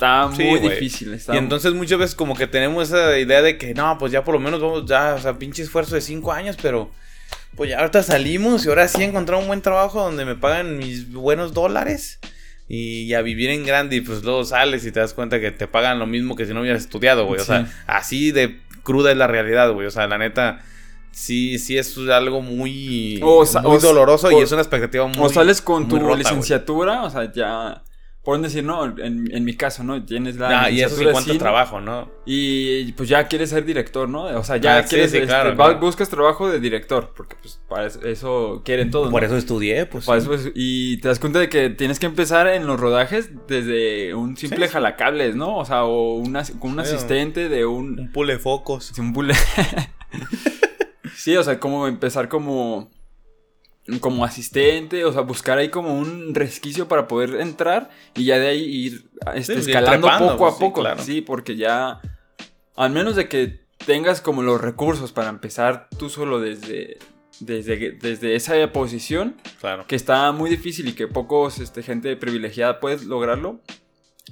está 0.00 0.26
muy 0.28 0.58
difícil. 0.60 1.12
Está 1.14 1.34
Y 1.34 1.38
entonces 1.38 1.72
muchas 1.74 1.98
veces 1.98 2.14
como 2.14 2.34
que 2.34 2.46
tenemos 2.46 2.88
esa 2.88 3.18
idea 3.18 3.42
de 3.42 3.58
que 3.58 3.74
no, 3.74 3.98
pues 3.98 4.10
ya 4.12 4.24
por 4.24 4.34
lo 4.34 4.40
menos 4.40 4.60
vamos, 4.60 4.86
ya, 4.86 5.14
o 5.14 5.20
sea, 5.20 5.38
pinche 5.38 5.62
esfuerzo 5.62 5.94
de 5.94 6.00
cinco 6.00 6.32
años, 6.32 6.56
pero 6.60 6.90
pues 7.56 7.68
ya 7.70 7.78
ahorita 7.80 8.02
salimos 8.02 8.64
y 8.64 8.68
ahora 8.68 8.88
sí 8.88 9.02
he 9.02 9.04
encontrado 9.04 9.42
un 9.42 9.48
buen 9.48 9.60
trabajo 9.60 10.02
donde 10.02 10.24
me 10.24 10.36
pagan 10.36 10.78
mis 10.78 11.12
buenos 11.12 11.52
dólares 11.52 12.18
y 12.68 13.12
a 13.14 13.22
vivir 13.22 13.50
en 13.50 13.66
grande 13.66 13.96
y 13.96 14.00
pues 14.00 14.22
luego 14.22 14.44
sales 14.44 14.86
y 14.86 14.92
te 14.92 15.00
das 15.00 15.12
cuenta 15.12 15.40
que 15.40 15.50
te 15.50 15.66
pagan 15.66 15.98
lo 15.98 16.06
mismo 16.06 16.36
que 16.36 16.46
si 16.46 16.54
no 16.54 16.60
hubieras 16.60 16.82
estudiado, 16.82 17.26
güey. 17.26 17.40
O 17.40 17.44
sea, 17.44 17.66
Sí. 17.66 17.72
así 17.86 18.30
de 18.32 18.60
cruda 18.84 19.10
es 19.10 19.16
la 19.18 19.26
realidad, 19.26 19.72
güey. 19.72 19.86
O 19.86 19.90
sea, 19.90 20.06
la 20.06 20.16
neta, 20.18 20.62
sí, 21.10 21.58
sí 21.58 21.76
es 21.76 21.98
algo 21.98 22.40
muy, 22.40 23.18
O 23.22 23.44
sa- 23.44 23.62
muy 23.62 23.76
o- 23.76 23.80
doloroso 23.80 24.28
o- 24.28 24.32
y 24.32 24.42
es 24.42 24.52
una 24.52 24.62
expectativa 24.62 25.06
muy... 25.08 25.18
o 25.18 25.28
sales 25.28 25.60
con 25.60 25.88
tu 25.88 25.98
rota, 25.98 26.16
licenciatura, 26.18 27.02
o 27.02 27.10
sea, 27.10 27.30
ya... 27.32 27.82
Pueden 28.30 28.42
decir, 28.44 28.62
no, 28.62 28.84
en, 28.84 29.28
en 29.34 29.44
mi 29.44 29.56
caso, 29.56 29.82
¿no? 29.82 30.04
Tienes 30.04 30.36
la 30.36 30.62
Ah, 30.62 30.70
y 30.70 30.82
eso 30.82 30.94
sí 30.94 31.04
de 31.04 31.10
cuenta 31.10 31.32
cine 31.32 31.38
trabajo, 31.40 31.80
¿no? 31.80 32.08
Y 32.24 32.92
pues 32.92 33.08
ya 33.08 33.26
quieres 33.26 33.50
ser 33.50 33.64
director, 33.64 34.08
¿no? 34.08 34.26
O 34.38 34.44
sea, 34.44 34.56
ya 34.56 34.76
Ah, 34.78 34.82
sí, 34.84 34.90
quieres, 34.90 35.10
sí, 35.10 35.16
este, 35.16 35.26
claro, 35.26 35.50
va- 35.56 35.64
claro. 35.70 35.80
buscas 35.80 36.08
trabajo 36.08 36.48
de 36.48 36.60
director, 36.60 37.12
porque 37.16 37.34
pues 37.42 37.60
para 37.68 37.86
eso, 37.88 38.62
quieren 38.64 38.92
todos. 38.92 39.10
Por 39.10 39.22
¿no? 39.22 39.26
eso 39.26 39.36
estudié, 39.36 39.84
pues. 39.86 40.04
Para 40.04 40.20
sí. 40.20 40.26
eso 40.26 40.34
es- 40.34 40.52
y 40.54 40.98
te 40.98 41.08
das 41.08 41.18
cuenta 41.18 41.40
de 41.40 41.48
que 41.48 41.70
tienes 41.70 41.98
que 41.98 42.06
empezar 42.06 42.46
en 42.46 42.68
los 42.68 42.78
rodajes 42.78 43.30
desde 43.48 44.14
un 44.14 44.36
simple 44.36 44.68
Sí. 44.68 44.74
jalacables, 44.74 45.34
¿no? 45.34 45.56
O 45.56 45.64
sea, 45.64 45.82
o 45.82 46.14
una, 46.14 46.44
con 46.60 46.78
un 46.78 46.84
Sí, 46.86 46.94
asistente 46.94 47.48
de 47.48 47.66
un... 47.66 47.98
Un 47.98 48.12
pule 48.12 48.38
focos. 48.38 48.92
Sí, 48.94 49.00
un 49.00 49.12
bule- 49.12 49.34
sí, 51.16 51.36
o 51.36 51.42
sea, 51.42 51.58
como 51.58 51.86
empezar 51.88 52.28
como 52.28 52.90
como 53.98 54.24
asistente, 54.24 55.04
o 55.04 55.12
sea, 55.12 55.22
buscar 55.22 55.58
ahí 55.58 55.68
como 55.70 55.98
un 55.98 56.34
resquicio 56.34 56.86
para 56.86 57.08
poder 57.08 57.40
entrar 57.40 57.90
y 58.14 58.24
ya 58.26 58.38
de 58.38 58.48
ahí 58.48 58.62
ir 58.64 59.10
este, 59.34 59.54
Sí, 59.62 59.70
ir 59.70 59.76
escalando 59.76 60.08
poco 60.08 60.24
a 60.24 60.36
pues, 60.36 60.54
sí, 60.54 60.60
poco. 60.60 60.80
claro. 60.82 61.02
Sí, 61.02 61.20
porque 61.20 61.56
ya 61.56 62.00
al 62.76 62.90
menos 62.92 63.16
de 63.16 63.28
que 63.28 63.60
tengas 63.86 64.20
como 64.20 64.42
los 64.42 64.60
recursos 64.60 65.12
para 65.12 65.28
empezar 65.30 65.88
tú 65.98 66.08
solo 66.08 66.38
desde 66.40 66.98
desde, 67.40 67.92
desde 67.92 68.34
esa 68.36 68.70
posición, 68.70 69.36
Claro. 69.60 69.86
que 69.86 69.96
está 69.96 70.30
muy 70.32 70.50
difícil 70.50 70.86
y 70.88 70.92
que 70.92 71.08
pocos 71.08 71.58
este, 71.58 71.82
gente 71.82 72.14
privilegiada 72.16 72.80
puede 72.80 73.02
lograrlo. 73.06 73.60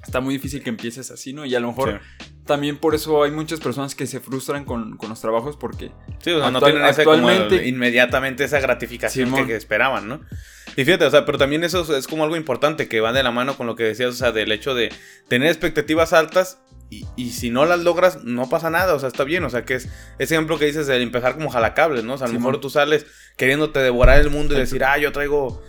Está 0.03 0.21
muy 0.21 0.33
difícil 0.35 0.63
que 0.63 0.69
empieces 0.69 1.11
así, 1.11 1.33
¿no? 1.33 1.45
Y 1.45 1.55
a 1.55 1.59
lo 1.59 1.67
mejor 1.67 1.99
también 2.45 2.77
por 2.77 2.95
eso 2.95 3.23
hay 3.23 3.31
muchas 3.31 3.59
personas 3.59 3.95
que 3.95 4.07
se 4.07 4.19
frustran 4.19 4.65
con, 4.65 4.97
con 4.97 5.09
los 5.09 5.21
trabajos 5.21 5.55
porque 5.55 5.91
Sí, 6.19 6.31
o 6.31 6.39
sea, 6.39 6.51
no 6.51 6.61
tienen 6.61 6.83
ese 6.85 7.03
como 7.03 7.27
actualmente- 7.27 7.67
inmediatamente 7.67 8.43
esa 8.43 8.59
gratificación 8.59 9.33
que, 9.33 9.45
que 9.45 9.55
esperaban, 9.55 10.07
¿no? 10.07 10.21
Y 10.75 10.85
fíjate, 10.85 11.05
o 11.05 11.11
sea, 11.11 11.25
pero 11.25 11.37
también 11.37 11.63
eso 11.63 11.95
es 11.95 12.07
como 12.07 12.23
algo 12.23 12.37
importante 12.37 12.87
que 12.87 13.01
va 13.01 13.11
de 13.11 13.23
la 13.23 13.31
mano 13.31 13.57
con 13.57 13.67
lo 13.67 13.75
que 13.75 13.83
decías, 13.83 14.09
o 14.09 14.17
sea, 14.17 14.31
del 14.31 14.51
hecho 14.51 14.73
de 14.73 14.91
tener 15.27 15.49
expectativas 15.49 16.13
altas 16.13 16.59
y, 16.89 17.31
si 17.31 17.51
no 17.51 17.65
las 17.65 17.81
logras, 17.81 18.23
no 18.23 18.49
pasa 18.49 18.71
nada, 18.71 18.95
o 18.95 18.99
sea, 18.99 19.09
está 19.09 19.23
bien, 19.23 19.43
o 19.43 19.49
sea, 19.51 19.63
que 19.63 19.75
es 19.75 19.89
ese 20.17 20.33
ejemplo 20.33 20.57
que 20.57 20.65
dices 20.65 20.87
de 20.87 20.99
empezar 21.01 21.35
como 21.35 21.51
jalacables, 21.51 22.03
¿no? 22.03 22.15
O 22.15 22.17
sea, 22.17 22.25
a 22.25 22.29
lo 22.29 22.39
mejor 22.39 22.59
tú 22.59 22.71
sales 22.71 23.05
queriéndote 23.37 23.79
devorar 23.79 24.19
el 24.19 24.31
mundo 24.31 24.55
y 24.55 24.57
decir, 24.57 24.83
ah, 24.83 24.97
yo 24.97 25.11
traigo 25.11 25.61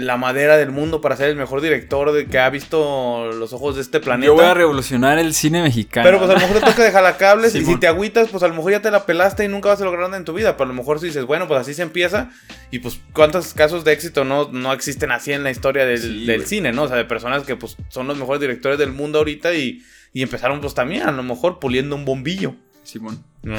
la 0.00 0.16
madera 0.16 0.56
del 0.56 0.70
mundo 0.70 1.00
para 1.00 1.16
ser 1.16 1.28
el 1.28 1.36
mejor 1.36 1.60
director 1.60 2.12
de 2.12 2.26
que 2.26 2.38
ha 2.38 2.50
visto 2.50 3.30
los 3.32 3.52
ojos 3.52 3.76
de 3.76 3.82
este 3.82 4.00
planeta. 4.00 4.26
Yo 4.26 4.34
voy 4.34 4.44
a 4.44 4.54
revolucionar 4.54 5.18
el 5.18 5.34
cine 5.34 5.62
mexicano. 5.62 6.04
Pero 6.06 6.18
pues 6.18 6.30
a 6.30 6.34
lo 6.34 6.40
mejor 6.40 6.60
te 6.60 6.66
toca 6.66 6.82
de 6.82 6.90
jalacables 6.90 7.54
y 7.54 7.64
si 7.64 7.76
te 7.76 7.86
agüitas, 7.86 8.28
pues 8.28 8.42
a 8.42 8.48
lo 8.48 8.54
mejor 8.54 8.72
ya 8.72 8.82
te 8.82 8.90
la 8.90 9.06
pelaste 9.06 9.44
y 9.44 9.48
nunca 9.48 9.68
vas 9.68 9.80
a 9.80 9.84
lograr 9.84 10.06
nada 10.06 10.16
en 10.16 10.24
tu 10.24 10.32
vida. 10.32 10.56
Pero 10.56 10.64
a 10.64 10.68
lo 10.68 10.74
mejor 10.74 11.00
si 11.00 11.06
dices, 11.06 11.24
bueno, 11.24 11.46
pues 11.46 11.60
así 11.60 11.74
se 11.74 11.82
empieza. 11.82 12.30
Y 12.70 12.80
pues 12.80 12.98
cuántos 13.12 13.54
casos 13.54 13.84
de 13.84 13.92
éxito 13.92 14.24
no, 14.24 14.48
no 14.50 14.72
existen 14.72 15.12
así 15.12 15.32
en 15.32 15.44
la 15.44 15.50
historia 15.50 15.84
del, 15.84 16.46
cine, 16.46 16.72
¿no? 16.72 16.84
O 16.84 16.88
sea, 16.88 16.96
de 16.96 17.04
personas 17.04 17.44
que 17.44 17.56
pues 17.56 17.76
son 17.88 18.06
los 18.08 18.16
mejores 18.16 18.40
directores 18.40 18.78
del 18.78 18.92
mundo 18.92 19.18
ahorita 19.18 19.54
y, 19.54 19.82
y 20.12 20.22
empezaron 20.22 20.60
pues 20.60 20.74
también 20.74 21.02
a 21.02 21.12
lo 21.12 21.22
mejor 21.22 21.58
puliendo 21.58 21.94
un 21.94 22.04
bombillo. 22.04 22.54
Simón. 22.82 23.22
¿No? 23.42 23.56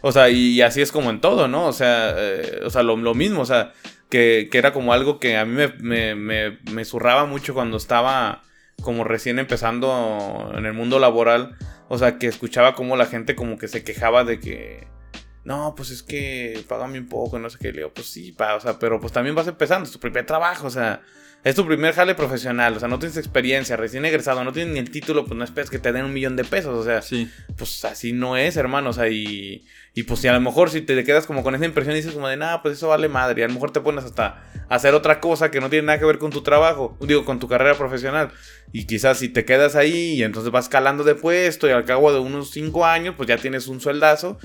O 0.00 0.12
sea, 0.12 0.30
y, 0.30 0.62
así 0.62 0.80
es 0.80 0.92
como 0.92 1.10
en 1.10 1.20
todo, 1.20 1.48
¿no? 1.48 1.66
O 1.66 1.72
sea, 1.72 2.14
eh, 2.16 2.60
o 2.64 2.70
sea 2.70 2.84
lo, 2.84 2.96
lo 2.96 3.14
mismo, 3.14 3.42
o 3.42 3.46
sea 3.46 3.72
que, 4.10 4.48
era 4.52 4.72
como 4.72 4.92
algo 4.92 5.18
que 5.18 5.36
a 5.36 5.44
mí 5.44 5.52
me, 5.52 6.14
me, 6.14 6.58
me, 6.70 6.84
zurraba 6.84 7.26
mucho 7.26 7.54
cuando 7.54 7.76
estaba 7.76 8.42
como 8.82 9.04
recién 9.04 9.38
empezando 9.38 10.52
en 10.56 10.66
el 10.66 10.72
mundo 10.72 10.98
laboral. 10.98 11.56
O 11.88 11.98
sea, 11.98 12.18
que 12.18 12.26
escuchaba 12.26 12.74
como 12.74 12.96
la 12.96 13.06
gente 13.06 13.34
como 13.34 13.58
que 13.58 13.68
se 13.68 13.82
quejaba 13.82 14.24
de 14.24 14.38
que... 14.38 14.86
No, 15.42 15.74
pues 15.74 15.90
es 15.90 16.02
que 16.02 16.62
págame 16.68 16.98
un 16.98 17.08
poco, 17.08 17.38
no 17.38 17.48
sé 17.48 17.58
qué. 17.58 17.72
Le 17.72 17.78
digo, 17.78 17.94
pues 17.94 18.08
sí, 18.08 18.32
pa, 18.32 18.54
o 18.54 18.60
sea, 18.60 18.78
pero 18.78 19.00
pues 19.00 19.12
también 19.12 19.34
vas 19.34 19.48
empezando, 19.48 19.86
es 19.86 19.92
tu 19.92 19.98
primer 19.98 20.26
trabajo, 20.26 20.66
o 20.66 20.70
sea, 20.70 21.00
es 21.42 21.54
tu 21.54 21.66
primer 21.66 21.94
jale 21.94 22.14
profesional, 22.14 22.76
o 22.76 22.80
sea, 22.80 22.88
no 22.88 22.98
tienes 22.98 23.16
experiencia, 23.16 23.76
recién 23.76 24.04
egresado, 24.04 24.44
no 24.44 24.52
tienes 24.52 24.74
ni 24.74 24.78
el 24.78 24.90
título, 24.90 25.24
pues 25.24 25.38
no 25.38 25.44
esperes 25.44 25.70
que 25.70 25.78
te 25.78 25.90
den 25.90 26.04
un 26.04 26.12
millón 26.12 26.36
de 26.36 26.44
pesos, 26.44 26.76
o 26.76 26.84
sea, 26.84 27.00
sí. 27.00 27.30
pues 27.56 27.82
así 27.86 28.12
no 28.12 28.36
es, 28.36 28.58
hermano, 28.58 28.90
o 28.90 28.92
sea, 28.92 29.08
y, 29.08 29.64
y 29.94 30.02
pues 30.02 30.20
si 30.20 30.28
a 30.28 30.34
lo 30.34 30.40
mejor 30.40 30.68
si 30.68 30.82
te 30.82 31.02
quedas 31.02 31.26
como 31.26 31.42
con 31.42 31.54
esa 31.54 31.64
impresión 31.64 31.94
y 31.94 32.00
dices 32.00 32.12
como 32.12 32.28
de, 32.28 32.36
nada, 32.36 32.60
pues 32.60 32.76
eso 32.76 32.88
vale 32.88 33.08
madre, 33.08 33.40
y 33.40 33.44
a 33.44 33.48
lo 33.48 33.54
mejor 33.54 33.70
te 33.72 33.80
pones 33.80 34.04
hasta 34.04 34.42
hacer 34.68 34.94
otra 34.94 35.18
cosa 35.20 35.50
que 35.50 35.60
no 35.60 35.70
tiene 35.70 35.86
nada 35.86 35.98
que 35.98 36.04
ver 36.04 36.18
con 36.18 36.30
tu 36.30 36.42
trabajo, 36.42 36.98
digo, 37.00 37.24
con 37.24 37.38
tu 37.38 37.48
carrera 37.48 37.74
profesional, 37.74 38.32
y 38.70 38.86
quizás 38.86 39.18
si 39.18 39.30
te 39.30 39.46
quedas 39.46 39.76
ahí 39.76 40.14
y 40.16 40.22
entonces 40.22 40.52
vas 40.52 40.68
calando 40.68 41.04
de 41.04 41.14
puesto 41.14 41.66
y 41.66 41.70
al 41.70 41.86
cabo 41.86 42.12
de 42.12 42.18
unos 42.18 42.50
cinco 42.50 42.84
años, 42.84 43.14
pues 43.16 43.28
ya 43.28 43.38
tienes 43.38 43.66
un 43.66 43.80
sueldazo 43.80 44.38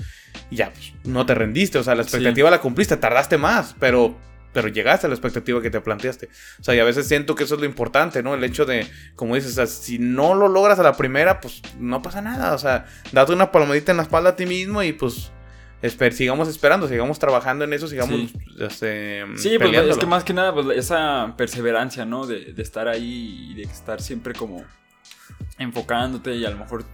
y 0.50 0.56
ya, 0.56 0.72
pues 0.72 0.94
no 1.04 1.26
te 1.26 1.34
rendiste, 1.34 1.76
o 1.76 1.82
sea, 1.82 1.94
la 1.94 2.02
expectativa 2.02 2.50
la 2.50 2.60
cumpliste, 2.62 2.96
tardaste 2.96 3.36
más, 3.36 3.76
pero 3.78 4.16
pero 4.56 4.68
llegaste 4.68 5.04
a 5.06 5.10
la 5.10 5.14
expectativa 5.14 5.60
que 5.60 5.68
te 5.68 5.82
planteaste. 5.82 6.30
O 6.58 6.64
sea, 6.64 6.74
y 6.74 6.78
a 6.78 6.84
veces 6.84 7.06
siento 7.06 7.34
que 7.34 7.44
eso 7.44 7.56
es 7.56 7.60
lo 7.60 7.66
importante, 7.66 8.22
¿no? 8.22 8.32
El 8.32 8.42
hecho 8.42 8.64
de, 8.64 8.86
como 9.14 9.34
dices, 9.34 9.52
o 9.52 9.54
sea, 9.54 9.66
si 9.66 9.98
no 9.98 10.34
lo 10.34 10.48
logras 10.48 10.78
a 10.78 10.82
la 10.82 10.94
primera, 10.94 11.42
pues 11.42 11.60
no 11.78 12.00
pasa 12.00 12.22
nada. 12.22 12.54
O 12.54 12.58
sea, 12.58 12.86
date 13.12 13.34
una 13.34 13.52
palmadita 13.52 13.90
en 13.90 13.98
la 13.98 14.04
espalda 14.04 14.30
a 14.30 14.36
ti 14.36 14.46
mismo 14.46 14.82
y 14.82 14.94
pues 14.94 15.30
sigamos 16.12 16.48
esperando, 16.48 16.88
sigamos 16.88 17.18
trabajando 17.18 17.66
en 17.66 17.74
eso, 17.74 17.86
sigamos 17.86 18.14
sí. 18.14 18.32
Este, 18.58 19.26
sí, 19.36 19.58
pues 19.58 19.76
es 19.76 19.98
que 19.98 20.06
más 20.06 20.24
que 20.24 20.32
nada, 20.32 20.54
pues 20.54 20.68
esa 20.74 21.34
perseverancia, 21.36 22.06
¿no? 22.06 22.26
De, 22.26 22.54
de 22.54 22.62
estar 22.62 22.88
ahí 22.88 23.50
y 23.50 23.54
de 23.56 23.62
estar 23.64 24.00
siempre 24.00 24.32
como 24.32 24.64
enfocándote 25.58 26.34
y 26.34 26.46
a 26.46 26.50
lo 26.50 26.56
mejor 26.56 26.86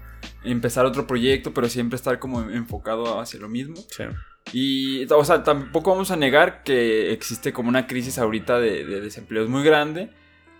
empezar 0.45 0.85
otro 0.87 1.07
proyecto, 1.07 1.53
pero 1.53 1.69
siempre 1.69 1.97
estar 1.97 2.19
como 2.19 2.43
enfocado 2.43 3.21
hacia 3.21 3.41
lo 3.41 3.49
mismo. 3.49 3.77
Sí. 3.77 4.05
Y, 4.53 5.13
o 5.13 5.25
sea, 5.25 5.45
tampoco 5.45 5.91
vamos 5.91 6.11
a 6.11 6.17
negar 6.17 6.63
que 6.63 7.13
existe 7.13 7.53
como 7.53 7.69
una 7.69 7.87
crisis 7.87 8.19
ahorita 8.19 8.59
de, 8.59 8.85
de 8.85 9.01
desempleo 9.01 9.49
muy 9.49 9.63
grande, 9.63 10.11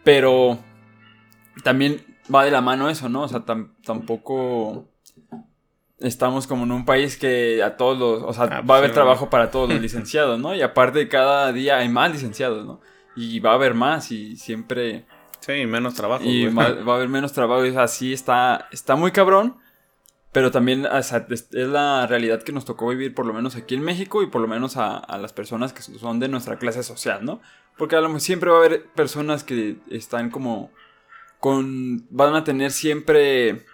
pero 0.05 0.59
también 1.65 2.05
va 2.33 2.45
de 2.45 2.51
la 2.51 2.61
mano 2.61 2.89
eso, 2.89 3.09
¿no? 3.09 3.23
O 3.23 3.29
sea, 3.29 3.45
tampoco 3.85 4.89
estamos 6.03 6.47
como 6.47 6.65
en 6.65 6.73
un 6.73 6.85
país 6.85 7.17
que 7.17 7.63
a 7.63 7.77
todos 7.77 7.99
los, 7.99 8.23
o 8.23 8.33
sea, 8.33 8.45
ah, 8.59 8.61
va 8.61 8.77
a 8.77 8.79
haber 8.79 8.93
trabajo 8.93 9.31
para 9.31 9.51
todos 9.51 9.69
los 9.69 9.81
licenciados, 9.81 10.39
¿no? 10.39 10.55
Y 10.55 10.63
aparte 10.63 11.09
cada 11.09 11.53
día 11.53 11.79
hay 11.79 11.89
más 11.89 12.13
licenciados, 12.13 12.65
¿no? 12.65 12.81
Y 13.17 13.41
va 13.41 13.53
a 13.53 13.55
haber 13.55 13.75
más 13.75 14.11
y 14.11 14.37
siempre... 14.37 15.07
Sí, 15.41 15.67
menos 15.67 15.95
trabajo. 15.95 16.25
Y 16.25 16.47
va, 16.55 16.65
a 16.65 16.95
haber 16.97 17.09
menos 17.09 17.33
trabajo 17.33 17.67
y 17.67 17.77
así 17.77 18.13
está, 18.13 18.69
está 18.71 18.97
muy 18.97 19.11
cabrón. 19.11 19.57
Pero 20.33 20.51
también 20.51 20.87
es 20.91 21.53
la 21.53 22.07
realidad 22.07 22.43
que 22.43 22.53
nos 22.53 22.65
tocó 22.65 22.89
vivir, 22.89 23.15
por 23.15 23.27
lo 23.27 23.35
menos 23.35 23.55
aquí 23.55 23.75
en 23.75 23.83
México 23.83 24.23
y 24.23 24.27
por 24.27 24.41
lo 24.41 24.49
menos 24.49 24.79
a, 24.79 25.19
las 25.19 25.35
personas 25.35 25.75
que 25.75 25.83
son 25.83 26.21
de 26.21 26.29
nuestra 26.29 26.59
clase 26.59 26.83
social, 26.83 27.23
¿no? 27.25 27.43
Porque 27.77 27.97
a 27.97 28.01
lo 28.01 28.09
mejor 28.09 28.23
siempre 28.23 28.51
va 28.51 28.57
a 28.57 28.59
haber 28.61 28.87
personas 28.93 29.45
que 29.45 29.77
están 29.91 30.31
como 30.31 30.71
con. 31.39 32.07
van 32.11 32.35
a 32.35 32.45
tener 32.45 32.71
siempre 32.71 33.67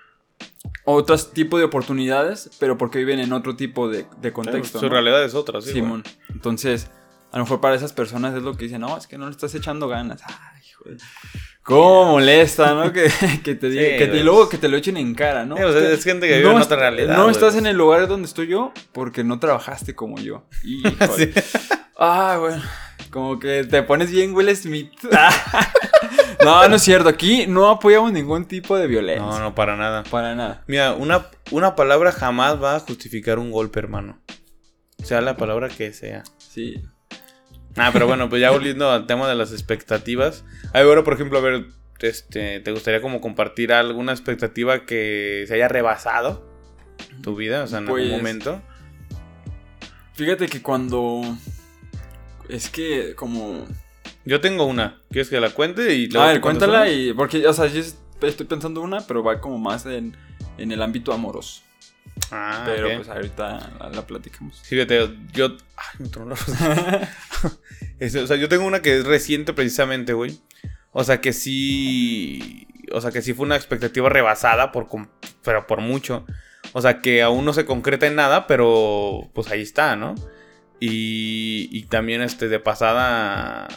otros 0.84 1.32
tipo 1.32 1.58
de 1.58 1.64
oportunidades, 1.64 2.50
pero 2.58 2.76
porque 2.76 2.98
viven 2.98 3.20
en 3.20 3.32
otro 3.32 3.54
tipo 3.54 3.88
de, 3.88 4.06
contexto. 4.32 4.80
su 4.80 4.88
realidad 4.88 5.22
es 5.22 5.34
otra, 5.34 5.60
sí. 5.60 5.72
Simón. 5.72 6.02
Entonces, 6.28 6.90
a 7.30 7.38
lo 7.38 7.44
mejor 7.44 7.60
para 7.60 7.76
esas 7.76 7.92
personas 7.92 8.34
es 8.34 8.42
lo 8.42 8.56
que 8.56 8.64
dicen, 8.64 8.80
no, 8.80 8.96
es 8.96 9.06
que 9.06 9.18
no 9.18 9.26
le 9.26 9.30
estás 9.30 9.54
echando 9.54 9.86
ganas. 9.86 10.22
Ay, 10.26 10.62
joder. 10.76 10.98
¿Cómo 11.68 12.12
molesta, 12.12 12.72
no? 12.72 12.94
Que, 12.94 13.10
que 13.44 13.54
te 13.54 13.68
diga, 13.68 13.98
que 13.98 14.06
te, 14.06 14.24
luego 14.24 14.48
que 14.48 14.56
te 14.56 14.68
lo 14.68 14.78
echen 14.78 14.96
en 14.96 15.14
cara, 15.14 15.44
¿no? 15.44 15.54
es 15.58 16.02
gente 16.02 16.26
que 16.26 16.38
vive 16.38 16.50
en 16.50 16.56
otra 16.56 16.78
realidad. 16.78 17.14
No 17.14 17.28
estás 17.28 17.56
en 17.56 17.66
el 17.66 17.76
lugar 17.76 18.08
donde 18.08 18.26
estoy 18.26 18.46
yo 18.46 18.72
porque 18.92 19.22
no 19.22 19.38
trabajaste 19.38 19.94
como 19.94 20.18
yo. 20.18 20.46
Y, 20.64 20.82
Ah, 21.98 22.38
bueno. 22.40 22.62
Como 23.10 23.38
que 23.38 23.64
te 23.64 23.82
pones 23.82 24.10
bien 24.10 24.34
Will 24.34 24.56
Smith. 24.56 24.92
no, 26.44 26.66
no 26.68 26.76
es 26.76 26.82
cierto. 26.82 27.10
Aquí 27.10 27.46
no 27.46 27.68
apoyamos 27.68 28.12
ningún 28.12 28.46
tipo 28.46 28.78
de 28.78 28.86
violencia. 28.86 29.26
No, 29.26 29.38
no, 29.38 29.54
para 29.54 29.76
nada. 29.76 30.04
Para 30.04 30.34
nada. 30.34 30.62
Mira, 30.68 30.94
una, 30.94 31.26
una 31.50 31.76
palabra 31.76 32.12
jamás 32.12 32.62
va 32.62 32.76
a 32.76 32.80
justificar 32.80 33.38
un 33.38 33.50
golpe, 33.50 33.78
hermano. 33.78 34.22
Sea 35.02 35.20
la 35.20 35.36
palabra 35.36 35.68
que 35.68 35.92
sea. 35.92 36.22
Sí. 36.38 36.82
Ah, 37.78 37.90
pero 37.92 38.06
bueno, 38.06 38.28
pues 38.28 38.40
ya 38.40 38.50
volviendo 38.50 38.90
al 38.90 39.06
tema 39.06 39.28
de 39.28 39.34
las 39.34 39.52
expectativas. 39.52 40.44
Ahí 40.72 40.84
bueno, 40.84 41.04
por 41.04 41.14
ejemplo, 41.14 41.38
a 41.38 41.40
ver, 41.40 41.66
este, 42.00 42.60
¿te 42.60 42.72
gustaría 42.72 43.00
como 43.00 43.20
compartir 43.20 43.72
alguna 43.72 44.12
expectativa 44.12 44.84
que 44.84 45.44
se 45.46 45.54
haya 45.54 45.68
rebasado 45.68 46.46
tu 47.22 47.36
vida? 47.36 47.62
O 47.62 47.66
sea, 47.66 47.78
en 47.78 47.84
algún 47.84 48.00
pues, 48.00 48.10
momento. 48.10 48.62
Fíjate 50.14 50.48
que 50.48 50.62
cuando. 50.62 51.22
Es 52.48 52.68
que 52.68 53.14
como. 53.14 53.66
Yo 54.24 54.40
tengo 54.40 54.64
una. 54.64 55.00
¿Quieres 55.10 55.28
que 55.28 55.40
la 55.40 55.50
cuente? 55.50 55.94
Y 55.94 56.08
a 56.16 56.26
ver, 56.26 56.40
cuéntala 56.40 56.88
y. 56.90 57.12
Porque, 57.12 57.46
o 57.46 57.52
sea, 57.52 57.66
yo 57.66 57.80
estoy 57.80 58.46
pensando 58.46 58.80
una, 58.80 59.00
pero 59.06 59.22
va 59.22 59.40
como 59.40 59.58
más 59.58 59.86
en, 59.86 60.16
en 60.58 60.72
el 60.72 60.82
ámbito 60.82 61.12
amoroso. 61.12 61.62
Ah, 62.30 62.62
Pero 62.66 62.96
pues 62.96 63.08
ahorita 63.08 63.70
la, 63.92 64.06
platicamos. 64.06 64.56
Sí, 64.56 64.76
fíjate, 64.76 65.10
yo. 65.32 65.56
Ay, 65.76 65.96
me 65.98 66.08
tronó 66.10 66.34
O 66.34 68.26
sea, 68.26 68.36
yo 68.36 68.48
tengo 68.48 68.64
una 68.64 68.82
que 68.82 68.98
es 68.98 69.04
reciente 69.04 69.52
precisamente, 69.52 70.12
güey. 70.12 70.38
O 70.92 71.04
sea, 71.04 71.20
que 71.20 71.32
sí. 71.32 72.66
O 72.92 73.00
sea, 73.00 73.10
que 73.10 73.22
sí 73.22 73.34
fue 73.34 73.46
una 73.46 73.56
expectativa 73.56 74.08
rebasada, 74.08 74.72
por, 74.72 74.88
pero 75.42 75.66
por 75.66 75.80
mucho. 75.80 76.26
O 76.72 76.80
sea, 76.82 77.00
que 77.00 77.22
aún 77.22 77.44
no 77.44 77.52
se 77.52 77.64
concreta 77.64 78.06
en 78.06 78.14
nada, 78.14 78.46
pero 78.46 79.30
pues 79.34 79.48
ahí 79.50 79.62
está, 79.62 79.96
¿no? 79.96 80.14
Y, 80.80 81.68
y 81.72 81.84
también, 81.84 82.22
este, 82.22 82.48
de 82.48 82.60
pasada. 82.60 83.68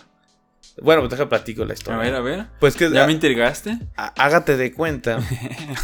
Bueno, 0.82 1.02
pues 1.02 1.12
deja 1.12 1.28
platico 1.28 1.66
la 1.66 1.74
historia. 1.74 2.00
A 2.00 2.04
ver, 2.04 2.16
a 2.16 2.22
ver. 2.22 2.48
Pues 2.60 2.76
que. 2.76 2.90
¿Ya 2.90 3.06
me 3.06 3.12
intrigaste? 3.12 3.78
Hágate 3.96 4.56
de 4.58 4.72
cuenta. 4.72 5.20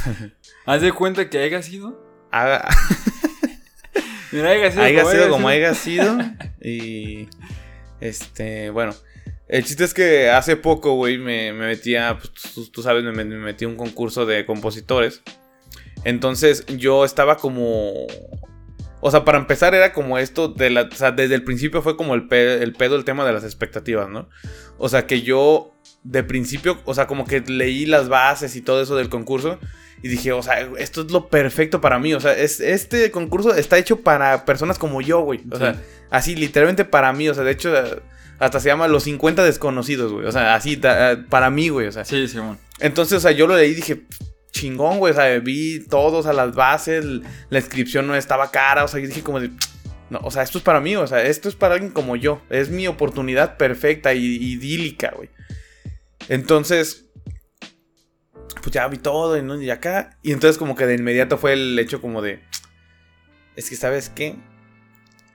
¿Haz 0.66 0.82
de 0.82 0.92
cuenta 0.92 1.30
que 1.30 1.40
haya 1.40 1.62
sido? 1.62 2.07
Haga. 2.32 2.68
Mira, 4.32 4.50
haya 4.50 4.72
sido, 4.72 4.84
haya 4.84 5.02
como, 5.02 5.12
sido 5.12 5.30
como 5.30 5.48
haya 5.48 5.74
sido. 5.74 6.18
Y. 6.62 7.28
Este, 8.02 8.70
bueno. 8.70 8.94
El 9.48 9.64
chiste 9.64 9.86
es 9.86 9.94
que 9.94 10.30
hace 10.30 10.58
poco, 10.58 10.96
güey, 10.96 11.18
me, 11.18 11.54
me 11.54 11.68
metía. 11.68 12.18
Pues, 12.18 12.70
tú, 12.72 12.82
sabes, 12.82 13.04
me, 13.04 13.24
metí 13.24 13.66
a 13.66 13.68
un 13.70 13.78
concurso 13.78 14.26
de 14.26 14.46
compositores. 14.46 15.22
Entonces 16.04 16.66
yo 16.66 17.06
estaba 17.06 17.38
como. 17.38 17.94
O 19.00 19.12
sea, 19.12 19.24
para 19.24 19.38
empezar 19.38 19.76
era 19.76 19.94
como 19.94 20.18
esto, 20.18 20.48
de 20.48 20.72
la, 20.72 20.82
o 20.82 20.96
sea, 20.96 21.12
desde 21.12 21.36
el 21.36 21.44
principio 21.44 21.82
fue 21.82 21.96
como 21.96 22.16
el, 22.16 22.28
el 22.32 22.74
pedo 22.74 22.96
el 22.96 23.06
tema 23.06 23.26
de 23.26 23.32
las 23.32 23.44
expectativas, 23.44 24.10
¿no? 24.10 24.28
O 24.80 24.90
sea, 24.90 25.06
que 25.06 25.22
yo 25.22 25.74
de 26.04 26.24
principio, 26.24 26.80
o 26.86 26.94
sea, 26.94 27.06
como 27.06 27.26
que 27.26 27.42
leí 27.42 27.86
las 27.86 28.10
bases 28.10 28.56
y 28.56 28.62
todo 28.62 28.82
eso 28.82 28.96
del 28.96 29.10
concurso 29.10 29.60
y 30.02 30.10
dije, 30.10 30.32
o 30.32 30.44
sea, 30.44 30.60
esto 30.78 31.02
es 31.02 31.12
lo 31.12 31.28
perfecto 31.28 31.82
para 31.82 32.00
mí. 32.00 32.14
O 32.14 32.20
sea, 32.20 32.34
es, 32.34 32.60
este 32.60 33.10
concurso 33.12 33.54
está 33.56 33.78
hecho 33.78 34.02
para 34.02 34.46
personas 34.46 34.78
como 34.78 35.02
yo, 35.02 35.22
güey. 35.22 35.42
O 35.52 35.58
sea, 35.58 35.82
así, 36.10 36.36
literalmente 36.36 36.86
para 36.86 37.12
mí. 37.14 37.28
O 37.30 37.34
sea, 37.34 37.44
de 37.44 37.52
hecho, 37.52 37.74
hasta 38.40 38.60
se 38.60 38.70
llama 38.70 38.88
Los 38.88 39.04
50 39.04 39.44
Desconocidos, 39.44 40.14
güey. 40.14 40.26
O 40.26 40.32
sea, 40.32 40.56
así, 40.56 40.80
para 41.30 41.50
mí, 41.50 41.70
güey. 41.70 41.88
O 41.88 41.92
sea. 41.92 42.06
Sí, 42.06 42.28
sí, 42.28 42.38
bueno. 42.38 42.58
Entonces, 42.80 43.18
o 43.18 43.22
sea, 43.22 43.32
yo 43.32 43.48
lo 43.48 43.58
leí 43.58 43.72
y 43.72 43.76
dije, 43.76 44.04
chingón, 44.52 45.00
güey. 45.00 45.12
O 45.12 45.16
sea, 45.16 45.40
vi 45.40 45.80
todos 45.80 46.28
a 46.28 46.34
las 46.34 46.54
bases. 46.54 47.04
La 47.50 47.60
inscripción 47.60 48.06
no 48.06 48.16
estaba 48.16 48.52
cara. 48.52 48.84
O 48.84 48.88
sea, 48.88 49.00
yo 49.00 49.08
dije 49.08 49.24
como 49.24 49.40
de. 49.40 49.50
No, 50.10 50.20
o 50.24 50.32
sea, 50.32 50.44
esto 50.44 50.60
es 50.60 50.64
para 50.64 50.80
mí, 50.80 50.96
o 50.96 51.06
sea, 51.06 51.22
esto 51.24 51.50
es 51.50 51.56
para 51.56 51.74
alguien 51.74 51.92
como 51.92 52.16
yo. 52.16 52.42
Es 52.50 52.70
mi 52.70 52.88
oportunidad 52.88 53.58
perfecta 53.58 54.14
y 54.14 54.24
idílica, 54.24 55.12
güey. 55.14 55.30
Entonces, 56.30 57.07
pues 58.62 58.74
ya 58.74 58.88
vi 58.88 58.98
todo 58.98 59.38
y, 59.38 59.42
¿no? 59.42 59.62
y 59.62 59.70
acá. 59.70 60.18
Y 60.22 60.32
entonces 60.32 60.58
como 60.58 60.76
que 60.76 60.86
de 60.86 60.96
inmediato 60.96 61.38
fue 61.38 61.54
el 61.54 61.78
hecho 61.80 62.02
como 62.02 62.22
de, 62.22 62.42
es 63.56 63.70
que 63.70 63.76
sabes 63.76 64.10
qué, 64.10 64.36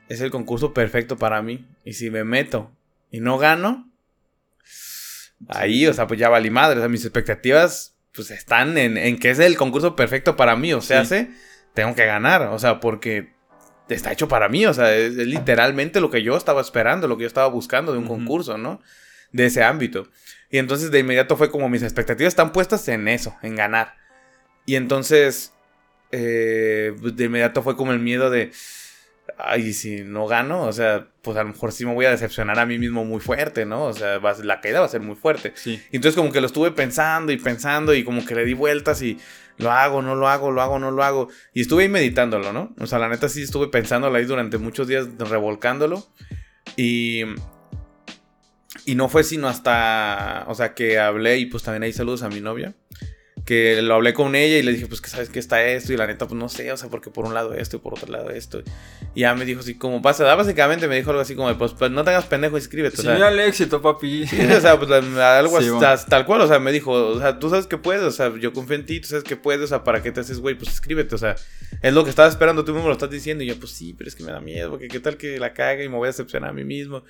es 0.08 0.20
el 0.20 0.30
concurso 0.30 0.74
perfecto 0.74 1.16
para 1.16 1.42
mí. 1.42 1.66
Y 1.84 1.94
si 1.94 2.10
me 2.10 2.24
meto 2.24 2.70
y 3.10 3.20
no 3.20 3.38
gano, 3.38 3.90
ahí, 5.48 5.86
o 5.86 5.94
sea, 5.94 6.06
pues 6.06 6.20
ya 6.20 6.28
valí 6.28 6.50
madre. 6.50 6.78
O 6.78 6.80
sea, 6.80 6.88
mis 6.88 7.04
expectativas 7.04 7.96
pues 8.14 8.30
están 8.30 8.76
en, 8.76 8.98
en 8.98 9.18
que 9.18 9.30
es 9.30 9.38
el 9.38 9.56
concurso 9.56 9.96
perfecto 9.96 10.36
para 10.36 10.56
mí. 10.56 10.72
O 10.72 10.80
sea, 10.80 11.04
sé, 11.04 11.30
tengo 11.74 11.94
que 11.94 12.06
ganar. 12.06 12.42
O 12.48 12.58
sea, 12.58 12.80
porque 12.80 13.32
está 13.88 14.12
hecho 14.12 14.28
para 14.28 14.48
mí. 14.48 14.66
O 14.66 14.74
sea, 14.74 14.94
es, 14.94 15.14
literalmente 15.14 16.00
lo 16.00 16.10
que 16.10 16.22
yo 16.22 16.36
estaba 16.36 16.60
esperando, 16.60 17.08
lo 17.08 17.16
que 17.16 17.22
yo 17.22 17.28
estaba 17.28 17.48
buscando 17.48 17.92
de 17.92 17.98
un 17.98 18.06
concurso, 18.06 18.58
¿no? 18.58 18.80
De 19.32 19.46
ese 19.46 19.62
ámbito. 19.62 20.08
Y 20.50 20.58
entonces 20.58 20.90
de 20.90 20.98
inmediato 20.98 21.36
fue 21.36 21.50
como 21.50 21.68
mis 21.68 21.82
expectativas 21.82 22.32
están 22.32 22.52
puestas 22.52 22.86
en 22.88 23.08
eso, 23.08 23.34
en 23.42 23.56
ganar. 23.56 23.94
Y 24.66 24.76
entonces, 24.76 25.52
eh, 26.10 26.94
pues, 27.00 27.16
de 27.16 27.24
inmediato 27.24 27.62
fue 27.62 27.76
como 27.76 27.92
el 27.92 27.98
miedo 27.98 28.30
de 28.30 28.52
ay, 29.38 29.72
si 29.72 30.02
no 30.02 30.26
gano, 30.26 30.64
o 30.64 30.72
sea, 30.72 31.08
pues 31.22 31.36
a 31.36 31.42
lo 31.42 31.50
mejor 31.50 31.72
sí 31.72 31.84
me 31.84 31.94
voy 31.94 32.06
a 32.06 32.10
decepcionar 32.10 32.58
a 32.58 32.66
mí 32.66 32.78
mismo 32.78 33.04
muy 33.04 33.20
fuerte, 33.20 33.64
¿no? 33.64 33.84
O 33.84 33.92
sea, 33.92 34.20
la 34.42 34.60
caída 34.60 34.80
va 34.80 34.86
a 34.86 34.88
ser 34.88 35.00
muy 35.00 35.16
fuerte. 35.16 35.52
Sí. 35.54 35.82
Y 35.90 35.96
entonces 35.96 36.16
como 36.16 36.32
que 36.32 36.40
lo 36.40 36.46
estuve 36.46 36.70
pensando 36.72 37.32
y 37.32 37.36
pensando 37.36 37.94
y 37.94 38.04
como 38.04 38.24
que 38.24 38.34
le 38.34 38.44
di 38.44 38.54
vueltas 38.54 39.02
y 39.02 39.18
lo 39.58 39.70
hago, 39.70 40.02
no 40.02 40.14
lo 40.14 40.28
hago, 40.28 40.50
lo 40.50 40.62
hago, 40.62 40.78
no 40.78 40.90
lo 40.90 41.02
hago. 41.02 41.28
Y 41.52 41.62
estuve 41.62 41.84
ahí 41.84 41.88
meditándolo, 41.88 42.52
¿no? 42.52 42.74
O 42.78 42.86
sea, 42.86 42.98
la 42.98 43.08
neta 43.08 43.28
sí 43.28 43.42
estuve 43.42 43.68
pensándolo 43.68 44.16
ahí 44.16 44.24
durante 44.24 44.58
muchos 44.58 44.88
días, 44.88 45.06
revolcándolo. 45.18 46.06
Y... 46.76 47.24
Y 48.84 48.94
no 48.94 49.08
fue 49.08 49.24
sino 49.24 49.48
hasta, 49.48 50.44
o 50.48 50.54
sea, 50.54 50.74
que 50.74 50.98
hablé 50.98 51.38
y 51.38 51.46
pues 51.46 51.62
también 51.62 51.82
ahí 51.82 51.92
saludos 51.92 52.22
a 52.22 52.28
mi 52.28 52.40
novia 52.40 52.74
que 53.44 53.82
lo 53.82 53.94
hablé 53.94 54.14
con 54.14 54.36
ella 54.36 54.58
y 54.58 54.62
le 54.62 54.72
dije, 54.72 54.86
pues 54.86 55.00
que 55.00 55.08
sabes 55.08 55.28
que 55.28 55.40
está 55.40 55.64
esto 55.64 55.92
y 55.92 55.96
la 55.96 56.06
neta, 56.06 56.28
pues 56.28 56.38
no 56.38 56.48
sé, 56.48 56.70
o 56.70 56.76
sea, 56.76 56.88
porque 56.88 57.10
por 57.10 57.24
un 57.24 57.34
lado 57.34 57.54
esto 57.54 57.76
y 57.76 57.80
por 57.80 57.94
otro 57.94 58.10
lado 58.10 58.30
esto. 58.30 58.62
Y 59.14 59.22
ya 59.22 59.34
me 59.34 59.44
dijo 59.44 59.60
así 59.60 59.74
como 59.74 60.00
pasa, 60.00 60.32
básicamente 60.34 60.86
me 60.86 60.96
dijo 60.96 61.10
algo 61.10 61.22
así 61.22 61.34
como, 61.34 61.52
pues, 61.58 61.72
pues 61.72 61.90
no 61.90 62.04
tengas 62.04 62.24
pendejo, 62.26 62.56
escríbete. 62.56 62.98
Sí, 62.98 63.08
o 63.08 63.16
sea, 63.16 63.28
el 63.28 63.40
éxito, 63.40 63.82
papi. 63.82 64.26
Sí, 64.28 64.40
o 64.40 64.60
sea, 64.60 64.78
pues 64.78 64.90
algo 64.90 65.58
así, 65.58 65.68
tal 66.08 66.24
cual, 66.24 66.42
o 66.42 66.46
sea, 66.46 66.60
me 66.60 66.70
dijo, 66.70 66.92
o 66.92 67.18
sea, 67.18 67.40
tú 67.40 67.50
sabes 67.50 67.66
que 67.66 67.78
puedes, 67.78 68.02
o 68.02 68.10
sea, 68.12 68.32
yo 68.38 68.52
confío 68.52 68.76
en 68.76 68.86
ti, 68.86 69.00
tú 69.00 69.08
sabes 69.08 69.24
que 69.24 69.36
puedes, 69.36 69.64
o 69.64 69.66
sea, 69.66 69.82
¿para 69.82 70.02
qué 70.02 70.12
te 70.12 70.20
haces, 70.20 70.38
güey? 70.38 70.54
Pues 70.54 70.70
escríbete, 70.70 71.14
o 71.14 71.18
sea, 71.18 71.34
es 71.82 71.92
lo 71.92 72.04
que 72.04 72.10
estaba 72.10 72.28
esperando, 72.28 72.64
tú 72.64 72.72
mismo 72.72 72.86
lo 72.86 72.94
estás 72.94 73.10
diciendo 73.10 73.42
y 73.42 73.48
yo, 73.48 73.56
pues 73.58 73.72
sí, 73.72 73.92
pero 73.96 74.06
es 74.06 74.14
que 74.14 74.22
me 74.22 74.30
da 74.30 74.40
miedo, 74.40 74.70
porque 74.70 74.86
qué 74.86 75.00
tal 75.00 75.16
que 75.16 75.38
la 75.40 75.52
cague 75.52 75.84
y 75.84 75.88
me 75.88 75.96
voy 75.96 76.06
a 76.06 76.10
decepcionar 76.10 76.50
a 76.50 76.52
mí 76.52 76.64
mismo. 76.64 77.02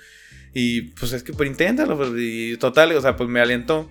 Y 0.55 0.83
pues 0.83 1.13
es 1.13 1.23
que, 1.23 1.33
pues 1.33 1.49
inténtalo, 1.49 1.97
pues, 1.97 2.11
y 2.17 2.57
total, 2.57 2.93
o 2.93 3.01
sea, 3.01 3.17
pues 3.17 3.29
me 3.29 3.41
alentó. 3.41 3.91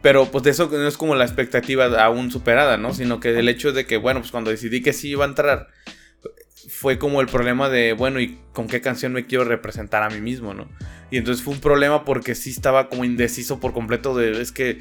Pero 0.00 0.30
pues 0.30 0.44
de 0.44 0.50
eso 0.50 0.68
no 0.70 0.86
es 0.86 0.96
como 0.96 1.14
la 1.14 1.24
expectativa 1.24 1.86
aún 2.02 2.30
superada, 2.30 2.76
¿no? 2.76 2.94
Sino 2.94 3.18
que 3.20 3.36
el 3.36 3.48
hecho 3.48 3.72
de 3.72 3.86
que, 3.86 3.96
bueno, 3.96 4.20
pues 4.20 4.30
cuando 4.30 4.50
decidí 4.50 4.80
que 4.80 4.92
sí 4.92 5.10
iba 5.10 5.24
a 5.24 5.28
entrar, 5.28 5.68
fue 6.68 6.98
como 6.98 7.20
el 7.20 7.26
problema 7.26 7.68
de, 7.68 7.92
bueno, 7.94 8.20
¿y 8.20 8.38
con 8.52 8.68
qué 8.68 8.80
canción 8.80 9.12
me 9.12 9.26
quiero 9.26 9.44
representar 9.44 10.02
a 10.02 10.10
mí 10.10 10.20
mismo, 10.20 10.54
¿no? 10.54 10.68
Y 11.10 11.16
entonces 11.16 11.42
fue 11.42 11.54
un 11.54 11.60
problema 11.60 12.04
porque 12.04 12.34
sí 12.34 12.50
estaba 12.50 12.88
como 12.88 13.04
indeciso 13.04 13.58
por 13.58 13.72
completo 13.72 14.14
de, 14.14 14.40
es 14.40 14.52
que 14.52 14.80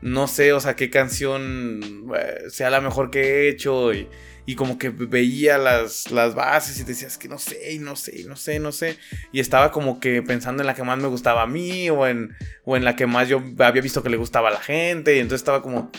no 0.00 0.28
sé, 0.28 0.52
o 0.52 0.60
sea, 0.60 0.76
qué 0.76 0.90
canción 0.90 1.80
eh, 2.16 2.50
sea 2.50 2.70
la 2.70 2.80
mejor 2.80 3.10
que 3.10 3.20
he 3.20 3.48
hecho 3.48 3.92
y 3.92 4.08
y 4.46 4.56
como 4.56 4.78
que 4.78 4.90
veía 4.90 5.56
las, 5.56 6.10
las 6.10 6.34
bases 6.34 6.78
y 6.78 6.84
decías 6.84 7.16
que 7.16 7.28
no 7.28 7.38
sé, 7.38 7.72
y 7.72 7.78
no 7.78 7.96
sé, 7.96 8.20
y 8.20 8.24
no 8.24 8.36
sé, 8.36 8.58
no 8.58 8.72
sé. 8.72 8.98
Y 9.32 9.40
estaba 9.40 9.70
como 9.72 10.00
que 10.00 10.22
pensando 10.22 10.62
en 10.62 10.66
la 10.66 10.74
que 10.74 10.82
más 10.82 10.98
me 10.98 11.08
gustaba 11.08 11.42
a 11.42 11.46
mí 11.46 11.88
o 11.88 12.06
en, 12.06 12.36
o 12.64 12.76
en 12.76 12.84
la 12.84 12.94
que 12.94 13.06
más 13.06 13.28
yo 13.28 13.42
había 13.58 13.80
visto 13.80 14.02
que 14.02 14.10
le 14.10 14.18
gustaba 14.18 14.48
a 14.48 14.52
la 14.52 14.60
gente. 14.60 15.16
Y 15.16 15.20
entonces 15.20 15.40
estaba 15.40 15.62
como, 15.62 15.90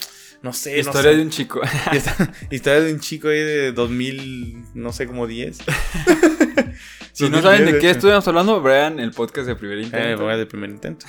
no 0.43 0.53
sé. 0.53 0.77
Historia 0.79 1.11
de 1.11 1.21
un 1.23 1.31
chico. 1.31 1.59
historia 2.51 2.81
de 2.81 2.93
un 2.93 2.99
chico 2.99 3.29
ahí 3.29 3.39
de 3.39 3.71
2000, 3.71 4.75
no 4.75 4.93
sé, 4.93 5.07
como 5.07 5.25
10. 5.25 5.57
si 7.13 7.29
no 7.29 7.41
saben 7.41 7.65
de 7.65 7.79
qué 7.79 7.89
estuvimos 7.89 8.27
hablando, 8.27 8.61
vean 8.61 8.99
el 8.99 9.09
podcast 9.11 9.47
de 9.47 9.55
primer 9.55 9.79
intento. 9.79 10.31
Eh, 10.31 10.37
de 10.37 10.45
primer 10.45 10.69
intento. 10.69 11.07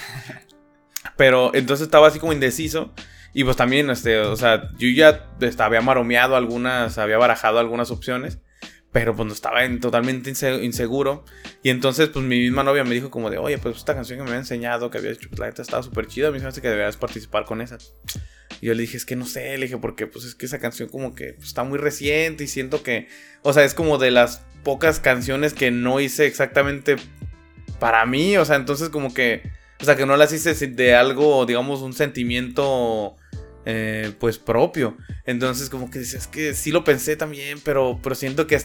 Pero 1.19 1.55
entonces 1.55 1.85
estaba 1.85 2.09
así 2.09 2.19
como 2.19 2.33
indeciso. 2.33 2.95
Y 3.39 3.45
pues 3.45 3.59
también, 3.59 3.91
este, 3.91 4.19
o 4.21 4.35
sea, 4.35 4.71
yo 4.79 4.89
ya 4.89 5.29
este, 5.43 5.63
había 5.63 5.83
maromeado 5.83 6.37
algunas, 6.37 6.97
había 6.97 7.19
barajado 7.19 7.59
algunas 7.59 7.91
opciones, 7.91 8.39
pero 8.93 9.15
pues 9.15 9.27
no 9.27 9.35
estaba 9.35 9.63
en, 9.63 9.79
totalmente 9.79 10.33
inseguro. 10.63 11.23
Y 11.63 11.69
entonces, 11.69 12.09
pues 12.09 12.25
mi 12.25 12.39
misma 12.39 12.63
novia 12.63 12.83
me 12.83 12.95
dijo 12.95 13.11
como 13.11 13.29
de, 13.29 13.37
oye, 13.37 13.59
pues 13.59 13.77
esta 13.77 13.95
canción 13.95 14.19
que 14.19 14.23
me 14.23 14.31
había 14.31 14.41
enseñado, 14.41 14.91
que 14.91 14.97
había 14.97 15.11
hecho, 15.11 15.29
pues 15.29 15.39
la 15.39 15.49
neta 15.49 15.61
estaba 15.61 15.83
súper 15.83 16.07
chida, 16.07 16.31
me 16.31 16.41
dice 16.41 16.63
que 16.63 16.69
deberías 16.71 16.97
participar 16.97 17.45
con 17.45 17.61
esa. 17.61 17.77
Y 18.63 18.69
yo 18.69 18.75
le 18.75 18.81
dije, 18.81 18.97
es 18.97 19.05
que 19.05 19.17
no 19.17 19.27
sé, 19.27 19.59
le 19.59 19.67
dije, 19.67 19.77
porque 19.77 20.07
pues 20.07 20.25
es 20.25 20.35
que 20.35 20.47
esa 20.47 20.59
canción 20.59 20.89
como 20.89 21.15
que 21.15 21.35
pues, 21.35 21.49
está 21.49 21.63
muy 21.63 21.77
reciente 21.77 22.45
y 22.45 22.47
siento 22.47 22.83
que, 22.83 23.07
o 23.43 23.53
sea, 23.53 23.65
es 23.65 23.75
como 23.75 23.99
de 23.99 24.13
las 24.13 24.47
pocas 24.65 24.99
canciones 24.99 25.53
que 25.53 25.71
no 25.71 26.01
hice 26.01 26.25
exactamente 26.25 26.97
para 27.81 28.07
mí, 28.07 28.39
o 28.39 28.47
sea, 28.47 28.57
entonces 28.57 28.89
como 28.89 29.13
que, 29.13 29.43
o 29.81 29.85
sea, 29.85 29.97
que 29.97 30.07
no 30.07 30.17
las 30.17 30.33
hice 30.33 30.55
de 30.69 30.95
algo, 30.95 31.45
digamos, 31.47 31.81
un 31.83 31.93
sentimiento 31.93 33.17
eh, 33.65 34.13
pues 34.19 34.39
propio. 34.39 34.97
Entonces 35.25 35.69
como 35.71 35.91
que 35.91 35.99
dices, 35.99 36.27
que 36.27 36.55
sí 36.55 36.71
lo 36.71 36.85
pensé 36.85 37.17
también, 37.17 37.61
pero, 37.65 37.99
pero 38.03 38.15
siento 38.15 38.47
que... 38.47 38.61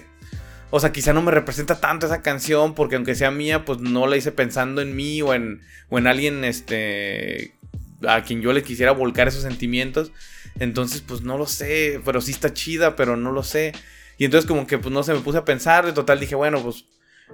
O 0.74 0.80
sea, 0.80 0.94
quizá 0.94 1.12
no 1.12 1.22
me 1.22 1.32
representa 1.32 1.82
tanto 1.82 2.06
esa 2.06 2.22
canción 2.22 2.76
porque 2.76 2.96
aunque 2.96 3.16
sea 3.16 3.30
mía, 3.30 3.66
pues 3.66 3.80
no 3.80 4.08
la 4.08 4.16
hice 4.16 4.32
pensando 4.32 4.82
en 4.82 4.96
mí 4.96 5.22
o 5.22 5.34
en, 5.34 5.62
o 5.90 5.98
en 5.98 6.08
alguien 6.08 6.46
este, 6.46 7.56
a 8.08 8.24
quien 8.24 8.42
yo 8.42 8.54
le 8.54 8.64
quisiera 8.64 8.94
volcar 8.94 9.28
esos 9.28 9.42
sentimientos. 9.42 10.14
Entonces, 10.60 11.02
pues 11.02 11.24
no 11.24 11.38
lo 11.38 11.46
sé, 11.46 12.00
pero 12.06 12.22
sí 12.22 12.32
está 12.32 12.54
chida, 12.54 12.96
pero 12.96 13.18
no 13.18 13.34
lo 13.34 13.44
sé. 13.44 13.74
Y 14.18 14.26
entonces 14.26 14.48
como 14.48 14.66
que 14.66 14.78
pues 14.78 14.94
no 14.94 15.04
se 15.04 15.14
me 15.14 15.20
puse 15.20 15.40
a 15.40 15.46
pensar, 15.46 15.86
de 15.86 15.94
total 15.94 16.20
dije, 16.22 16.36
bueno, 16.36 16.62
pues 16.62 16.86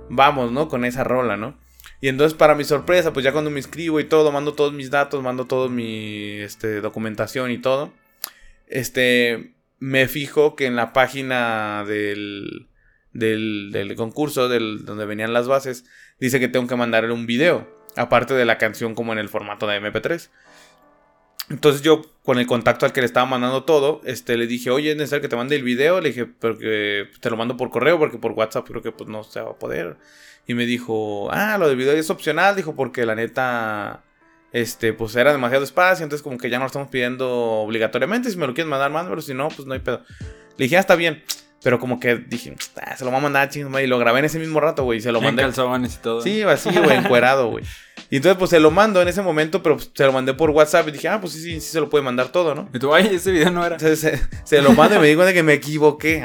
vamos, 0.10 0.52
¿no? 0.52 0.68
Con 0.68 0.86
esa 0.86 1.04
rola, 1.04 1.38
¿no? 1.38 1.60
Y 2.00 2.10
entonces, 2.10 2.38
para 2.38 2.56
mi 2.56 2.64
sorpresa, 2.64 3.14
pues 3.14 3.24
ya 3.24 3.32
cuando 3.32 3.50
me 3.50 3.60
inscribo 3.60 4.00
y 4.00 4.04
todo, 4.04 4.32
mando 4.32 4.54
todos 4.54 4.74
mis 4.74 4.92
datos, 4.92 5.24
mando 5.24 5.46
toda 5.46 5.68
mi 5.70 6.40
este, 6.40 6.82
documentación 6.82 7.52
y 7.52 7.58
todo. 7.58 7.92
Este, 8.68 9.54
me 9.80 10.08
fijo 10.08 10.56
que 10.56 10.68
en 10.68 10.76
la 10.76 10.94
página 10.94 11.84
del, 11.86 12.68
del, 13.14 13.96
concurso, 13.96 14.48
del, 14.48 14.86
donde 14.86 15.06
venían 15.06 15.34
las 15.34 15.48
bases, 15.48 15.86
dice 16.20 16.40
que 16.40 16.48
tengo 16.48 16.68
que 16.68 16.76
mandarle 16.76 17.14
un 17.14 17.26
video, 17.26 17.68
aparte 17.96 18.36
de 18.36 18.46
la 18.46 18.58
canción 18.58 18.94
como 18.94 19.14
en 19.14 19.20
el 19.20 19.30
formato 19.30 19.66
de 19.66 19.82
MP3. 19.82 20.30
Entonces 21.50 21.82
yo, 21.82 22.02
con 22.24 22.40
el 22.40 22.46
contacto 22.46 22.86
al 22.86 22.92
que 22.92 23.00
le 23.00 23.06
estaba 23.06 23.26
mandando 23.26 23.64
todo, 23.64 24.02
este, 24.04 24.36
le 24.36 24.48
dije, 24.48 24.70
oye, 24.70 24.92
es 24.92 24.98
necesario 24.98 25.22
que 25.22 25.30
te 25.30 25.36
mande 25.38 25.56
el 25.56 25.64
video. 25.64 26.02
Le 26.02 26.10
dije, 26.10 26.26
porque 26.26 27.08
te 27.22 27.30
lo 27.30 27.38
mando 27.38 27.56
por 27.56 27.70
correo, 27.70 27.98
porque 27.98 28.18
por 28.18 28.34
WhatsApp 28.34 28.68
creo 28.68 28.82
que 28.82 28.92
pues, 28.92 29.10
no 29.10 29.24
se 29.24 29.40
va 29.40 29.52
a 29.52 29.58
poder. 29.58 29.98
Y 30.48 30.54
me 30.54 30.66
dijo, 30.66 31.30
ah, 31.32 31.58
lo 31.58 31.68
del 31.68 31.78
video 31.78 31.94
es 31.94 32.10
opcional, 32.10 32.56
dijo, 32.56 32.74
porque 32.74 33.06
la 33.06 33.16
neta, 33.16 34.02
este, 34.54 34.94
pues 34.94 35.16
era 35.16 35.34
demasiado 35.34 35.64
espacio, 35.64 36.04
entonces 36.04 36.24
como 36.24 36.38
que 36.38 36.50
ya 36.50 36.58
no 36.58 36.64
lo 36.64 36.68
estamos 36.68 36.88
pidiendo 36.88 37.30
obligatoriamente, 37.30 38.32
si 38.32 38.38
me 38.38 38.48
lo 38.48 38.54
quieren 38.54 38.70
mandar, 38.70 38.90
más, 38.90 39.08
pero 39.08 39.22
si 39.22 39.34
no, 39.34 39.50
pues 39.50 39.68
no 39.68 39.74
hay 39.74 39.82
pedo. 39.82 40.04
Le 40.58 40.66
dije, 40.66 40.78
ah, 40.78 40.80
está 40.80 40.96
bien. 40.96 41.22
Pero 41.64 41.80
como 41.80 42.00
que 42.00 42.16
dije, 42.16 42.56
ah, 42.82 42.96
se 42.96 43.04
lo 43.04 43.10
voy 43.10 43.20
a 43.20 43.24
mandar 43.24 43.50
chingos, 43.50 43.82
y 43.82 43.88
lo 43.88 43.98
grabé 43.98 44.20
en 44.20 44.26
ese 44.26 44.40
mismo 44.40 44.60
rato, 44.60 44.84
güey, 44.84 45.00
y 45.00 45.02
se 45.02 45.12
lo 45.12 45.20
mandé. 45.20 45.42
calzones 45.42 45.96
y 45.96 45.98
todo. 45.98 46.22
Sí, 46.22 46.42
así, 46.44 46.70
güey, 46.70 46.98
encuerado, 46.98 47.50
güey. 47.50 47.66
Y 48.10 48.18
entonces, 48.18 48.38
pues 48.38 48.52
se 48.52 48.60
lo 48.60 48.72
mando 48.72 49.02
en 49.02 49.08
ese 49.08 49.22
momento, 49.22 49.62
pero 49.62 49.76
pues, 49.76 49.92
se 49.94 50.06
lo 50.06 50.14
mandé 50.14 50.34
por 50.34 50.52
WhatsApp 50.52 50.88
y 50.88 50.92
dije, 50.92 51.10
ah, 51.10 51.20
pues 51.20 51.34
sí, 51.34 51.42
sí, 51.42 51.60
sí 51.60 51.72
se 51.72 51.80
lo 51.80 51.90
puede 51.90 52.04
mandar 52.04 52.30
todo, 52.30 52.56
¿no? 52.56 52.70
Y 52.74 52.80
tú, 52.80 52.94
ay, 52.94 53.10
ese 53.12 53.32
video 53.32 53.52
no 53.52 53.66
era. 53.66 53.76
Entonces, 53.76 54.22
se, 54.46 54.62
lo 54.62 54.72
mando 54.74 54.96
y 54.96 55.00
me 55.00 55.08
di 55.08 55.16
cuenta 55.16 55.34
que 55.34 55.44
me 55.44 55.54
equivoqué. 55.54 56.24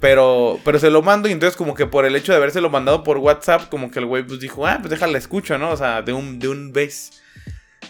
Pero, 0.00 0.60
pero 0.64 0.78
se 0.78 0.90
lo 0.90 1.02
mando 1.02 1.28
y 1.28 1.32
entonces 1.32 1.56
como 1.56 1.74
que 1.74 1.86
por 1.86 2.04
el 2.04 2.14
hecho 2.14 2.32
de 2.32 2.38
habérselo 2.38 2.70
mandado 2.70 3.02
por 3.02 3.18
WhatsApp, 3.18 3.68
como 3.68 3.90
que 3.90 3.98
el 3.98 4.06
güey 4.06 4.24
pues 4.24 4.38
dijo, 4.38 4.66
ah, 4.66 4.78
pues 4.78 4.90
déjala 4.90 5.18
escucho, 5.18 5.58
¿no? 5.58 5.70
O 5.70 5.76
sea, 5.76 6.02
de 6.02 6.12
un, 6.12 6.38
de 6.38 6.48
un 6.48 6.72
vez. 6.72 7.22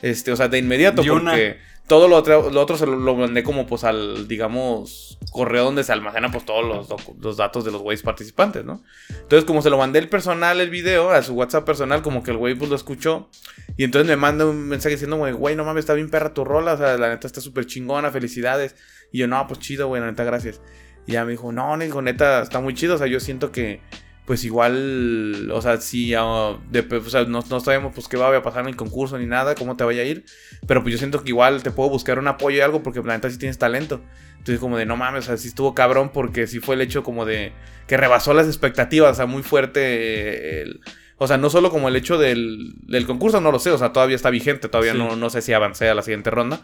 Este, 0.01 0.33
o 0.33 0.37
sea, 0.37 0.49
de 0.49 0.59
inmediato, 0.59 1.03
porque 1.05 1.59
todo 1.89 2.07
lo 2.07 2.17
otro, 2.17 2.51
lo 2.51 2.61
otro 2.61 2.77
se 2.77 2.87
lo, 2.87 3.17
mandé 3.17 3.43
como 3.43 3.67
pues 3.67 3.83
al, 3.83 4.29
digamos, 4.29 5.19
correo 5.33 5.65
donde 5.65 5.83
se 5.83 5.93
almacena 5.93 6.31
pues 6.31 6.45
todos 6.45 6.65
los, 6.65 7.19
los 7.19 7.37
datos 7.39 7.65
de 7.65 7.73
los 7.73 7.81
güeyes 7.81 8.03
participantes, 8.03 8.65
¿no? 8.65 8.85
Entonces 9.09 9.45
como 9.45 9.63
se 9.63 9.71
lo 9.71 9.79
mandé 9.79 9.99
el 9.99 10.09
personal, 10.09 10.61
el 10.61 10.71
video, 10.71 11.11
a 11.11 11.23
su 11.23 11.33
WhatsApp 11.33 11.65
personal, 11.65 12.03
como 12.03 12.23
que 12.23 12.31
el 12.31 12.37
güey 12.37 12.55
pues 12.55 12.71
lo 12.71 12.77
escuchó. 12.77 13.29
Y 13.77 13.85
entonces 13.85 14.07
me 14.07 14.17
manda 14.17 14.45
un 14.45 14.69
mensaje 14.69 14.97
diciendo, 14.97 15.17
güey, 15.17 15.33
güey, 15.33 15.57
no 15.57 15.65
mames, 15.65 15.83
está 15.83 15.95
bien 15.95 16.11
perra 16.11 16.35
tu 16.35 16.45
rola, 16.45 16.75
o 16.75 16.77
sea, 16.77 16.97
la 16.99 17.09
neta 17.09 17.27
está 17.27 17.41
súper 17.41 17.67
chingona, 17.67 18.11
felicidades. 18.11 18.77
Y 19.11 19.19
yo, 19.19 19.27
no, 19.27 19.47
pues 19.47 19.59
chido, 19.61 19.89
güey, 19.89 20.01
la 20.01 20.09
neta, 20.09 20.25
gracias. 20.25 20.61
Y 21.09 21.13
ya 21.13 21.25
me 21.25 21.31
dijo, 21.31 21.51
no, 21.53 21.77
dijo, 21.79 22.03
neta, 22.03 22.43
está 22.43 22.61
muy 22.61 22.75
chido. 22.75 22.97
O 22.97 22.99
sea, 22.99 23.07
yo 23.07 23.19
siento 23.19 23.51
que, 23.51 23.81
pues 24.27 24.45
igual, 24.45 25.51
o 25.51 25.63
sea, 25.63 25.81
si, 25.81 26.15
uh, 26.15 26.21
o 26.21 27.09
sea, 27.09 27.25
no, 27.25 27.43
no, 27.49 27.61
sabemos 27.61 27.95
pues 27.95 28.09
qué 28.09 28.19
va 28.19 28.37
a 28.37 28.43
pasar 28.43 28.65
en 28.65 28.69
el 28.69 28.77
concurso 28.77 29.17
ni 29.17 29.25
nada, 29.25 29.55
cómo 29.55 29.75
te 29.75 29.85
vaya 29.85 30.03
a 30.03 30.05
ir. 30.05 30.27
Pero 30.67 30.83
pues 30.83 30.93
yo 30.93 30.99
siento 30.99 31.25
que 31.25 31.31
igual 31.31 31.63
te 31.63 31.71
puedo 31.71 31.89
buscar 31.89 32.19
un 32.19 32.29
apoyo 32.29 32.59
y 32.59 32.61
algo 32.61 32.83
porque 32.83 33.01
la 33.03 33.15
neta 33.15 33.31
sí 33.31 33.39
tienes 33.39 33.57
talento. 33.57 34.03
Entonces 34.33 34.61
como 34.61 34.77
de, 34.77 34.85
no 34.85 34.99
mames, 34.99 35.25
o 35.25 35.27
sea, 35.29 35.39
sí 35.39 35.49
estuvo 35.49 35.75
cabrón 35.75 36.11
porque 36.13 36.47
sí 36.47 36.61
fue 36.61 36.75
el 36.75 36.83
hecho 36.83 37.03
como 37.03 37.25
de 37.25 37.55
que 37.87 37.97
rebasó 37.97 38.35
las 38.35 38.47
expectativas, 38.47 39.13
o 39.13 39.15
sea, 39.15 39.27
muy 39.27 39.43
fuerte 39.43 40.61
el... 40.61 40.81
O 41.17 41.27
sea, 41.27 41.39
no 41.39 41.49
solo 41.49 41.71
como 41.71 41.89
el 41.89 41.97
hecho 41.97 42.19
del, 42.19 42.75
del 42.83 43.07
concurso, 43.07 43.41
no 43.41 43.51
lo 43.51 43.59
sé, 43.59 43.71
o 43.71 43.79
sea, 43.79 43.95
todavía 43.95 44.15
está 44.15 44.29
vigente, 44.29 44.69
todavía 44.69 44.93
no, 44.93 45.17
no 45.17 45.31
sé 45.31 45.41
si 45.41 45.55
avancé 45.55 45.89
a 45.89 45.95
la 45.95 46.03
siguiente 46.03 46.31
ronda. 46.31 46.61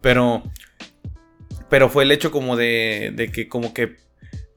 Pero, 0.00 0.44
pero 1.68 1.88
fue 1.88 2.04
el 2.04 2.12
hecho 2.12 2.30
como 2.30 2.56
de, 2.56 3.12
de 3.14 3.30
que 3.30 3.48
como 3.48 3.74
que... 3.74 3.96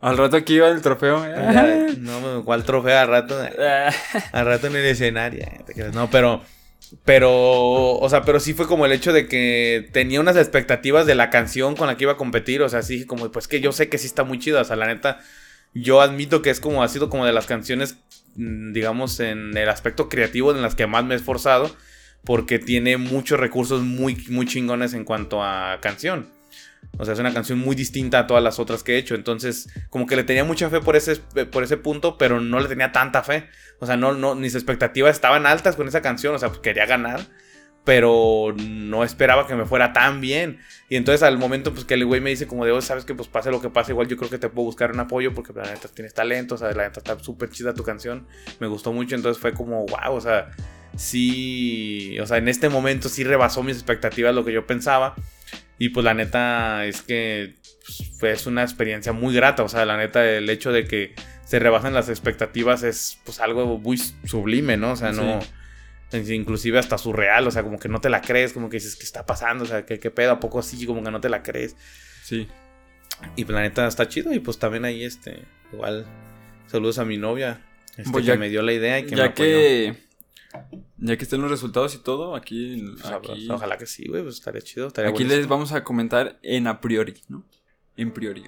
Al 0.01 0.17
rato 0.17 0.37
aquí 0.37 0.55
iba 0.55 0.69
el 0.69 0.81
trofeo. 0.81 1.25
no, 1.97 2.45
¿cuál 2.45 2.63
trofeo? 2.63 2.97
Al 2.97 3.07
rato, 3.07 3.37
al 4.31 4.45
rato 4.45 4.67
en 4.67 4.75
el 4.75 4.85
escenario. 4.85 5.45
No, 5.93 6.09
pero... 6.09 6.41
Pero, 7.05 7.99
o 7.99 8.09
sea, 8.09 8.23
pero 8.23 8.39
sí 8.39 8.55
fue 8.55 8.65
como 8.65 8.85
el 8.87 8.91
hecho 8.91 9.13
de 9.13 9.27
que 9.27 9.87
tenía 9.91 10.19
unas 10.19 10.37
expectativas 10.37 11.05
de 11.05 11.13
la 11.13 11.29
canción 11.29 11.75
con 11.75 11.85
la 11.85 11.95
que 11.95 12.05
iba 12.05 12.13
a 12.13 12.17
competir. 12.17 12.63
O 12.63 12.69
sea, 12.69 12.81
sí, 12.81 13.05
como, 13.05 13.31
pues 13.31 13.47
que 13.47 13.61
yo 13.61 13.71
sé 13.71 13.89
que 13.89 13.99
sí 13.99 14.07
está 14.07 14.23
muy 14.23 14.39
chida. 14.39 14.61
O 14.61 14.63
sea, 14.63 14.75
la 14.75 14.87
neta, 14.87 15.19
yo 15.75 16.01
admito 16.01 16.41
que 16.41 16.49
es 16.49 16.59
como, 16.59 16.81
ha 16.81 16.87
sido 16.87 17.09
como 17.09 17.27
de 17.27 17.33
las 17.33 17.45
canciones, 17.45 17.97
mm, 18.35 18.73
digamos, 18.73 19.19
en 19.19 19.55
el 19.55 19.69
aspecto 19.69 20.09
creativo 20.09 20.51
en 20.51 20.63
las 20.63 20.73
que 20.73 20.87
más 20.87 21.05
me 21.05 21.13
he 21.13 21.17
esforzado. 21.17 21.69
Porque 22.23 22.57
tiene 22.57 22.97
muchos 22.97 23.39
recursos 23.39 23.83
muy, 23.83 24.25
muy 24.29 24.47
chingones 24.47 24.95
en 24.95 25.05
cuanto 25.05 25.43
a 25.43 25.77
canción. 25.81 26.38
O 26.97 27.05
sea, 27.05 27.13
es 27.13 27.19
una 27.19 27.33
canción 27.33 27.59
muy 27.59 27.75
distinta 27.77 28.19
a 28.19 28.27
todas 28.27 28.43
las 28.43 28.59
otras 28.59 28.83
que 28.83 28.95
he 28.95 28.97
hecho. 28.97 29.15
Entonces, 29.15 29.69
como 29.89 30.05
que 30.05 30.17
le 30.17 30.25
tenía 30.25 30.43
mucha 30.43 30.69
fe 30.69 30.81
por 30.81 30.97
ese, 30.97 31.15
por 31.15 31.63
ese 31.63 31.77
punto, 31.77 32.17
pero 32.17 32.41
no 32.41 32.59
le 32.59 32.67
tenía 32.67 32.91
tanta 32.91 33.23
fe. 33.23 33.47
O 33.79 33.85
sea, 33.85 33.95
no, 33.95 34.13
no, 34.13 34.35
mis 34.35 34.53
expectativas 34.53 35.15
estaban 35.15 35.45
altas 35.45 35.77
con 35.77 35.87
esa 35.87 36.01
canción. 36.01 36.35
O 36.35 36.39
sea, 36.39 36.49
pues 36.49 36.59
quería 36.59 36.85
ganar. 36.85 37.21
Pero 37.85 38.53
no 38.57 39.05
esperaba 39.05 39.47
que 39.47 39.55
me 39.55 39.65
fuera 39.65 39.93
tan 39.93 40.19
bien. 40.19 40.59
Y 40.89 40.97
entonces 40.97 41.23
al 41.23 41.37
momento 41.37 41.73
pues 41.73 41.85
que 41.85 41.93
el 41.93 42.05
güey 42.05 42.19
me 42.19 42.29
dice 42.31 42.45
como 42.45 42.65
de, 42.65 42.71
oh, 42.73 42.81
sabes 42.81 43.05
que 43.05 43.15
pues 43.15 43.29
pase 43.29 43.49
lo 43.49 43.61
que 43.61 43.69
pase, 43.69 43.93
igual 43.93 44.07
yo 44.07 44.17
creo 44.17 44.29
que 44.29 44.37
te 44.37 44.49
puedo 44.49 44.65
buscar 44.65 44.91
un 44.91 44.99
apoyo 44.99 45.33
porque 45.33 45.53
la 45.53 45.63
neta 45.63 45.87
tienes 45.87 46.13
talento, 46.13 46.55
o 46.55 46.57
sea, 46.57 46.71
la 46.73 46.83
neta 46.83 46.99
está 46.99 47.17
súper 47.19 47.49
chida 47.49 47.73
tu 47.73 47.83
canción. 47.83 48.27
Me 48.59 48.67
gustó 48.67 48.91
mucho, 48.91 49.15
entonces 49.15 49.41
fue 49.41 49.53
como, 49.53 49.85
wow, 49.85 50.13
o 50.13 50.21
sea, 50.21 50.51
sí, 50.97 52.19
o 52.19 52.27
sea, 52.27 52.37
en 52.37 52.49
este 52.49 52.67
momento 52.67 53.07
sí 53.07 53.23
rebasó 53.23 53.63
mis 53.63 53.77
expectativas 53.77 54.35
lo 54.35 54.43
que 54.43 54.51
yo 54.51 54.67
pensaba. 54.67 55.15
Y 55.79 55.89
pues 55.89 56.03
la 56.03 56.13
neta 56.13 56.85
es 56.85 57.01
que 57.01 57.55
pues, 58.19 58.43
fue 58.43 58.51
una 58.51 58.61
experiencia 58.63 59.13
muy 59.13 59.33
grata. 59.33 59.63
O 59.63 59.69
sea, 59.69 59.85
la 59.85 59.97
neta, 59.97 60.29
el 60.29 60.49
hecho 60.49 60.71
de 60.71 60.85
que 60.85 61.15
se 61.45 61.57
rebasan 61.57 61.93
las 61.93 62.09
expectativas 62.09 62.83
es 62.83 63.17
pues 63.23 63.39
algo 63.39 63.79
muy 63.79 63.97
sublime, 63.97 64.77
¿no? 64.77 64.91
O 64.91 64.95
sea, 64.95 65.11
no. 65.11 65.39
Inclusive 66.11 66.79
hasta 66.79 66.97
surreal, 66.97 67.47
o 67.47 67.51
sea, 67.51 67.63
como 67.63 67.79
que 67.79 67.87
no 67.87 68.01
te 68.01 68.09
la 68.09 68.21
crees, 68.21 68.51
como 68.51 68.69
que 68.69 68.77
dices, 68.77 68.95
¿qué 68.95 69.03
está 69.03 69.25
pasando? 69.25 69.63
O 69.63 69.67
sea, 69.67 69.85
¿qué, 69.85 69.99
qué 69.99 70.11
pedo? 70.11 70.31
¿A 70.31 70.39
poco 70.39 70.59
así? 70.59 70.85
Como 70.85 71.03
que 71.03 71.11
no 71.11 71.21
te 71.21 71.29
la 71.29 71.43
crees. 71.43 71.75
Sí. 72.23 72.47
Y 73.35 73.45
pues 73.45 73.55
la 73.55 73.61
neta 73.61 73.87
está 73.87 74.07
chido. 74.07 74.33
Y 74.33 74.39
pues 74.39 74.59
también 74.59 74.85
ahí, 74.85 75.03
este, 75.03 75.45
igual, 75.71 76.05
saludos 76.67 76.99
a 76.99 77.05
mi 77.05 77.17
novia. 77.17 77.61
Este, 77.95 78.11
pues 78.11 78.25
ya, 78.25 78.33
que 78.33 78.39
me 78.39 78.49
dio 78.49 78.63
la 78.63 78.73
idea 78.73 78.99
y 78.99 79.05
que 79.05 79.15
ya 79.15 79.33
que 79.33 79.95
ya 81.01 81.17
que 81.17 81.23
estén 81.23 81.41
los 81.41 81.49
resultados 81.49 81.95
y 81.95 81.99
todo, 81.99 82.35
aquí. 82.35 82.83
ojalá 83.49 83.77
que 83.77 83.85
sí, 83.85 84.07
güey, 84.07 84.23
pues 84.23 84.35
estaría 84.35 84.61
chido. 84.61 84.91
aquí 85.05 85.23
les 85.23 85.47
vamos 85.47 85.71
a 85.71 85.83
comentar 85.83 86.39
en 86.43 86.67
a 86.67 86.81
priori, 86.81 87.15
¿no? 87.27 87.45
En 87.95 88.13
priori, 88.13 88.43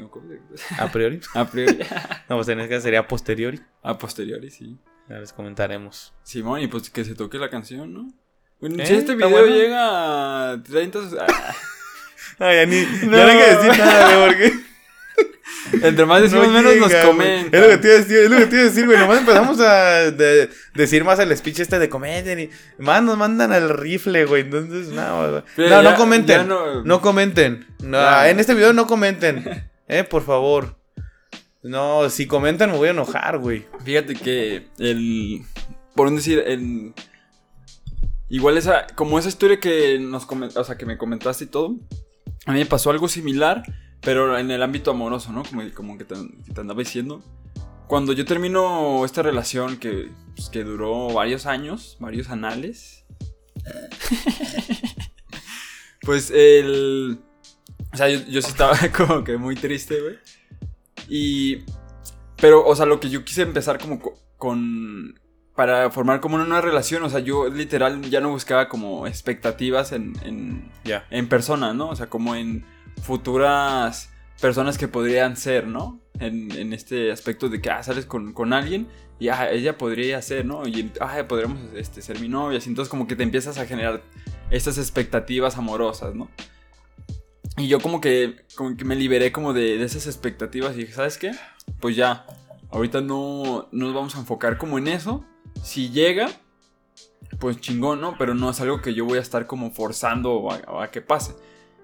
¿A 0.80 0.90
priori? 0.92 1.20
a 1.34 1.46
priori. 1.46 1.78
no, 2.30 2.38
pues 2.38 2.48
en 2.48 2.62
este 2.62 2.70
caso 2.70 2.84
sería 2.84 3.02
a 3.02 3.08
posteriori. 3.08 3.60
A 3.84 3.98
posteriori, 3.98 4.50
sí. 4.50 4.78
Ya 5.10 5.20
les 5.20 5.34
comentaremos. 5.34 6.14
Simón, 6.24 6.62
y 6.62 6.68
pues 6.68 6.90
que 6.90 7.04
se 7.04 7.16
toque 7.16 7.38
la 7.38 7.50
canción, 7.50 7.94
¿no? 7.94 8.14
Bueno, 8.62 8.86
si 8.86 8.94
este 8.94 9.16
video 9.16 9.46
llega 9.48 10.52
a 10.54 10.64
30. 10.64 11.00
Ah, 12.40 12.54
ya 12.54 12.66
ni. 12.66 12.82
No. 13.06 13.18
No 13.18 13.24
hay 13.24 13.38
que 13.38 13.56
decir 13.56 13.78
nada, 13.78 14.28
porque. 14.28 14.71
Entre 15.74 16.06
más 16.06 16.22
decimos 16.22 16.48
menos 16.50 16.76
nos 16.78 16.94
comentan. 16.94 17.54
Es 17.54 17.62
lo 17.62 17.70
que 17.70 17.78
te 17.78 17.88
iba 17.88 17.96
a 17.96 18.00
decir, 18.00 18.18
es 18.18 18.30
lo 18.30 18.38
que 18.38 18.46
te 18.46 18.56
iba 18.56 18.62
a 18.64 18.68
decir, 18.68 18.86
güey. 18.86 18.98
Nomás 18.98 19.20
empezamos 19.20 19.60
a 19.60 20.12
decir 20.74 21.04
más 21.04 21.20
el 21.20 21.36
speech 21.36 21.60
este 21.60 21.80
de 21.80 21.90
comenten 21.90 22.40
y 22.40 22.50
más 22.78 23.04
nos 23.04 23.18
mandan 23.18 23.52
al 23.52 23.70
rifle, 23.70 24.26
güey. 24.26 24.44
Entonces, 24.44 24.90
no, 24.90 25.44
no, 25.58 25.82
no 25.82 25.96
comenten. 25.96 26.48
No... 26.48 27.02
comenten. 27.02 27.66
No, 27.82 28.24
en 28.24 28.40
este 28.40 28.54
video 28.54 28.74
no 28.74 28.88
comenten. 28.88 29.70
Eh, 29.94 30.06
por 30.06 30.24
favor. 30.24 30.78
No, 31.64 32.10
si 32.10 32.26
comentan 32.26 32.72
me 32.72 32.78
voy 32.78 32.88
a 32.88 32.92
enojar, 32.92 33.40
güey. 33.40 33.66
Fíjate 33.84 34.16
que 34.16 34.68
el. 34.80 35.42
Por 35.96 36.08
un 36.08 36.16
decir, 36.16 36.42
el. 36.48 36.94
Igual 38.30 38.58
esa. 38.58 38.88
Como 38.96 39.20
esa 39.20 39.28
historia 39.28 39.60
que 39.60 40.00
nos 40.00 40.26
o 40.56 40.64
sea, 40.64 40.78
que 40.78 40.86
me 40.86 40.98
comentaste 40.98 41.44
y 41.44 41.48
todo. 41.48 41.76
A 42.46 42.54
mí 42.54 42.60
me 42.60 42.66
pasó 42.66 42.90
algo 42.90 43.10
similar. 43.10 43.64
Pero 44.02 44.38
en 44.38 44.50
el 44.50 44.64
ámbito 44.64 44.92
amoroso, 44.92 45.32
¿no? 45.32 45.44
Como, 45.44 45.62
como 45.74 45.98
que, 45.98 46.06
te, 46.06 46.16
andaba 46.60 46.80
diciendo. 46.80 47.24
Cuando 47.88 48.14
yo 48.14 48.26
termino 48.26 49.06
esta 49.06 49.22
relación 49.22 49.78
que, 49.78 50.10
pues, 50.36 50.50
que 50.50 50.64
duró 50.64 51.14
varios 51.14 51.46
años, 51.46 51.98
varios 52.00 52.30
anales. 52.30 53.06
pues 56.02 56.32
el... 56.32 57.20
O 57.94 57.98
sea, 57.98 58.10
yo, 58.10 58.42
sí 58.42 58.50
estaba 58.50 58.76
como 58.98 59.24
que 59.24 59.38
muy 59.38 59.56
triste, 59.56 60.02
güey. 60.02 60.16
Y... 61.08 61.64
Pero, 62.38 62.66
o 62.66 62.76
sea, 62.76 62.88
lo 62.88 63.00
que 63.00 63.10
yo 63.10 63.24
quise 63.24 63.44
empezar 63.44 63.80
como 63.80 64.02
con... 64.38 65.20
Para 65.56 65.92
formar 65.92 66.22
como 66.22 66.38
una 66.38 66.62
relación, 66.62 67.04
o 67.04 67.10
sea, 67.10 67.20
yo 67.20 67.50
literal 67.50 68.02
ya 68.10 68.22
no 68.22 68.32
buscaba 68.32 68.68
como 68.68 69.06
expectativas 69.06 69.92
en, 69.92 70.14
en, 70.24 70.72
en 71.12 71.28
persona, 71.28 71.74
¿no? 71.74 71.90
O 71.90 71.96
sea, 71.96 72.10
como 72.10 72.36
en 72.36 72.66
futuras 73.02 74.10
personas 74.40 74.78
que 74.78 74.88
podrían 74.88 75.38
ser, 75.38 75.68
¿no? 75.68 76.00
En, 76.20 76.74
este 76.74 77.12
aspecto 77.12 77.50
de 77.50 77.62
que, 77.62 77.70
ah, 77.70 77.82
sales 77.82 78.06
con, 78.06 78.54
alguien 78.54 78.88
y 79.20 79.30
ah, 79.30 79.52
ella 79.52 79.78
podría 79.78 80.22
ser, 80.22 80.46
¿no? 80.46 80.68
Y, 80.68 80.92
ah, 81.00 81.26
podríamos 81.28 81.60
este, 81.76 82.02
ser 82.02 82.20
mi 82.20 82.28
novia. 82.28 82.60
Entonces 82.66 82.90
como 82.90 83.08
que 83.08 83.16
te 83.16 83.24
empiezas 83.24 83.58
a 83.58 83.66
generar 83.66 84.02
estas 84.50 84.78
expectativas 84.78 85.58
amorosas, 85.58 86.14
¿no? 86.14 86.30
Y 87.58 87.68
yo 87.68 87.80
como 87.80 88.02
que, 88.02 88.46
como 88.56 88.78
que 88.78 88.86
me 88.86 88.96
liberé 88.96 89.32
como 89.32 89.54
de, 89.54 89.84
esas 89.84 90.08
expectativas 90.08 90.76
y 90.76 90.82
dije, 90.82 90.94
¿sabes 90.94 91.18
qué? 91.18 91.32
Pues 91.80 91.96
ya, 91.96 92.26
ahorita 92.72 93.02
no, 93.02 93.68
nos 93.72 93.94
vamos 93.94 94.16
a 94.16 94.20
enfocar 94.20 94.58
como 94.58 94.78
en 94.78 94.88
eso. 94.88 95.26
Si 95.64 95.90
llega, 95.90 96.30
pues 97.40 97.60
chingón, 97.60 98.00
¿no? 98.00 98.16
Pero 98.18 98.34
no 98.36 98.50
es 98.50 98.62
algo 98.62 98.82
que 98.82 98.94
yo 98.94 99.06
voy 99.06 99.18
a 99.18 99.22
estar 99.22 99.48
como 99.48 99.72
forzando 99.72 100.50
a 100.52 100.90
que 100.92 101.02
pase. 101.02 101.34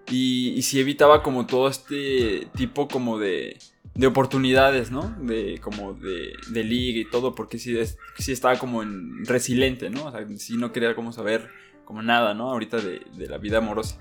Y, 0.09 0.61
sí 0.61 0.79
evitaba 0.79 1.21
como 1.21 1.45
todo 1.45 1.67
este 1.67 2.47
tipo 2.55 2.87
como 2.87 3.19
de, 3.19 3.57
de 3.93 4.07
oportunidades, 4.07 4.91
¿no? 4.91 5.15
De 5.21 5.59
como 5.61 5.93
de, 5.93 6.33
de 6.49 6.63
liga 6.63 6.99
y 6.99 7.09
todo, 7.09 7.35
porque 7.35 7.57
sí, 7.57 7.77
sí 8.17 8.31
estaba 8.31 8.57
como 8.57 8.83
en 8.83 9.25
resiliente, 9.25 9.89
¿no? 9.89 10.05
O 10.05 10.11
sea, 10.11 10.25
sí 10.37 10.55
no 10.57 10.71
quería 10.71 10.95
como 10.95 11.11
saber 11.11 11.49
como 11.87 12.01
nada, 12.01 12.33
¿no? 12.33 12.51
Ahorita 12.51 12.77
de, 12.77 13.27
la 13.27 13.37
vida 13.37 13.59
amorosa. 13.59 13.97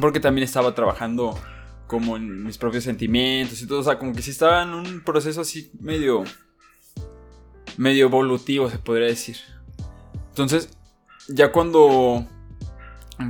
Porque 0.00 0.20
también 0.20 0.44
estaba 0.44 0.74
trabajando 0.74 1.38
como 1.86 2.16
en 2.16 2.44
mis 2.44 2.56
propios 2.56 2.84
sentimientos 2.84 3.60
y 3.62 3.66
todo, 3.66 3.80
o 3.80 3.82
sea, 3.82 3.98
como 3.98 4.14
que 4.14 4.22
sí 4.22 4.30
estaba 4.30 4.62
en 4.62 4.70
un 4.70 5.02
proceso 5.02 5.40
así 5.40 5.70
medio 5.80 6.24
medio 7.76 8.06
evolutivo, 8.06 8.70
se 8.70 8.78
podría 8.78 9.06
decir. 9.06 9.36
Entonces, 10.30 10.70
ya 11.28 11.52
cuando 11.52 12.26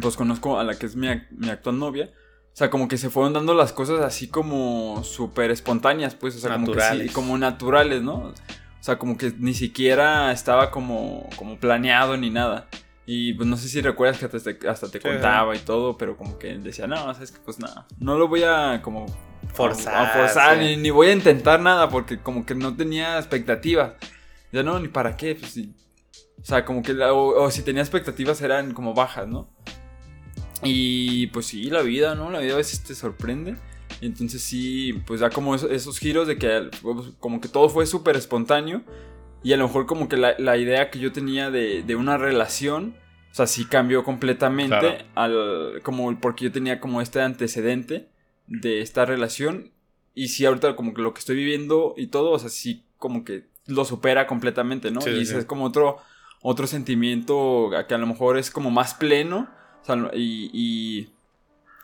pues 0.00 0.16
conozco 0.16 0.58
a 0.58 0.64
la 0.64 0.78
que 0.78 0.86
es 0.86 0.96
mi, 0.96 1.08
actual 1.08 1.78
novia. 1.78 2.10
O 2.52 2.56
sea, 2.58 2.70
como 2.70 2.88
que 2.88 2.98
se 2.98 3.08
fueron 3.08 3.32
dando 3.32 3.54
las 3.54 3.72
cosas 3.72 4.00
así 4.00 4.28
como 4.28 5.02
súper 5.04 5.50
espontáneas, 5.50 6.14
pues, 6.14 6.36
o 6.36 6.40
sea, 6.40 6.54
como 6.54 6.72
que 6.72 7.10
como 7.12 7.38
naturales, 7.38 8.02
¿no? 8.02 8.14
O 8.16 8.82
sea, 8.82 8.98
como 8.98 9.16
que 9.16 9.32
ni 9.38 9.54
siquiera 9.54 10.32
estaba 10.32 10.70
como, 10.70 11.28
como 11.36 11.58
planeado 11.58 12.16
ni 12.16 12.30
nada. 12.30 12.68
Y 13.10 13.32
pues 13.32 13.48
no 13.48 13.56
sé 13.56 13.68
si 13.68 13.80
recuerdas 13.80 14.18
que 14.18 14.68
hasta 14.68 14.90
te, 14.90 15.00
contaba 15.00 15.56
y 15.56 15.60
todo, 15.60 15.96
pero 15.96 16.16
como 16.16 16.38
que 16.38 16.58
decía, 16.58 16.86
no, 16.86 17.10
es 17.10 17.32
que 17.32 17.38
pues 17.40 17.58
nada, 17.58 17.86
no 17.98 18.18
lo 18.18 18.28
voy 18.28 18.42
a 18.42 18.82
como 18.82 19.06
forzar, 19.54 19.94
a, 19.94 20.08
forzar 20.08 20.58
ni, 20.58 20.90
voy 20.90 21.08
a 21.08 21.12
intentar 21.14 21.58
nada 21.58 21.88
porque 21.88 22.18
como 22.18 22.44
que 22.44 22.54
no 22.54 22.76
tenía 22.76 23.16
expectativas. 23.18 23.92
Ya 24.52 24.62
no, 24.62 24.78
ni 24.78 24.88
para 24.88 25.16
qué, 25.16 25.34
pues 25.34 25.52
sí. 25.52 25.74
O 26.38 26.44
sea, 26.44 26.66
como 26.66 26.82
que, 26.82 26.92
o 26.92 27.50
si 27.50 27.62
tenía 27.62 27.82
expectativas 27.82 28.42
eran 28.42 28.74
como 28.74 28.92
bajas, 28.92 29.26
¿no? 29.26 29.48
Y 30.62 31.28
pues 31.28 31.46
sí, 31.46 31.70
la 31.70 31.82
vida, 31.82 32.14
¿no? 32.14 32.30
La 32.30 32.40
vida 32.40 32.54
a 32.54 32.58
veces 32.58 32.82
te 32.82 32.94
sorprende. 32.94 33.56
Entonces 34.00 34.42
sí, 34.42 34.92
pues 35.06 35.20
da 35.20 35.30
como 35.30 35.54
esos, 35.54 35.98
giros 35.98 36.28
de 36.28 36.38
que 36.38 36.70
pues, 36.82 37.12
como 37.18 37.40
que 37.40 37.48
todo 37.48 37.68
fue 37.68 37.86
súper 37.86 38.16
espontáneo. 38.16 38.82
Y 39.42 39.52
a 39.52 39.56
lo 39.56 39.66
mejor 39.66 39.86
como 39.86 40.08
que 40.08 40.16
la, 40.16 40.56
idea 40.56 40.90
que 40.90 40.98
yo 40.98 41.12
tenía 41.12 41.50
de, 41.50 41.96
una 41.96 42.18
relación, 42.18 42.96
o 43.30 43.34
sea, 43.34 43.46
sí 43.46 43.66
cambió 43.66 44.04
completamente. 44.04 45.06
Al, 45.14 45.80
como 45.82 46.18
porque 46.20 46.44
yo 46.46 46.52
tenía 46.52 46.80
como 46.80 47.00
este 47.00 47.20
antecedente 47.20 48.08
de 48.46 48.80
esta 48.80 49.04
relación. 49.04 49.70
Y 50.14 50.28
sí, 50.28 50.44
ahorita 50.44 50.74
como 50.74 50.94
que 50.94 51.02
lo 51.02 51.14
que 51.14 51.20
estoy 51.20 51.36
viviendo 51.36 51.94
y 51.96 52.08
todo, 52.08 52.32
o 52.32 52.38
sea, 52.38 52.48
sí 52.48 52.84
como 52.96 53.24
que 53.24 53.44
lo 53.66 53.84
supera 53.84 54.26
completamente, 54.26 54.90
¿no? 54.90 55.00
y 55.06 55.20
es 55.20 55.44
como 55.44 55.66
otro, 55.66 55.98
otro 56.42 56.66
sentimiento 56.66 57.70
que 57.86 57.94
a 57.94 57.98
lo 57.98 58.06
mejor 58.06 58.38
es 58.38 58.50
como 58.50 58.70
más 58.70 58.94
pleno 58.94 59.48
y, 60.14 61.08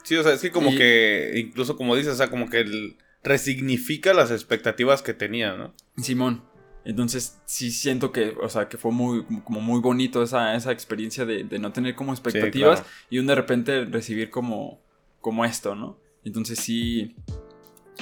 Sí, 0.02 0.16
o 0.16 0.22
sea, 0.22 0.32
es 0.34 0.42
que 0.42 0.50
como 0.50 0.70
que, 0.70 1.32
incluso 1.36 1.76
como 1.76 1.96
dices, 1.96 2.12
o 2.12 2.16
sea, 2.16 2.28
como 2.28 2.50
que 2.50 2.94
resignifica 3.22 4.12
las 4.12 4.30
expectativas 4.30 5.02
que 5.02 5.14
tenía, 5.14 5.56
¿no? 5.56 5.74
Simón. 5.96 6.44
Entonces, 6.84 7.40
sí 7.46 7.70
siento 7.70 8.12
que, 8.12 8.36
o 8.42 8.48
sea, 8.50 8.68
que 8.68 8.76
fue 8.76 8.92
muy, 8.92 9.24
como 9.42 9.62
muy 9.62 9.80
bonito 9.80 10.22
esa, 10.22 10.54
esa 10.54 10.72
experiencia 10.72 11.24
de, 11.24 11.44
no 11.58 11.72
tener 11.72 11.94
como 11.94 12.12
expectativas 12.12 12.84
y 13.08 13.18
un 13.18 13.26
de 13.26 13.34
repente 13.34 13.86
recibir 13.86 14.28
como, 14.28 14.82
como 15.22 15.46
esto, 15.46 15.74
¿no? 15.74 15.98
Entonces 16.22 16.58
sí, 16.58 17.16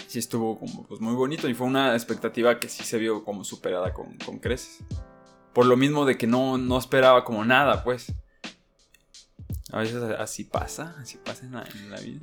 sí 0.08 0.18
estuvo 0.18 0.58
como 0.58 0.86
pues 0.86 1.00
muy 1.00 1.14
bonito 1.14 1.48
y 1.48 1.54
fue 1.54 1.66
una 1.68 1.94
expectativa 1.94 2.58
que 2.58 2.68
sí 2.68 2.82
se 2.84 2.98
vio 2.98 3.24
como 3.24 3.44
superada 3.44 3.92
con, 3.92 4.16
con 4.18 4.38
creces. 4.38 4.84
Por 5.52 5.66
lo 5.66 5.76
mismo 5.76 6.04
de 6.04 6.16
que 6.16 6.26
no, 6.26 6.58
no 6.58 6.78
esperaba 6.78 7.24
como 7.24 7.44
nada, 7.44 7.84
pues. 7.84 8.12
A 9.72 9.80
veces 9.80 10.02
así 10.18 10.44
pasa, 10.44 10.94
así 11.00 11.18
pasa 11.18 11.46
en 11.46 11.52
la, 11.52 11.64
en 11.64 11.90
la 11.90 12.00
vida. 12.00 12.20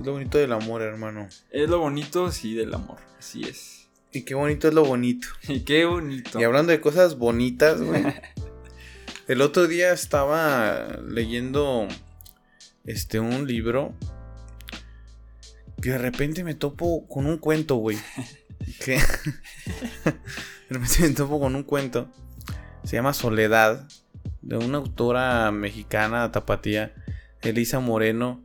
Es 0.00 0.06
lo 0.06 0.12
bonito 0.12 0.38
del 0.38 0.52
amor, 0.52 0.82
hermano. 0.82 1.28
Es 1.50 1.68
lo 1.68 1.78
bonito, 1.78 2.32
sí, 2.32 2.54
del 2.54 2.74
amor, 2.74 2.98
así 3.18 3.44
es. 3.44 3.88
Y 4.12 4.22
qué 4.22 4.34
bonito 4.34 4.68
es 4.68 4.74
lo 4.74 4.84
bonito. 4.84 5.28
Y 5.48 5.60
qué 5.60 5.84
bonito. 5.84 6.40
Y 6.40 6.44
hablando 6.44 6.72
de 6.72 6.80
cosas 6.80 7.18
bonitas, 7.18 7.82
güey. 7.82 8.04
el 9.28 9.40
otro 9.40 9.66
día 9.66 9.92
estaba 9.92 10.98
leyendo 11.06 11.88
este 12.84 13.18
un 13.18 13.46
libro 13.46 13.94
que 15.82 15.90
de 15.90 15.98
repente 15.98 16.44
me 16.44 16.54
topo 16.54 17.06
con 17.08 17.26
un 17.26 17.38
cuento, 17.38 17.76
güey. 17.76 17.98
Que 18.82 18.92
de 18.92 20.70
repente 20.70 21.00
me 21.00 21.10
topo 21.10 21.38
con 21.38 21.54
un 21.54 21.64
cuento. 21.64 22.10
Se 22.84 22.96
llama 22.96 23.12
Soledad 23.12 23.86
de 24.44 24.56
una 24.58 24.78
autora 24.78 25.50
mexicana 25.50 26.30
tapatía, 26.30 26.92
Elisa 27.42 27.80
Moreno. 27.80 28.42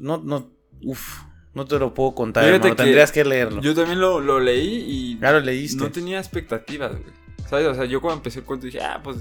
No 0.00 0.18
no 0.18 0.50
uf, 0.82 1.22
no 1.54 1.64
te 1.64 1.78
lo 1.78 1.94
puedo 1.94 2.14
contar, 2.14 2.44
hermano, 2.44 2.64
que 2.64 2.74
tendrías 2.82 3.12
que 3.12 3.24
leerlo. 3.24 3.60
Yo 3.62 3.74
también 3.74 4.00
lo, 4.00 4.20
lo 4.20 4.40
leí 4.40 4.66
y 4.66 5.14
lo 5.20 5.40
leíste. 5.40 5.82
no 5.82 5.90
tenía 5.90 6.18
expectativas, 6.18 6.92
güey. 6.92 7.04
¿Sabes? 7.48 7.66
O 7.68 7.74
sea, 7.74 7.84
yo 7.84 8.00
cuando 8.00 8.18
empecé 8.18 8.40
el 8.40 8.44
cuento 8.44 8.66
dije, 8.66 8.80
ah, 8.80 9.00
pues 9.02 9.18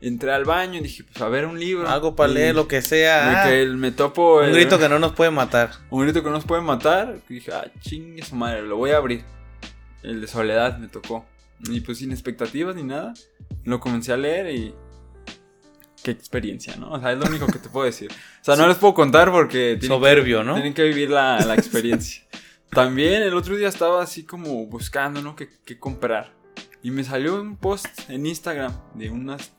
entré 0.00 0.32
al 0.32 0.44
baño 0.44 0.78
y 0.78 0.82
dije, 0.82 1.04
pues 1.04 1.20
a 1.22 1.28
ver 1.28 1.46
un 1.46 1.58
libro. 1.60 1.88
Algo 1.88 2.16
para 2.16 2.32
leer, 2.32 2.54
lo 2.54 2.66
que 2.68 2.82
sea. 2.82 3.42
Ah, 3.44 3.48
que 3.48 3.62
el- 3.62 3.76
me 3.76 3.92
topo. 3.92 4.38
un 4.38 4.46
el- 4.46 4.54
grito 4.54 4.78
que 4.78 4.88
no 4.88 4.98
nos 4.98 5.12
puede 5.12 5.30
matar. 5.30 5.70
Un 5.90 6.02
grito 6.02 6.20
que 6.22 6.26
no 6.28 6.34
nos 6.36 6.44
puede 6.44 6.62
matar. 6.62 7.18
Y 7.28 7.34
dije, 7.34 7.52
ah, 7.52 7.70
chingue 7.80 8.22
su 8.22 8.34
madre, 8.34 8.62
lo 8.62 8.76
voy 8.76 8.90
a 8.90 8.96
abrir. 8.96 9.24
El 10.02 10.20
de 10.20 10.26
Soledad 10.26 10.78
me 10.78 10.88
tocó. 10.88 11.24
Y 11.70 11.80
pues 11.80 11.98
sin 11.98 12.12
expectativas 12.12 12.76
ni 12.76 12.82
nada. 12.82 13.14
Lo 13.64 13.80
comencé 13.80 14.12
a 14.12 14.16
leer 14.16 14.50
y. 14.54 14.74
Qué 16.06 16.12
experiencia, 16.12 16.76
¿no? 16.76 16.92
O 16.92 17.00
sea, 17.00 17.10
es 17.10 17.18
lo 17.18 17.26
único 17.26 17.48
que 17.48 17.58
te 17.58 17.68
puedo 17.68 17.84
decir. 17.84 18.12
O 18.12 18.44
sea, 18.44 18.54
no 18.54 18.68
les 18.68 18.76
puedo 18.76 18.94
contar 18.94 19.32
porque. 19.32 19.76
tienen 19.80 19.88
Soberbio, 19.88 20.44
¿no? 20.44 20.54
Tienen 20.54 20.72
que 20.72 20.84
vivir 20.84 21.10
la, 21.10 21.40
la 21.40 21.54
experiencia. 21.54 22.22
También 22.70 23.24
el 23.24 23.34
otro 23.34 23.56
día 23.56 23.66
estaba 23.66 24.04
así 24.04 24.22
como 24.22 24.66
buscando, 24.66 25.20
¿no? 25.20 25.34
¿Qué, 25.34 25.48
qué 25.64 25.80
comprar? 25.80 26.32
Y 26.80 26.92
me 26.92 27.02
salió 27.02 27.40
un 27.40 27.56
post 27.56 27.88
en 28.08 28.24
Instagram 28.24 28.72
de 28.94 29.10
unas 29.10 29.52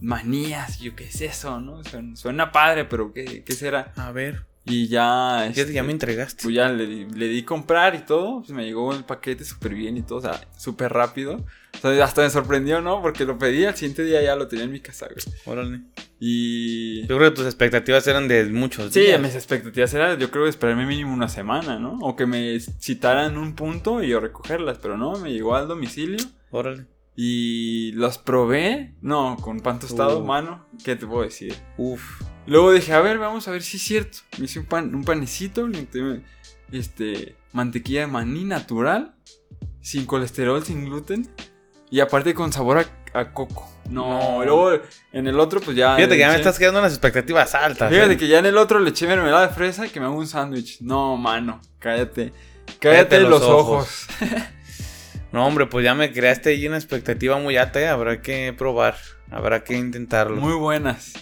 manías. 0.00 0.80
y 0.80 0.86
Yo, 0.86 0.96
¿qué 0.96 1.04
es 1.04 1.20
eso, 1.20 1.60
no? 1.60 1.84
Suena, 1.84 2.16
suena 2.16 2.50
padre, 2.50 2.84
pero 2.86 3.12
¿qué, 3.12 3.44
qué 3.44 3.52
será? 3.52 3.92
A 3.94 4.10
ver, 4.10 4.48
Y 4.66 4.88
ya. 4.88 5.50
ya, 5.52 5.62
este, 5.62 5.72
ya 5.72 5.82
me 5.82 5.92
entregaste. 5.92 6.42
pues 6.42 6.54
ya 6.54 6.68
le, 6.68 6.86
di- 6.86 7.06
le 7.06 7.28
di 7.28 7.42
comprar 7.42 7.94
y 7.94 8.00
todo. 8.00 8.40
Pues 8.40 8.50
me 8.50 8.64
llegó 8.64 8.92
el 8.94 9.04
paquete 9.04 9.44
súper 9.44 9.74
bien 9.74 9.96
y 9.96 10.02
todo. 10.02 10.18
O 10.18 10.22
sea, 10.22 10.40
súper 10.56 10.92
rápido. 10.92 11.44
O 11.76 11.78
sea, 11.80 12.04
hasta 12.04 12.22
me 12.22 12.30
sorprendió, 12.30 12.80
¿no? 12.80 13.00
Porque 13.00 13.24
lo 13.24 13.38
pedí 13.38 13.64
al 13.64 13.74
siguiente 13.74 14.04
día 14.04 14.22
ya 14.22 14.36
lo 14.36 14.48
tenía 14.48 14.64
en 14.66 14.72
mi 14.72 14.80
casa, 14.80 15.06
güey. 15.08 15.36
Órale. 15.46 15.80
Y. 16.20 17.00
Yo 17.06 17.16
creo 17.16 17.30
que 17.30 17.36
tus 17.36 17.46
expectativas 17.46 18.06
eran 18.06 18.28
de 18.28 18.44
muchos 18.44 18.92
Sí, 18.92 19.00
días. 19.00 19.20
mis 19.20 19.34
expectativas 19.34 19.92
eran, 19.94 20.18
yo 20.18 20.30
creo, 20.30 20.46
esperarme 20.46 20.84
mínimo 20.86 21.12
una 21.14 21.28
semana, 21.28 21.78
¿no? 21.78 21.98
O 22.02 22.14
que 22.14 22.26
me 22.26 22.60
citaran 22.60 23.38
un 23.38 23.54
punto 23.54 24.02
y 24.02 24.08
yo 24.08 24.20
recogerlas, 24.20 24.78
pero 24.78 24.96
no, 24.98 25.18
me 25.18 25.32
llegó 25.32 25.56
al 25.56 25.66
domicilio 25.68 26.18
Órale. 26.50 26.86
Y 27.22 27.92
las 27.96 28.16
probé, 28.16 28.94
no, 29.02 29.36
con 29.42 29.60
pan 29.60 29.78
tostado, 29.78 30.20
Uh. 30.20 30.24
mano, 30.24 30.64
¿qué 30.82 30.96
te 30.96 31.06
puedo 31.06 31.22
decir? 31.22 31.54
Uf. 31.76 32.22
Luego 32.46 32.72
dije, 32.72 32.94
a 32.94 33.00
ver, 33.02 33.18
vamos 33.18 33.46
a 33.46 33.50
ver 33.50 33.60
si 33.62 33.76
es 33.76 33.82
cierto. 33.82 34.18
Me 34.38 34.46
hice 34.46 34.58
un, 34.60 34.64
pan, 34.64 34.94
un 34.94 35.04
panecito, 35.04 35.68
este, 36.72 37.36
mantequilla 37.52 38.00
de 38.00 38.06
maní 38.06 38.44
natural, 38.44 39.14
sin 39.82 40.06
colesterol, 40.06 40.64
sin 40.64 40.86
gluten, 40.86 41.28
y 41.90 42.00
aparte 42.00 42.32
con 42.32 42.54
sabor 42.54 42.78
a, 42.78 43.18
a 43.20 43.32
coco. 43.34 43.68
No, 43.90 44.38
No. 44.38 44.44
luego 44.46 44.82
en 45.12 45.26
el 45.26 45.38
otro, 45.38 45.60
pues 45.60 45.76
ya. 45.76 45.96
Fíjate 45.96 46.14
que 46.14 46.20
ya 46.20 46.28
me 46.30 46.36
estás 46.36 46.58
quedando 46.58 46.80
unas 46.80 46.92
expectativas 46.92 47.54
altas. 47.54 47.90
Fíjate 47.92 48.14
¿eh? 48.14 48.16
que 48.16 48.28
ya 48.28 48.38
en 48.38 48.46
el 48.46 48.56
otro 48.56 48.78
le 48.78 48.88
eché 48.90 49.06
mermelada 49.06 49.48
de 49.48 49.52
fresa 49.54 49.84
y 49.84 49.90
que 49.90 50.00
me 50.00 50.06
hago 50.06 50.16
un 50.16 50.26
sándwich. 50.26 50.80
No, 50.80 51.18
mano, 51.18 51.60
cállate. 51.78 52.32
Cállate, 52.78 52.78
Cállate 52.78 53.20
los, 53.20 53.30
los 53.30 53.42
ojos. 53.42 54.06
No, 55.32 55.46
hombre, 55.46 55.66
pues 55.66 55.84
ya 55.84 55.94
me 55.94 56.12
creaste 56.12 56.50
ahí 56.50 56.66
una 56.66 56.76
expectativa 56.76 57.38
muy 57.38 57.56
alta. 57.56 57.80
¿eh? 57.80 57.88
Habrá 57.88 58.20
que 58.20 58.52
probar. 58.56 58.96
Habrá 59.30 59.62
que 59.62 59.76
intentarlo. 59.76 60.36
Muy 60.40 60.54
buenas. 60.54 61.12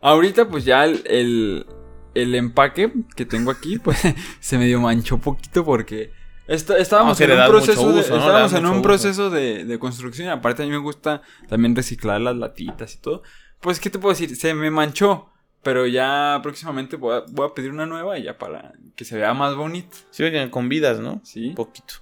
Ahorita, 0.00 0.48
pues 0.48 0.64
ya 0.64 0.84
el, 0.84 1.02
el, 1.06 1.66
el 2.14 2.34
empaque 2.34 2.92
que 3.16 3.24
tengo 3.26 3.50
aquí, 3.50 3.78
pues 3.82 4.00
se 4.40 4.58
medio 4.58 4.80
manchó 4.80 5.18
poquito 5.18 5.64
porque 5.64 6.12
esta- 6.46 6.78
estábamos 6.78 7.18
No, 7.20 7.26
en 7.26 7.32
un 7.32 7.46
proceso, 7.48 7.92
de, 7.92 8.58
en 8.58 8.66
un 8.66 8.82
proceso 8.82 9.30
de, 9.30 9.64
de 9.64 9.78
construcción. 9.78 10.28
y 10.28 10.30
Aparte, 10.30 10.62
a 10.62 10.66
mí 10.66 10.72
me 10.72 10.78
gusta 10.78 11.20
también 11.48 11.76
reciclar 11.76 12.20
las 12.20 12.36
latitas 12.36 12.94
y 12.94 12.98
todo. 12.98 13.22
Pues, 13.60 13.80
¿qué 13.80 13.90
te 13.90 13.98
puedo 13.98 14.14
decir? 14.14 14.34
Se 14.36 14.54
me 14.54 14.70
manchó. 14.70 15.28
Pero 15.60 15.86
ya 15.88 16.38
próximamente 16.42 16.96
voy 16.96 17.16
a, 17.16 17.24
voy 17.32 17.48
a 17.50 17.52
pedir 17.52 17.72
una 17.72 17.84
nueva 17.84 18.16
ya 18.18 18.38
para 18.38 18.72
que 18.94 19.04
se 19.04 19.16
vea 19.18 19.34
más 19.34 19.56
bonito. 19.56 19.96
Sí, 20.12 20.22
oigan, 20.22 20.50
con 20.50 20.68
vidas, 20.68 21.00
¿no? 21.00 21.20
Sí. 21.24 21.48
Un 21.48 21.54
poquito. 21.56 21.94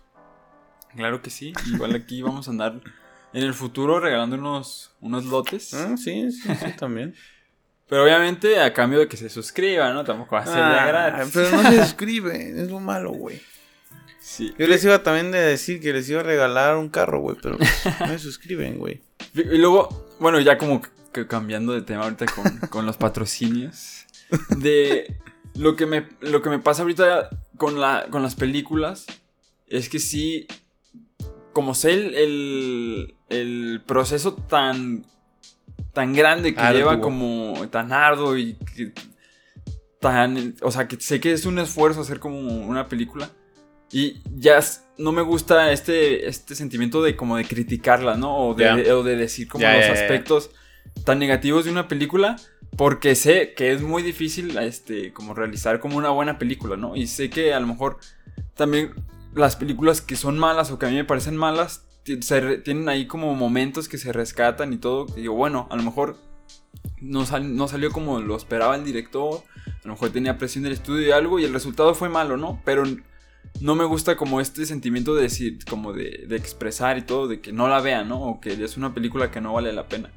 Claro 0.96 1.22
que 1.22 1.30
sí. 1.30 1.52
Igual 1.66 1.94
aquí 1.94 2.22
vamos 2.22 2.48
a 2.48 2.50
andar 2.50 2.80
en 3.32 3.42
el 3.42 3.54
futuro 3.54 4.00
regalando 4.00 4.36
unos, 4.36 4.92
unos 5.00 5.24
lotes. 5.26 5.74
Ah, 5.74 5.96
sí, 5.96 6.30
sí, 6.32 6.48
sí, 6.54 6.66
también. 6.78 7.14
Pero 7.88 8.02
obviamente 8.02 8.60
a 8.60 8.72
cambio 8.72 8.98
de 8.98 9.08
que 9.08 9.16
se 9.16 9.28
suscriban, 9.28 9.94
¿no? 9.94 10.04
Tampoco 10.04 10.34
va 10.36 10.42
a 10.42 10.46
ser 10.46 10.58
Ah, 10.58 10.86
gratis. 10.86 11.30
pero 11.32 11.50
no 11.50 11.70
se 11.70 11.82
suscribe, 11.84 12.60
es 12.62 12.68
lo 12.70 12.80
malo, 12.80 13.12
güey. 13.12 13.40
Sí. 14.20 14.52
Yo 14.58 14.66
les 14.66 14.82
iba 14.84 15.02
también 15.04 15.30
de 15.30 15.38
decir 15.38 15.80
que 15.80 15.92
les 15.92 16.08
iba 16.08 16.18
a 16.20 16.24
regalar 16.24 16.76
un 16.76 16.88
carro, 16.88 17.20
güey, 17.20 17.36
pero 17.40 17.58
no 18.00 18.08
se 18.08 18.18
suscriben, 18.18 18.78
güey. 18.78 19.00
Y 19.34 19.58
luego, 19.58 20.08
bueno, 20.18 20.40
ya 20.40 20.58
como 20.58 20.82
que 21.12 21.28
cambiando 21.28 21.72
de 21.74 21.82
tema 21.82 22.02
ahorita 22.04 22.26
con, 22.26 22.58
con 22.68 22.86
los 22.86 22.96
patrocinios. 22.96 24.04
De 24.58 25.16
lo 25.54 25.76
que 25.76 25.86
me, 25.86 26.08
lo 26.20 26.42
que 26.42 26.50
me 26.50 26.58
pasa 26.58 26.82
ahorita 26.82 27.30
con, 27.56 27.80
la, 27.80 28.08
con 28.10 28.22
las 28.24 28.34
películas 28.34 29.06
es 29.68 29.88
que 29.88 30.00
sí, 30.00 30.48
como 31.56 31.74
sé 31.74 31.94
el, 31.94 32.14
el, 32.14 33.14
el 33.30 33.82
proceso 33.86 34.34
tan, 34.34 35.06
tan 35.94 36.12
grande 36.12 36.54
que 36.54 36.60
Arduo. 36.60 36.76
lleva 36.78 37.00
como 37.00 37.66
tan 37.70 37.94
arduo 37.94 38.36
y 38.36 38.58
que 38.76 38.92
tan, 39.98 40.54
o 40.60 40.70
sea, 40.70 40.86
que 40.86 41.00
sé 41.00 41.18
que 41.18 41.32
es 41.32 41.46
un 41.46 41.58
esfuerzo 41.58 42.02
hacer 42.02 42.20
como 42.20 42.38
una 42.38 42.88
película. 42.90 43.30
Y 43.90 44.18
ya 44.34 44.60
no 44.98 45.12
me 45.12 45.22
gusta 45.22 45.72
este, 45.72 46.28
este 46.28 46.54
sentimiento 46.54 47.02
de 47.02 47.16
como 47.16 47.38
de 47.38 47.46
criticarla, 47.46 48.16
¿no? 48.18 48.36
O 48.48 48.54
de, 48.54 48.64
Ya. 48.84 48.94
o 48.94 49.02
de 49.02 49.16
decir 49.16 49.48
como 49.48 49.62
Ya, 49.62 49.78
los 49.78 49.98
aspectos 49.98 50.50
tan 51.06 51.18
negativos 51.18 51.64
de 51.64 51.70
una 51.70 51.88
película. 51.88 52.36
Porque 52.76 53.14
sé 53.14 53.54
que 53.54 53.72
es 53.72 53.80
muy 53.80 54.02
difícil 54.02 54.58
este, 54.58 55.10
como 55.14 55.32
realizar 55.32 55.80
como 55.80 55.96
una 55.96 56.10
buena 56.10 56.36
película, 56.38 56.76
¿no? 56.76 56.94
Y 56.96 57.06
sé 57.06 57.30
que 57.30 57.54
a 57.54 57.60
lo 57.60 57.66
mejor 57.66 57.96
también 58.54 58.92
las 59.36 59.54
películas 59.56 60.00
que 60.00 60.16
son 60.16 60.38
malas 60.38 60.70
o 60.70 60.78
que 60.78 60.86
a 60.86 60.88
mí 60.88 60.96
me 60.96 61.04
parecen 61.04 61.36
malas 61.36 61.86
tienen 62.02 62.88
ahí 62.88 63.06
como 63.06 63.34
momentos 63.34 63.88
que 63.88 63.98
se 63.98 64.12
rescatan 64.12 64.72
y 64.72 64.76
todo. 64.76 65.06
Digo, 65.06 65.34
bueno, 65.34 65.66
a 65.70 65.76
lo 65.76 65.82
mejor 65.82 66.16
no, 67.00 67.24
no 67.42 67.68
salió 67.68 67.90
como 67.90 68.20
lo 68.20 68.36
esperaba 68.36 68.76
el 68.76 68.84
director. 68.84 69.42
A 69.66 69.88
lo 69.88 69.94
mejor 69.94 70.10
tenía 70.10 70.38
presión 70.38 70.64
del 70.64 70.72
estudio 70.72 71.08
y 71.08 71.10
algo 71.10 71.38
y 71.38 71.44
el 71.44 71.52
resultado 71.52 71.94
fue 71.94 72.08
malo, 72.08 72.36
¿no? 72.36 72.60
Pero 72.64 72.84
no 73.60 73.74
me 73.74 73.84
gusta 73.84 74.16
como 74.16 74.40
este 74.40 74.66
sentimiento 74.66 75.14
de 75.14 75.22
decir, 75.22 75.58
como 75.68 75.92
de, 75.92 76.26
de 76.28 76.36
expresar 76.36 76.96
y 76.96 77.02
todo, 77.02 77.26
de 77.26 77.40
que 77.40 77.52
no 77.52 77.68
la 77.68 77.80
vean, 77.80 78.08
¿no? 78.08 78.22
O 78.22 78.40
que 78.40 78.52
es 78.52 78.76
una 78.76 78.94
película 78.94 79.30
que 79.30 79.40
no 79.40 79.52
vale 79.52 79.72
la 79.72 79.88
pena. 79.88 80.10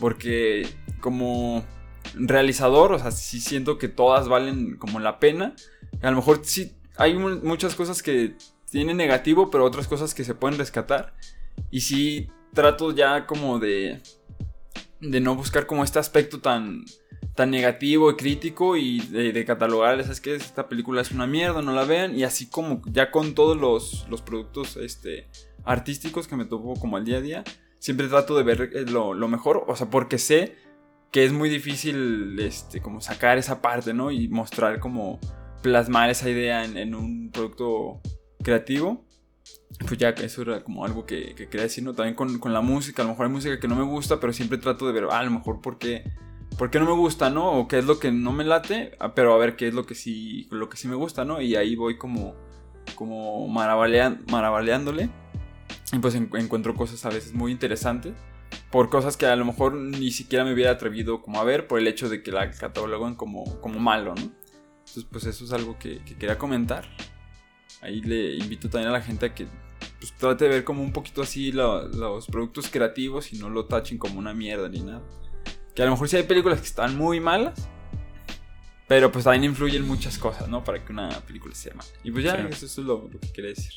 Porque 0.00 0.68
como 1.00 1.64
realizador, 2.14 2.92
o 2.92 2.98
sea, 2.98 3.12
sí 3.12 3.40
siento 3.40 3.78
que 3.78 3.88
todas 3.88 4.28
valen 4.28 4.76
como 4.76 4.98
la 4.98 5.20
pena. 5.20 5.54
A 6.02 6.10
lo 6.10 6.16
mejor 6.16 6.40
sí 6.42 6.72
hay 6.96 7.14
mu- 7.14 7.40
muchas 7.44 7.76
cosas 7.76 8.02
que 8.02 8.34
tienen 8.70 8.96
negativo, 8.96 9.50
pero 9.50 9.64
otras 9.64 9.88
cosas 9.88 10.14
que 10.14 10.24
se 10.24 10.34
pueden 10.34 10.58
rescatar. 10.58 11.14
Y 11.70 11.80
sí 11.80 12.30
trato 12.54 12.92
ya 12.92 13.26
como 13.26 13.58
de 13.58 14.00
de 15.00 15.20
no 15.20 15.36
buscar 15.36 15.66
como 15.66 15.84
este 15.84 15.98
aspecto 15.98 16.40
tan 16.40 16.84
tan 17.34 17.50
negativo 17.52 18.10
y 18.10 18.16
crítico 18.16 18.76
y 18.76 18.98
de, 18.98 19.32
de 19.32 19.44
catalogar, 19.44 20.02
¿sabes 20.02 20.20
qué? 20.20 20.34
Esta 20.34 20.68
película 20.68 21.02
es 21.02 21.12
una 21.12 21.26
mierda, 21.26 21.62
no 21.62 21.72
la 21.72 21.84
vean. 21.84 22.18
Y 22.18 22.24
así 22.24 22.46
como 22.50 22.82
ya 22.86 23.12
con 23.12 23.34
todos 23.34 23.56
los, 23.56 24.06
los 24.10 24.22
productos 24.22 24.76
este, 24.76 25.28
artísticos 25.64 26.26
que 26.26 26.34
me 26.34 26.46
topo 26.46 26.74
como 26.80 26.96
al 26.96 27.04
día 27.04 27.18
a 27.18 27.20
día, 27.20 27.44
siempre 27.78 28.08
trato 28.08 28.36
de 28.36 28.42
ver 28.42 28.70
eh, 28.74 28.84
lo, 28.86 29.14
lo 29.14 29.28
mejor, 29.28 29.64
o 29.68 29.76
sea, 29.76 29.88
porque 29.88 30.18
sé 30.18 30.56
que 31.12 31.24
es 31.24 31.32
muy 31.32 31.48
difícil 31.48 32.36
este, 32.40 32.80
como 32.80 33.00
sacar 33.00 33.38
esa 33.38 33.62
parte, 33.62 33.94
¿no? 33.94 34.10
Y 34.10 34.26
mostrar 34.26 34.80
como 34.80 35.20
plasmar 35.62 36.10
esa 36.10 36.28
idea 36.28 36.64
en, 36.64 36.76
en 36.76 36.96
un 36.96 37.30
producto 37.30 38.00
creativo. 38.42 39.04
Pues 39.86 39.98
ya, 39.98 40.10
eso 40.10 40.42
era 40.42 40.62
como 40.62 40.84
algo 40.84 41.06
que, 41.06 41.34
que 41.34 41.48
quería 41.48 41.64
decir, 41.64 41.84
¿no? 41.84 41.94
También 41.94 42.14
con, 42.14 42.38
con 42.38 42.52
la 42.52 42.60
música, 42.60 43.02
a 43.02 43.04
lo 43.04 43.12
mejor 43.12 43.26
hay 43.26 43.32
música 43.32 43.60
que 43.60 43.68
no 43.68 43.76
me 43.76 43.84
gusta, 43.84 44.18
pero 44.20 44.32
siempre 44.32 44.58
trato 44.58 44.86
de 44.86 44.92
ver, 44.92 45.04
ah, 45.10 45.18
a 45.18 45.22
lo 45.22 45.30
mejor 45.30 45.60
por 45.60 45.78
qué, 45.78 46.04
¿por 46.58 46.70
qué 46.70 46.78
no 46.78 46.86
me 46.86 46.92
gusta, 46.92 47.30
no? 47.30 47.52
O 47.52 47.68
qué 47.68 47.78
es 47.78 47.84
lo 47.84 47.98
que 47.98 48.10
no 48.10 48.32
me 48.32 48.44
late, 48.44 48.96
ah, 48.98 49.14
pero 49.14 49.34
a 49.34 49.38
ver 49.38 49.56
qué 49.56 49.68
es 49.68 49.74
lo 49.74 49.86
que 49.86 49.94
sí, 49.94 50.48
lo 50.50 50.68
que 50.68 50.76
sí 50.76 50.88
me 50.88 50.96
gusta, 50.96 51.24
¿no? 51.24 51.40
Y 51.40 51.56
ahí 51.56 51.76
voy 51.76 51.96
como, 51.96 52.34
como 52.94 53.46
maravaleándole. 53.48 55.10
Y 55.92 55.98
pues 55.98 56.14
encuentro 56.14 56.74
cosas 56.74 57.04
a 57.06 57.10
veces 57.10 57.32
muy 57.32 57.52
interesantes. 57.52 58.14
Por 58.70 58.90
cosas 58.90 59.16
que 59.16 59.26
a 59.26 59.36
lo 59.36 59.44
mejor 59.44 59.74
ni 59.74 60.10
siquiera 60.10 60.44
me 60.44 60.52
hubiera 60.52 60.72
atrevido 60.72 61.22
como 61.22 61.40
a 61.40 61.44
ver 61.44 61.66
por 61.66 61.78
el 61.78 61.86
hecho 61.86 62.08
de 62.08 62.22
que 62.22 62.32
la 62.32 62.50
catalogan 62.50 63.14
como, 63.14 63.60
como 63.60 63.78
malo, 63.78 64.14
¿no? 64.14 64.22
Entonces 64.22 65.04
pues 65.10 65.24
eso 65.24 65.44
es 65.44 65.52
algo 65.52 65.78
que, 65.78 66.00
quería 66.04 66.38
comentar. 66.38 66.86
Ahí 67.80 68.00
le 68.00 68.36
invito 68.36 68.68
también 68.68 68.90
a 68.90 68.92
la 68.92 69.02
gente 69.02 69.26
a 69.26 69.34
que 69.34 69.46
pues, 69.98 70.12
trate 70.14 70.44
de 70.44 70.50
ver 70.50 70.64
como 70.64 70.82
un 70.82 70.92
poquito 70.92 71.22
así 71.22 71.52
los 71.52 72.26
productos 72.26 72.68
creativos 72.68 73.32
y 73.32 73.38
no 73.38 73.50
lo 73.50 73.66
tachen 73.66 73.98
como 73.98 74.18
una 74.18 74.34
mierda 74.34 74.68
ni 74.68 74.80
nada. 74.80 75.02
Que 75.74 75.82
a 75.82 75.84
lo 75.84 75.92
mejor 75.92 76.08
sí 76.08 76.16
hay 76.16 76.24
películas 76.24 76.60
que 76.60 76.66
están 76.66 76.96
muy 76.96 77.20
malas, 77.20 77.68
pero 78.88 79.12
pues 79.12 79.24
también 79.24 79.44
influyen 79.44 79.86
muchas 79.86 80.18
cosas, 80.18 80.48
¿no? 80.48 80.64
Para 80.64 80.84
que 80.84 80.92
una 80.92 81.08
película 81.20 81.54
sea 81.54 81.74
mala. 81.74 81.88
Y 82.02 82.10
pues 82.10 82.24
ya, 82.24 82.34
eso 82.34 82.66
es 82.66 82.78
lo, 82.78 83.08
que 83.08 83.32
quería 83.32 83.50
decir. 83.50 83.72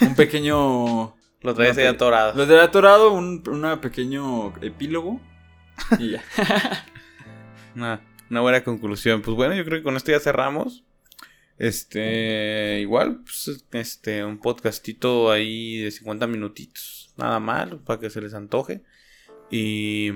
Un 0.00 0.14
pequeño... 0.14 1.14
lo 1.42 1.54
traes 1.54 1.78
ahí 1.78 1.86
atorado. 1.86 2.34
Lo 2.34 2.46
traes 2.46 2.62
atorado, 2.62 3.12
un 3.12 3.42
pequeño 3.80 4.52
epílogo. 4.60 5.20
Y 5.98 6.12
ya. 6.12 6.24
una, 7.76 8.00
una 8.30 8.40
buena 8.40 8.64
conclusión. 8.64 9.22
Pues 9.22 9.36
bueno, 9.36 9.54
yo 9.54 9.64
creo 9.64 9.78
que 9.78 9.84
con 9.84 9.96
esto 9.96 10.10
ya 10.10 10.20
cerramos. 10.20 10.84
Este, 11.60 12.80
igual, 12.80 13.20
pues, 13.22 13.64
este, 13.72 14.24
un 14.24 14.38
podcastito 14.38 15.30
ahí 15.30 15.78
de 15.78 15.92
50 15.92 16.26
minutitos. 16.26 17.12
Nada 17.16 17.38
mal, 17.38 17.78
para 17.80 18.00
que 18.00 18.10
se 18.10 18.20
les 18.20 18.34
antoje. 18.34 18.82
Y 19.48 20.12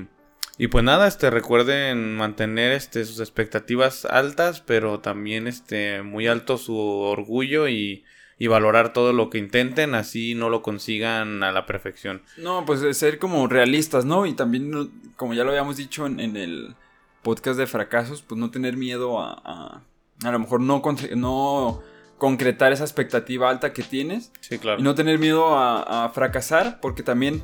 y 0.56 0.68
pues 0.68 0.84
nada, 0.84 1.08
este, 1.08 1.30
recuerden 1.30 2.16
mantener 2.16 2.72
este, 2.72 3.04
sus 3.04 3.18
expectativas 3.18 4.04
altas, 4.04 4.60
pero 4.60 5.00
también 5.00 5.48
este, 5.48 6.02
muy 6.02 6.28
alto 6.28 6.58
su 6.58 6.76
orgullo 6.76 7.66
y, 7.66 8.04
y 8.38 8.46
valorar 8.46 8.92
todo 8.92 9.12
lo 9.12 9.30
que 9.30 9.38
intenten, 9.38 9.96
así 9.96 10.36
no 10.36 10.50
lo 10.50 10.62
consigan 10.62 11.42
a 11.42 11.50
la 11.50 11.66
perfección. 11.66 12.22
No, 12.36 12.64
pues 12.64 12.96
ser 12.96 13.18
como 13.18 13.48
realistas, 13.48 14.04
¿no? 14.04 14.26
Y 14.26 14.34
también, 14.34 14.92
como 15.16 15.34
ya 15.34 15.42
lo 15.42 15.50
habíamos 15.50 15.76
dicho 15.76 16.06
en, 16.06 16.36
el 16.36 16.76
podcast 17.22 17.58
de 17.58 17.66
fracasos, 17.66 18.22
pues 18.22 18.38
no 18.38 18.52
tener 18.52 18.76
miedo 18.76 19.20
a, 19.20 19.32
a, 19.44 19.82
a 20.22 20.30
lo 20.30 20.38
mejor 20.38 20.60
no, 20.60 20.82
no 21.16 21.82
concretar 22.18 22.72
esa 22.72 22.84
expectativa 22.84 23.50
alta 23.50 23.72
que 23.72 23.82
tienes. 23.82 24.32
Sí, 24.40 24.58
claro. 24.58 24.80
Y 24.80 24.82
no 24.82 24.94
tener 24.94 25.18
miedo 25.18 25.56
a, 25.56 26.04
a 26.04 26.08
fracasar, 26.10 26.80
porque 26.80 27.02
también 27.02 27.42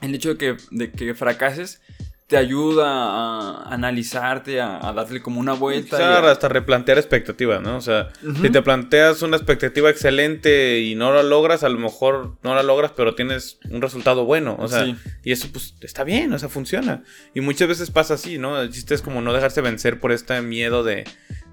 el 0.00 0.14
hecho 0.14 0.30
de 0.30 0.36
que, 0.36 0.56
de 0.70 0.92
que 0.92 1.14
fracases 1.14 1.80
te 2.28 2.36
ayuda 2.36 2.84
a 2.86 3.72
analizarte, 3.72 4.60
a, 4.60 4.92
darle 4.94 5.22
como 5.22 5.40
una 5.40 5.54
vuelta. 5.54 5.96
Claro, 5.96 6.28
hasta 6.28 6.46
replantear 6.50 6.98
expectativas, 6.98 7.62
¿no? 7.62 7.78
O 7.78 7.80
sea, 7.80 8.10
si 8.42 8.50
te 8.50 8.60
planteas 8.60 9.22
una 9.22 9.38
expectativa 9.38 9.88
excelente 9.88 10.80
y 10.80 10.94
no 10.94 11.10
la 11.10 11.22
logras, 11.22 11.64
a 11.64 11.70
lo 11.70 11.78
mejor 11.78 12.36
no 12.42 12.54
la 12.54 12.62
logras, 12.62 12.92
pero 12.94 13.14
tienes 13.14 13.58
un 13.70 13.80
resultado 13.80 14.26
bueno. 14.26 14.56
O 14.58 14.68
sea, 14.68 14.94
y 15.24 15.32
eso 15.32 15.48
pues 15.50 15.74
está 15.80 16.04
bien, 16.04 16.30
o 16.34 16.38
sea, 16.38 16.50
funciona. 16.50 17.02
Y 17.34 17.40
muchas 17.40 17.66
veces 17.66 17.90
pasa 17.90 18.14
así, 18.14 18.36
¿no? 18.36 18.60
El 18.60 18.68
chiste 18.68 18.94
es 18.94 19.00
como 19.00 19.22
no 19.22 19.32
dejarse 19.32 19.62
vencer 19.62 19.98
por 19.98 20.12
este 20.12 20.42
miedo 20.42 20.84
de, 20.84 21.04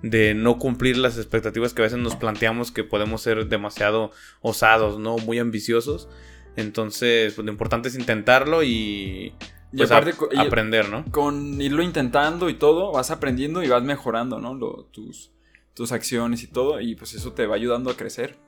de 0.01 0.33
no 0.33 0.59
cumplir 0.59 0.97
las 0.97 1.17
expectativas 1.17 1.73
que 1.73 1.81
a 1.81 1.85
veces 1.85 1.99
nos 1.99 2.15
planteamos 2.15 2.71
que 2.71 2.83
podemos 2.83 3.21
ser 3.21 3.47
demasiado 3.47 4.11
osados, 4.41 4.99
¿no? 4.99 5.17
Muy 5.17 5.39
ambiciosos. 5.39 6.09
Entonces, 6.55 7.33
pues 7.33 7.45
lo 7.45 7.51
importante 7.51 7.89
es 7.89 7.95
intentarlo 7.95 8.63
y 8.63 9.33
y 9.75 9.79
pues 9.79 9.91
aparte, 9.91 10.15
aprender, 10.37 10.87
¿no? 10.87 11.03
Con 11.11 11.59
irlo 11.59 11.83
intentando 11.83 12.49
y 12.49 12.53
todo, 12.53 12.93
vas 12.93 13.11
aprendiendo 13.11 13.61
y 13.61 13.67
vas 13.67 13.83
mejorando, 13.83 14.39
¿no? 14.39 14.57
tus, 14.85 15.33
tus 15.73 15.91
acciones 15.91 16.43
y 16.43 16.47
todo, 16.47 16.79
y 16.79 16.95
pues 16.95 17.13
eso 17.13 17.33
te 17.33 17.45
va 17.45 17.55
ayudando 17.55 17.91
a 17.91 17.97
crecer. 17.97 18.39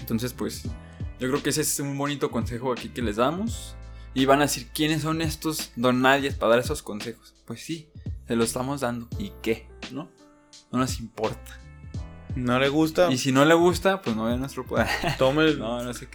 Entonces, 0.00 0.32
pues, 0.32 0.64
yo 1.18 1.28
creo 1.28 1.42
que 1.42 1.50
ese 1.50 1.60
es 1.60 1.78
un 1.80 1.98
bonito 1.98 2.30
consejo 2.30 2.72
aquí 2.72 2.88
que 2.88 3.02
les 3.02 3.16
damos. 3.16 3.76
Y 4.14 4.24
van 4.24 4.40
a 4.40 4.44
decir, 4.44 4.68
¿quiénes 4.74 5.02
son 5.02 5.20
estos 5.20 5.72
don 5.76 6.00
nadie 6.00 6.32
para 6.32 6.52
dar 6.52 6.60
esos 6.60 6.82
consejos? 6.82 7.34
Pues 7.44 7.60
sí, 7.60 7.90
se 8.26 8.34
los 8.34 8.46
estamos 8.46 8.80
dando. 8.80 9.08
¿Y 9.18 9.32
qué? 9.42 9.68
¿No? 9.92 10.10
No 10.70 10.78
nos 10.78 11.00
importa. 11.00 11.60
¿No 12.36 12.58
le 12.58 12.68
gusta? 12.68 13.10
Y 13.10 13.18
si 13.18 13.32
no 13.32 13.44
le 13.44 13.54
gusta, 13.54 14.02
pues 14.02 14.14
no 14.16 14.26
ve 14.26 14.36
nuestro 14.36 14.64
poder. 14.64 14.86
Tome 15.18 15.44
el, 15.44 15.58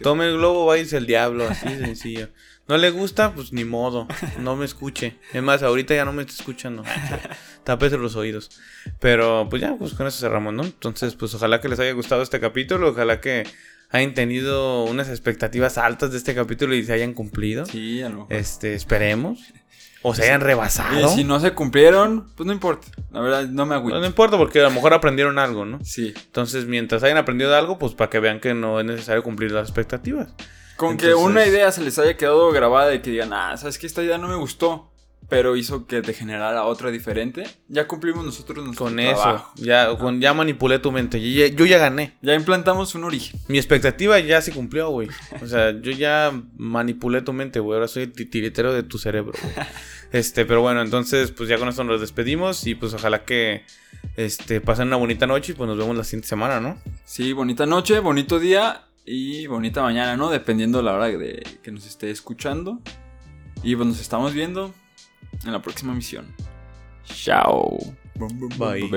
tome 0.02 0.26
el 0.26 0.38
globo, 0.38 0.66
váyase 0.66 0.96
el 0.96 1.06
diablo, 1.06 1.46
así 1.48 1.68
sencillo. 1.68 2.28
No 2.68 2.78
le 2.78 2.90
gusta, 2.90 3.32
pues 3.32 3.52
ni 3.52 3.64
modo, 3.64 4.08
no 4.40 4.56
me 4.56 4.64
escuche. 4.64 5.18
Es 5.32 5.42
más, 5.42 5.62
ahorita 5.62 5.94
ya 5.94 6.04
no 6.04 6.12
me 6.12 6.22
está 6.22 6.34
escuchando. 6.34 6.82
Tápese 7.64 7.96
los 7.96 8.16
oídos. 8.16 8.50
Pero 8.98 9.46
pues 9.48 9.62
ya, 9.62 9.76
pues 9.76 9.94
con 9.94 10.06
eso 10.06 10.18
cerramos, 10.18 10.52
¿no? 10.52 10.64
Entonces, 10.64 11.14
pues 11.14 11.34
ojalá 11.34 11.60
que 11.60 11.68
les 11.68 11.78
haya 11.78 11.92
gustado 11.92 12.22
este 12.22 12.40
capítulo, 12.40 12.88
ojalá 12.88 13.20
que 13.20 13.44
hayan 13.90 14.14
tenido 14.14 14.84
unas 14.84 15.08
expectativas 15.08 15.78
altas 15.78 16.10
de 16.10 16.18
este 16.18 16.34
capítulo 16.34 16.74
y 16.74 16.84
se 16.84 16.92
hayan 16.92 17.14
cumplido. 17.14 17.66
Sí, 17.66 18.02
a 18.02 18.10
Este, 18.30 18.74
esperemos. 18.74 19.52
O 20.08 20.14
se 20.14 20.22
hayan 20.22 20.40
rebasado. 20.40 21.00
Y 21.00 21.16
si 21.16 21.24
no 21.24 21.40
se 21.40 21.52
cumplieron, 21.52 22.28
pues 22.36 22.46
no 22.46 22.52
importa. 22.52 22.86
La 23.10 23.18
verdad, 23.18 23.48
no 23.48 23.66
me 23.66 23.74
agüito. 23.74 23.98
No, 23.98 24.06
importa 24.06 24.38
porque 24.38 24.60
a 24.60 24.62
lo 24.62 24.70
mejor 24.70 24.94
aprendieron 24.94 25.36
algo, 25.36 25.64
¿no? 25.64 25.80
Sí. 25.82 26.14
Entonces, 26.26 26.66
mientras 26.66 27.02
hayan 27.02 27.16
aprendido 27.16 27.52
algo, 27.56 27.76
pues 27.76 27.94
para 27.94 28.08
que 28.08 28.20
vean 28.20 28.38
que 28.38 28.54
no 28.54 28.78
es 28.78 28.86
necesario 28.86 29.24
cumplir 29.24 29.50
las 29.50 29.66
expectativas. 29.66 30.28
Con 30.76 30.96
que 30.96 31.12
una 31.16 31.44
idea 31.44 31.72
se 31.72 31.82
les 31.82 31.98
haya 31.98 32.16
quedado 32.16 32.52
grabada 32.52 32.94
y 32.94 33.00
que 33.00 33.10
digan, 33.10 33.32
ah, 33.32 33.56
sabes 33.56 33.78
que 33.78 33.88
esta 33.88 34.00
idea 34.00 34.16
no 34.16 34.28
me 34.28 34.36
gustó, 34.36 34.92
pero 35.28 35.56
hizo 35.56 35.86
que 35.86 36.02
te 36.02 36.12
generara 36.12 36.64
otra 36.64 36.90
diferente, 36.90 37.44
ya 37.68 37.88
cumplimos 37.88 38.24
nosotros 38.24 38.64
nuestro 38.64 38.86
Con 38.86 39.00
eso, 39.00 39.44
ya, 39.56 39.96
con, 39.96 40.20
ya 40.20 40.32
manipulé 40.34 40.78
tu 40.78 40.92
mente, 40.92 41.20
yo 41.20 41.46
ya, 41.46 41.54
yo 41.54 41.66
ya, 41.66 41.78
gané. 41.78 42.16
Ya 42.22 42.34
implantamos 42.34 42.94
un 42.94 43.04
origen. 43.04 43.40
Mi 43.48 43.58
expectativa 43.58 44.18
ya 44.20 44.40
se 44.40 44.52
cumplió, 44.52 44.90
güey. 44.90 45.08
O 45.42 45.46
sea, 45.46 45.72
yo 45.80 45.90
ya 45.92 46.32
manipulé 46.56 47.22
tu 47.22 47.32
mente, 47.32 47.58
güey. 47.58 47.76
Ahora 47.76 47.88
soy 47.88 48.04
el 48.04 48.12
titiritero 48.12 48.72
de 48.72 48.82
tu 48.82 48.98
cerebro, 48.98 49.32
Este, 50.16 50.46
pero 50.46 50.62
bueno, 50.62 50.80
entonces, 50.80 51.30
pues 51.30 51.46
ya 51.46 51.58
con 51.58 51.68
esto 51.68 51.84
nos 51.84 52.00
despedimos 52.00 52.66
y 52.66 52.74
pues 52.74 52.94
ojalá 52.94 53.26
que 53.26 53.64
este, 54.16 54.62
pasen 54.62 54.86
una 54.86 54.96
bonita 54.96 55.26
noche 55.26 55.52
y 55.52 55.54
pues 55.54 55.68
nos 55.68 55.76
vemos 55.76 55.94
la 55.94 56.04
siguiente 56.04 56.26
semana, 56.26 56.58
¿no? 56.58 56.78
Sí, 57.04 57.34
bonita 57.34 57.66
noche, 57.66 57.98
bonito 57.98 58.38
día 58.38 58.86
y 59.04 59.46
bonita 59.46 59.82
mañana, 59.82 60.16
¿no? 60.16 60.30
Dependiendo 60.30 60.80
la 60.80 60.94
hora 60.94 61.08
de 61.08 61.42
que 61.62 61.70
nos 61.70 61.86
esté 61.86 62.10
escuchando. 62.10 62.80
Y 63.62 63.76
pues 63.76 63.86
nos 63.86 64.00
estamos 64.00 64.32
viendo 64.32 64.74
en 65.44 65.52
la 65.52 65.60
próxima 65.60 65.92
misión. 65.92 66.24
Chao. 67.04 67.76
Bye. 68.58 68.88